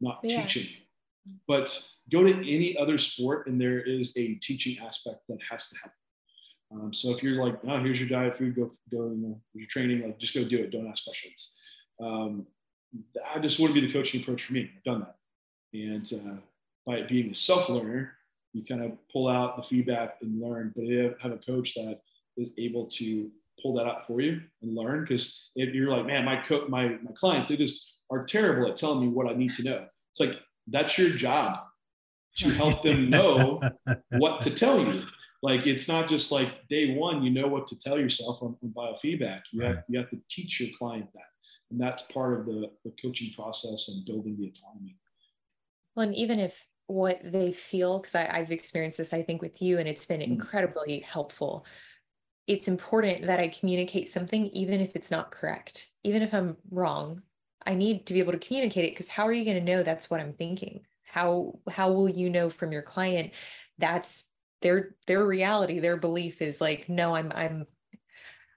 not 0.01 0.20
yeah. 0.22 0.42
teaching 0.42 0.68
but 1.46 1.82
go 2.11 2.22
to 2.22 2.32
any 2.32 2.76
other 2.78 2.99
sport 2.99 3.46
and 3.46 3.61
there 3.61 3.80
is 3.80 4.16
a 4.16 4.34
teaching 4.34 4.78
aspect 4.84 5.20
that 5.28 5.38
has 5.51 5.68
to 5.68 5.76
happen. 5.76 5.92
Um, 6.70 6.92
so 6.92 7.14
if 7.14 7.22
you're 7.22 7.42
like, 7.42 7.59
oh, 7.66 7.82
here's 7.82 8.01
your 8.01 8.09
diet 8.09 8.36
food, 8.36 8.55
go 8.55 8.70
go. 8.90 9.09
You 9.11 9.16
know, 9.16 9.40
your 9.55 9.68
training, 9.68 10.03
like 10.03 10.18
just 10.18 10.34
go 10.34 10.44
do 10.44 10.59
it. 10.59 10.70
Don't 10.70 10.86
ask 10.86 11.05
questions. 11.05 11.55
Um, 12.01 12.46
I 13.26 13.38
just 13.38 13.59
wouldn't 13.59 13.74
be 13.74 13.86
the 13.86 13.92
coaching 13.92 14.20
approach 14.20 14.44
for 14.44 14.53
me. 14.53 14.70
I've 14.76 14.84
done 14.84 15.01
that, 15.01 15.16
and 15.72 16.12
uh, 16.12 16.40
by 16.86 17.03
being 17.03 17.30
a 17.30 17.34
self 17.34 17.70
learner, 17.70 18.12
you 18.53 18.64
kind 18.66 18.82
of 18.82 18.92
pull 19.11 19.28
out 19.28 19.57
the 19.57 19.62
feedback 19.62 20.16
and 20.20 20.42
learn. 20.42 20.72
But 20.76 20.84
you 20.84 21.14
have 21.20 21.32
a 21.32 21.38
coach 21.38 21.74
that 21.74 22.01
is 22.36 22.53
able 22.59 22.84
to 22.86 23.30
pull 23.62 23.74
that 23.74 23.86
out 23.86 24.07
for 24.07 24.20
you 24.20 24.42
and 24.61 24.76
learn. 24.76 25.07
Because 25.09 25.49
if 25.57 25.74
you're 25.74 25.88
like, 25.88 26.05
man, 26.05 26.26
my 26.26 26.42
co- 26.46 26.68
my 26.68 26.99
my 27.03 27.12
clients, 27.14 27.49
they 27.49 27.57
just 27.57 27.97
are 28.11 28.25
terrible 28.25 28.71
at 28.71 28.77
telling 28.77 29.01
me 29.01 29.09
what 29.09 29.29
I 29.29 29.35
need 29.35 29.55
to 29.55 29.63
know. 29.63 29.87
It's 30.13 30.21
like 30.21 30.41
that's 30.67 30.99
your 30.99 31.11
job 31.11 31.61
to 32.37 32.51
help 32.51 32.83
them 32.83 33.11
know 33.11 33.61
what 34.19 34.41
to 34.43 34.51
tell 34.51 34.81
you. 34.81 35.03
Like 35.43 35.67
it's 35.67 35.87
not 35.87 36.09
just 36.09 36.33
like 36.33 36.67
day 36.69 36.97
one, 36.97 37.23
you 37.23 37.31
know 37.31 37.47
what 37.47 37.67
to 37.69 37.79
tell 37.79 37.99
yourself 37.99 38.43
on, 38.43 38.57
on 38.63 38.71
biofeedback. 38.71 39.43
You 39.53 39.63
have 39.63 39.85
you 39.89 39.99
have 39.99 40.11
to 40.11 40.19
teach 40.29 40.61
your 40.61 40.71
client 40.79 41.09
that. 41.15 41.23
And 41.71 41.81
that's 41.81 42.03
part 42.03 42.39
of 42.39 42.47
the, 42.47 42.71
the 42.85 42.93
coaching 43.03 43.33
process 43.35 43.89
and 43.89 44.07
building 44.07 44.37
the 44.39 44.47
autonomy. 44.47 44.97
Well, 45.95 46.07
and 46.07 46.17
even 46.17 46.39
if 46.39 46.67
what 46.87 47.21
they 47.23 47.53
feel, 47.53 47.99
because 47.99 48.15
I've 48.15 48.51
experienced 48.51 48.99
this, 48.99 49.13
I 49.13 49.23
think, 49.23 49.43
with 49.43 49.61
you, 49.61 49.79
and 49.79 49.87
it's 49.87 50.07
been 50.07 50.21
mm. 50.21 50.29
incredibly 50.29 51.01
helpful. 51.01 51.67
It's 52.47 52.68
important 52.68 53.26
that 53.26 53.41
I 53.41 53.49
communicate 53.49 54.09
something, 54.09 54.47
even 54.49 54.80
if 54.80 54.97
it's 54.97 55.11
not 55.11 55.30
correct, 55.30 55.89
even 56.03 56.22
if 56.22 56.33
I'm 56.33 56.57
wrong, 56.71 57.22
I 57.67 57.75
need 57.75 58.07
to 58.07 58.13
be 58.13 58.21
able 58.21 58.33
to 58.33 58.39
communicate 58.39 58.85
it 58.85 58.93
because 58.93 59.09
how 59.09 59.26
are 59.26 59.33
you 59.33 59.45
going 59.45 59.64
to 59.64 59.72
know 59.72 59.83
that's 59.83 60.11
what 60.11 60.21
I'm 60.21 60.33
thinking? 60.33 60.83
How 61.05 61.59
how 61.71 61.91
will 61.93 62.09
you 62.09 62.30
know 62.30 62.51
from 62.51 62.72
your 62.72 62.83
client 62.83 63.33
that's 63.79 64.30
their 64.61 64.97
their 65.07 65.26
reality, 65.26 65.79
their 65.79 65.97
belief 65.97 66.43
is 66.43 66.61
like, 66.61 66.89
no, 66.89 67.14
I'm 67.14 67.33
I'm 67.35 67.67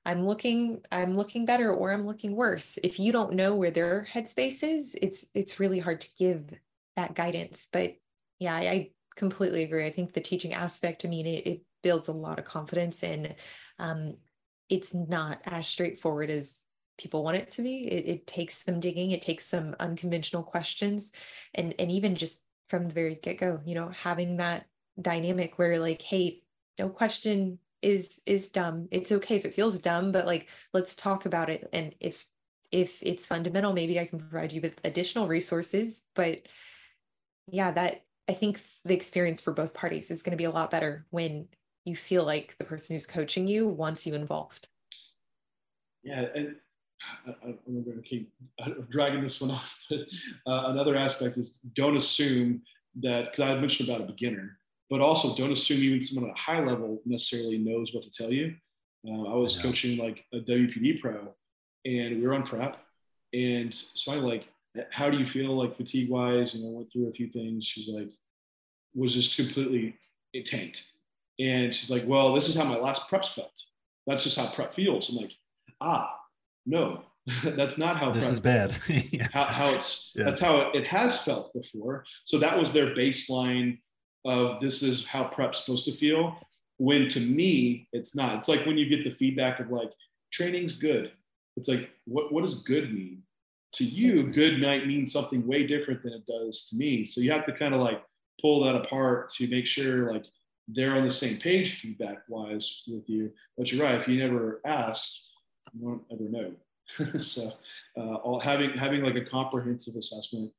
I'm 0.06 0.26
looking 0.26 0.82
I'm 0.92 1.16
looking 1.16 1.46
better 1.46 1.72
or 1.72 1.92
I'm 1.92 2.06
looking 2.06 2.36
worse. 2.36 2.78
If 2.84 3.00
you 3.00 3.12
don't 3.12 3.34
know 3.34 3.56
where 3.56 3.72
their 3.72 4.08
headspace 4.12 4.64
is, 4.64 4.98
it's 5.02 5.30
it's 5.34 5.60
really 5.60 5.80
hard 5.80 6.02
to 6.02 6.10
give 6.18 6.54
that 6.96 7.16
guidance. 7.16 7.68
But 7.72 7.96
yeah, 8.40 8.56
I, 8.56 8.60
I 8.60 8.92
completely 9.16 9.64
agree. 9.64 9.86
I 9.86 9.92
think 9.92 10.14
the 10.14 10.22
teaching 10.22 10.54
aspect, 10.54 11.06
I 11.06 11.10
mean, 11.10 11.28
it, 11.28 11.48
it 11.48 11.62
builds 11.84 12.08
a 12.08 12.14
lot 12.14 12.40
of 12.40 12.46
confidence 12.46 13.04
and 13.04 13.36
um, 13.80 14.18
it's 14.70 14.94
not 14.94 15.42
as 15.46 15.68
straightforward 15.68 16.30
as 16.30 16.64
people 16.98 17.24
want 17.24 17.38
it 17.38 17.52
to 17.52 17.62
be. 17.62 17.88
It, 17.88 18.08
it 18.08 18.28
takes 18.28 18.64
some 18.64 18.80
digging, 18.80 19.12
it 19.12 19.22
takes 19.22 19.46
some 19.46 19.76
unconventional 19.80 20.44
questions, 20.44 21.12
and 21.54 21.74
and 21.80 21.92
even 21.92 22.16
just 22.16 22.46
from 22.70 22.88
the 22.88 22.94
very 22.94 23.16
get 23.16 23.38
go, 23.38 23.60
you 23.66 23.76
know, 23.76 23.90
having 23.90 24.38
that 24.38 24.66
dynamic 25.02 25.58
where 25.58 25.80
like, 25.80 26.02
hey, 26.02 26.42
no 26.80 26.90
question 26.90 27.60
is 27.82 28.22
is 28.26 28.50
dumb. 28.50 28.88
It's 28.92 29.12
okay 29.12 29.36
if 29.36 29.46
it 29.46 29.54
feels 29.54 29.80
dumb, 29.80 30.12
but 30.12 30.26
like 30.26 30.50
let's 30.74 30.96
talk 30.96 31.26
about 31.26 31.50
it. 31.50 31.68
And 31.74 31.96
if 32.00 32.26
if 32.72 33.02
it's 33.04 33.28
fundamental, 33.28 33.74
maybe 33.74 34.00
I 34.00 34.06
can 34.06 34.20
provide 34.20 34.52
you 34.52 34.62
with 34.62 34.80
additional 34.84 35.28
resources. 35.28 36.08
But 36.16 36.48
yeah, 37.48 37.72
that 37.72 38.04
I 38.30 38.34
think 38.34 38.62
the 38.86 38.94
experience 38.94 39.42
for 39.42 39.54
both 39.54 39.74
parties 39.74 40.12
is 40.12 40.24
going 40.24 40.32
to 40.32 40.38
be 40.38 40.46
a 40.46 40.52
lot 40.52 40.72
better 40.72 41.06
when 41.10 41.48
you 41.84 41.96
feel 41.96 42.24
like 42.24 42.56
the 42.58 42.64
person 42.64 42.96
who's 42.96 43.06
coaching 43.06 43.48
you 43.48 43.68
wants 43.68 44.06
you 44.06 44.14
involved. 44.14 44.68
Yeah, 46.04 46.26
and 46.34 46.56
I, 47.28 47.48
am 47.48 47.84
going 47.84 48.02
to 48.02 48.08
keep 48.08 48.32
dragging 48.90 49.24
this 49.24 49.42
one 49.42 49.52
off. 49.58 49.78
But 49.90 50.00
uh, 50.48 50.64
another 50.68 50.96
aspect 50.96 51.38
is 51.38 51.60
don't 51.76 51.98
assume 51.98 52.62
that 53.02 53.32
because 53.32 53.40
I 53.40 53.60
mentioned 53.60 53.90
about 53.90 54.02
a 54.02 54.06
beginner 54.06 54.58
but 54.92 55.00
also 55.00 55.34
don't 55.36 55.54
assume 55.54 55.82
even 55.82 56.02
someone 56.02 56.30
at 56.30 56.36
a 56.36 56.40
high 56.40 56.60
level 56.60 57.02
necessarily 57.06 57.58
knows 57.58 57.94
what 57.94 58.04
to 58.04 58.12
tell 58.12 58.32
you. 58.32 58.54
Uh, 59.08 59.24
I 59.24 59.36
was 59.36 59.58
coaching 59.58 59.98
like 59.98 60.26
a 60.34 60.40
WPD 60.40 61.00
pro, 61.00 61.34
and 61.86 62.18
we 62.18 62.28
were 62.28 62.34
on 62.34 62.44
prep, 62.44 62.78
and 63.34 63.74
so 63.74 64.12
I 64.12 64.16
like, 64.18 64.48
how 64.92 65.10
do 65.10 65.18
you 65.18 65.26
feel 65.26 65.56
like 65.58 65.78
fatigue 65.78 66.10
wise? 66.10 66.54
And 66.54 66.68
I 66.68 66.78
went 66.78 66.92
through 66.92 67.08
a 67.08 67.14
few 67.14 67.30
things. 67.30 67.66
She's 67.66 67.88
like, 67.88 68.10
was 68.94 69.14
just 69.14 69.38
completely 69.38 69.96
tanked, 70.46 70.84
and 71.40 71.74
she's 71.74 71.90
like, 71.90 72.04
well, 72.06 72.36
this 72.36 72.50
is 72.50 72.56
how 72.56 72.66
my 72.66 72.78
last 72.78 73.10
preps 73.10 73.34
felt. 73.34 73.64
That's 74.06 74.26
just 74.26 74.38
how 74.38 74.50
prep 74.50 74.76
feels. 74.76 75.10
I'm 75.10 75.16
like, 75.16 75.32
ah, 75.80 76.20
no, 76.66 77.04
that's 77.44 77.78
not 77.78 77.98
how 77.98 78.12
this 78.12 78.32
is 78.32 78.40
bad. 78.40 78.76
yeah. 78.88 79.28
how, 79.32 79.46
how, 79.46 79.70
it's 79.70 80.12
yeah. 80.16 80.24
that's 80.24 80.40
how 80.40 80.62
it, 80.62 80.76
it 80.76 80.88
has 80.88 81.24
felt 81.24 81.54
before. 81.54 82.04
So 82.26 82.40
that 82.40 82.58
was 82.58 82.72
their 82.72 82.96
baseline 82.96 83.80
of 84.26 84.62
this 84.62 84.84
is 84.84 85.06
how 85.06 85.26
prep's 85.26 85.64
supposed 85.64 85.86
to 85.86 85.92
feel. 85.92 86.38
When 86.78 87.08
to 87.10 87.20
me, 87.20 87.88
it's 87.94 88.16
not. 88.16 88.38
It's 88.40 88.48
like 88.48 88.66
when 88.66 88.78
you 88.78 88.90
get 88.90 89.04
the 89.04 89.12
feedback 89.12 89.60
of 89.60 89.70
like 89.70 89.92
training's 90.32 90.74
good. 90.74 91.12
It's 91.58 91.68
like 91.68 91.90
what 92.06 92.32
what 92.32 92.42
does 92.44 92.56
good 92.64 92.94
mean? 92.94 93.22
To 93.76 93.86
you, 93.86 94.32
good 94.32 94.60
might 94.60 94.88
mean 94.88 95.08
something 95.08 95.46
way 95.48 95.66
different 95.66 96.04
than 96.04 96.14
it 96.14 96.26
does 96.26 96.68
to 96.70 96.76
me. 96.76 97.06
So 97.06 97.22
you 97.22 97.32
have 97.32 97.46
to 97.46 97.54
kind 97.54 97.74
of 97.74 97.82
like 97.82 98.04
pull 98.42 98.64
that 98.64 98.76
apart 98.76 99.30
to 99.32 99.48
make 99.48 99.68
sure 99.68 100.12
like 100.12 100.26
they're 100.68 100.96
on 100.96 101.06
the 101.06 101.12
same 101.12 101.38
page 101.38 101.80
feedback 101.80 102.24
wise 102.28 102.84
with 102.88 103.08
you. 103.08 103.32
But 103.58 103.72
you're 103.72 103.84
right. 103.84 104.00
If 104.00 104.08
you 104.08 104.18
never 104.18 104.62
ask, 104.66 105.08
you 105.74 105.86
won't 105.86 106.04
ever 106.12 106.24
know. 106.24 106.54
so 107.22 107.50
uh, 107.98 108.16
all, 108.16 108.40
having 108.40 108.72
having 108.72 109.04
like 109.04 109.16
a 109.16 109.26
comprehensive 109.26 109.96
assessment 109.96 110.52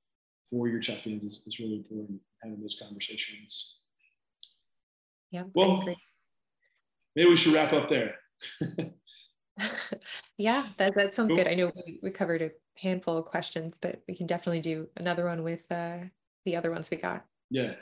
for 0.51 0.69
your 0.69 0.81
check-ins 0.81 1.25
is, 1.25 1.41
is 1.47 1.59
really 1.59 1.77
important. 1.77 2.21
Having 2.43 2.61
those 2.61 2.79
conversations. 2.81 3.75
Yeah. 5.31 5.45
Well, 5.55 5.83
maybe 7.17 7.29
we 7.29 7.37
should 7.37 7.55
wrap 7.55 7.73
up 7.73 7.89
there. 7.89 8.17
yeah, 10.39 10.67
that, 10.77 10.95
that 10.95 11.15
sounds 11.15 11.29
cool. 11.29 11.37
good. 11.39 11.49
I 11.49 11.55
know 11.55 11.73
we, 11.75 12.01
we 12.03 12.11
covered 12.11 12.43
a 12.43 12.51
handful 12.77 13.17
of 13.17 13.25
questions, 13.25 13.79
but 13.81 14.03
we 14.07 14.15
can 14.15 14.27
definitely 14.27 14.61
do 14.61 14.89
another 14.97 15.25
one 15.25 15.43
with 15.43 15.71
uh, 15.71 15.99
the 16.45 16.57
other 16.57 16.71
ones 16.71 16.91
we 16.91 16.99
got. 16.99 17.25
Yeah, 17.51 17.75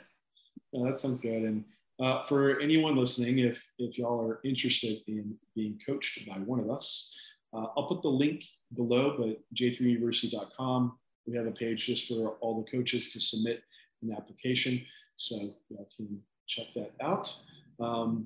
yeah 0.71 0.85
that 0.85 0.97
sounds 0.97 1.19
good. 1.19 1.43
And 1.43 1.65
uh, 2.01 2.23
for 2.23 2.59
anyone 2.59 2.95
listening, 2.95 3.39
if 3.39 3.63
if 3.77 3.97
y'all 3.97 4.19
are 4.19 4.39
interested 4.43 5.01
in 5.07 5.35
being 5.55 5.79
coached 5.85 6.27
by 6.27 6.35
one 6.39 6.59
of 6.59 6.69
us, 6.69 7.13
uh, 7.53 7.67
I'll 7.77 7.87
put 7.87 8.01
the 8.01 8.09
link 8.09 8.43
below, 8.75 9.15
but 9.17 9.39
j3university.com. 9.55 10.97
We 11.27 11.37
have 11.37 11.45
a 11.45 11.51
page 11.51 11.85
just 11.85 12.07
for 12.07 12.37
all 12.41 12.63
the 12.63 12.71
coaches 12.71 13.11
to 13.13 13.19
submit 13.19 13.61
an 14.01 14.13
application. 14.13 14.83
So 15.17 15.35
y'all 15.69 15.87
can 15.95 16.19
check 16.47 16.67
that 16.75 16.91
out. 17.01 17.33
Um, 17.79 18.25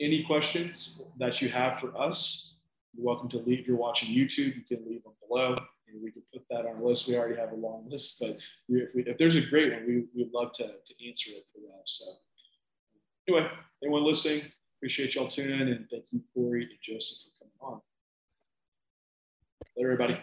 any 0.00 0.24
questions 0.24 1.02
that 1.18 1.40
you 1.40 1.48
have 1.48 1.80
for 1.80 1.96
us, 1.98 2.58
you're 2.94 3.06
welcome 3.06 3.28
to 3.30 3.38
leave. 3.38 3.60
If 3.60 3.66
you're 3.66 3.76
watching 3.76 4.14
YouTube, 4.14 4.54
you 4.54 4.62
can 4.68 4.84
leave 4.86 5.02
them 5.02 5.14
below 5.26 5.56
and 5.88 6.02
we 6.02 6.12
can 6.12 6.22
put 6.32 6.42
that 6.50 6.66
on 6.66 6.76
our 6.76 6.82
list. 6.82 7.08
We 7.08 7.16
already 7.16 7.36
have 7.36 7.52
a 7.52 7.56
long 7.56 7.88
list, 7.88 8.18
but 8.20 8.36
if, 8.68 8.94
we, 8.94 9.02
if 9.04 9.16
there's 9.16 9.36
a 9.36 9.40
great 9.40 9.72
one, 9.72 9.86
we, 9.86 10.04
we'd 10.14 10.32
love 10.32 10.52
to, 10.52 10.64
to 10.64 11.08
answer 11.08 11.30
it 11.30 11.46
for 11.52 11.60
that. 11.60 11.82
So 11.86 12.04
anyway, 13.28 13.48
anyone 13.82 14.04
listening, 14.04 14.42
appreciate 14.78 15.14
y'all 15.14 15.28
tuning 15.28 15.60
in 15.60 15.68
and 15.68 15.86
thank 15.90 16.04
you, 16.10 16.20
Corey 16.34 16.62
and 16.62 16.70
Joseph, 16.82 17.18
for 17.38 17.44
coming 17.60 17.74
on. 17.74 17.80
Later, 19.76 19.92
everybody. 19.92 20.20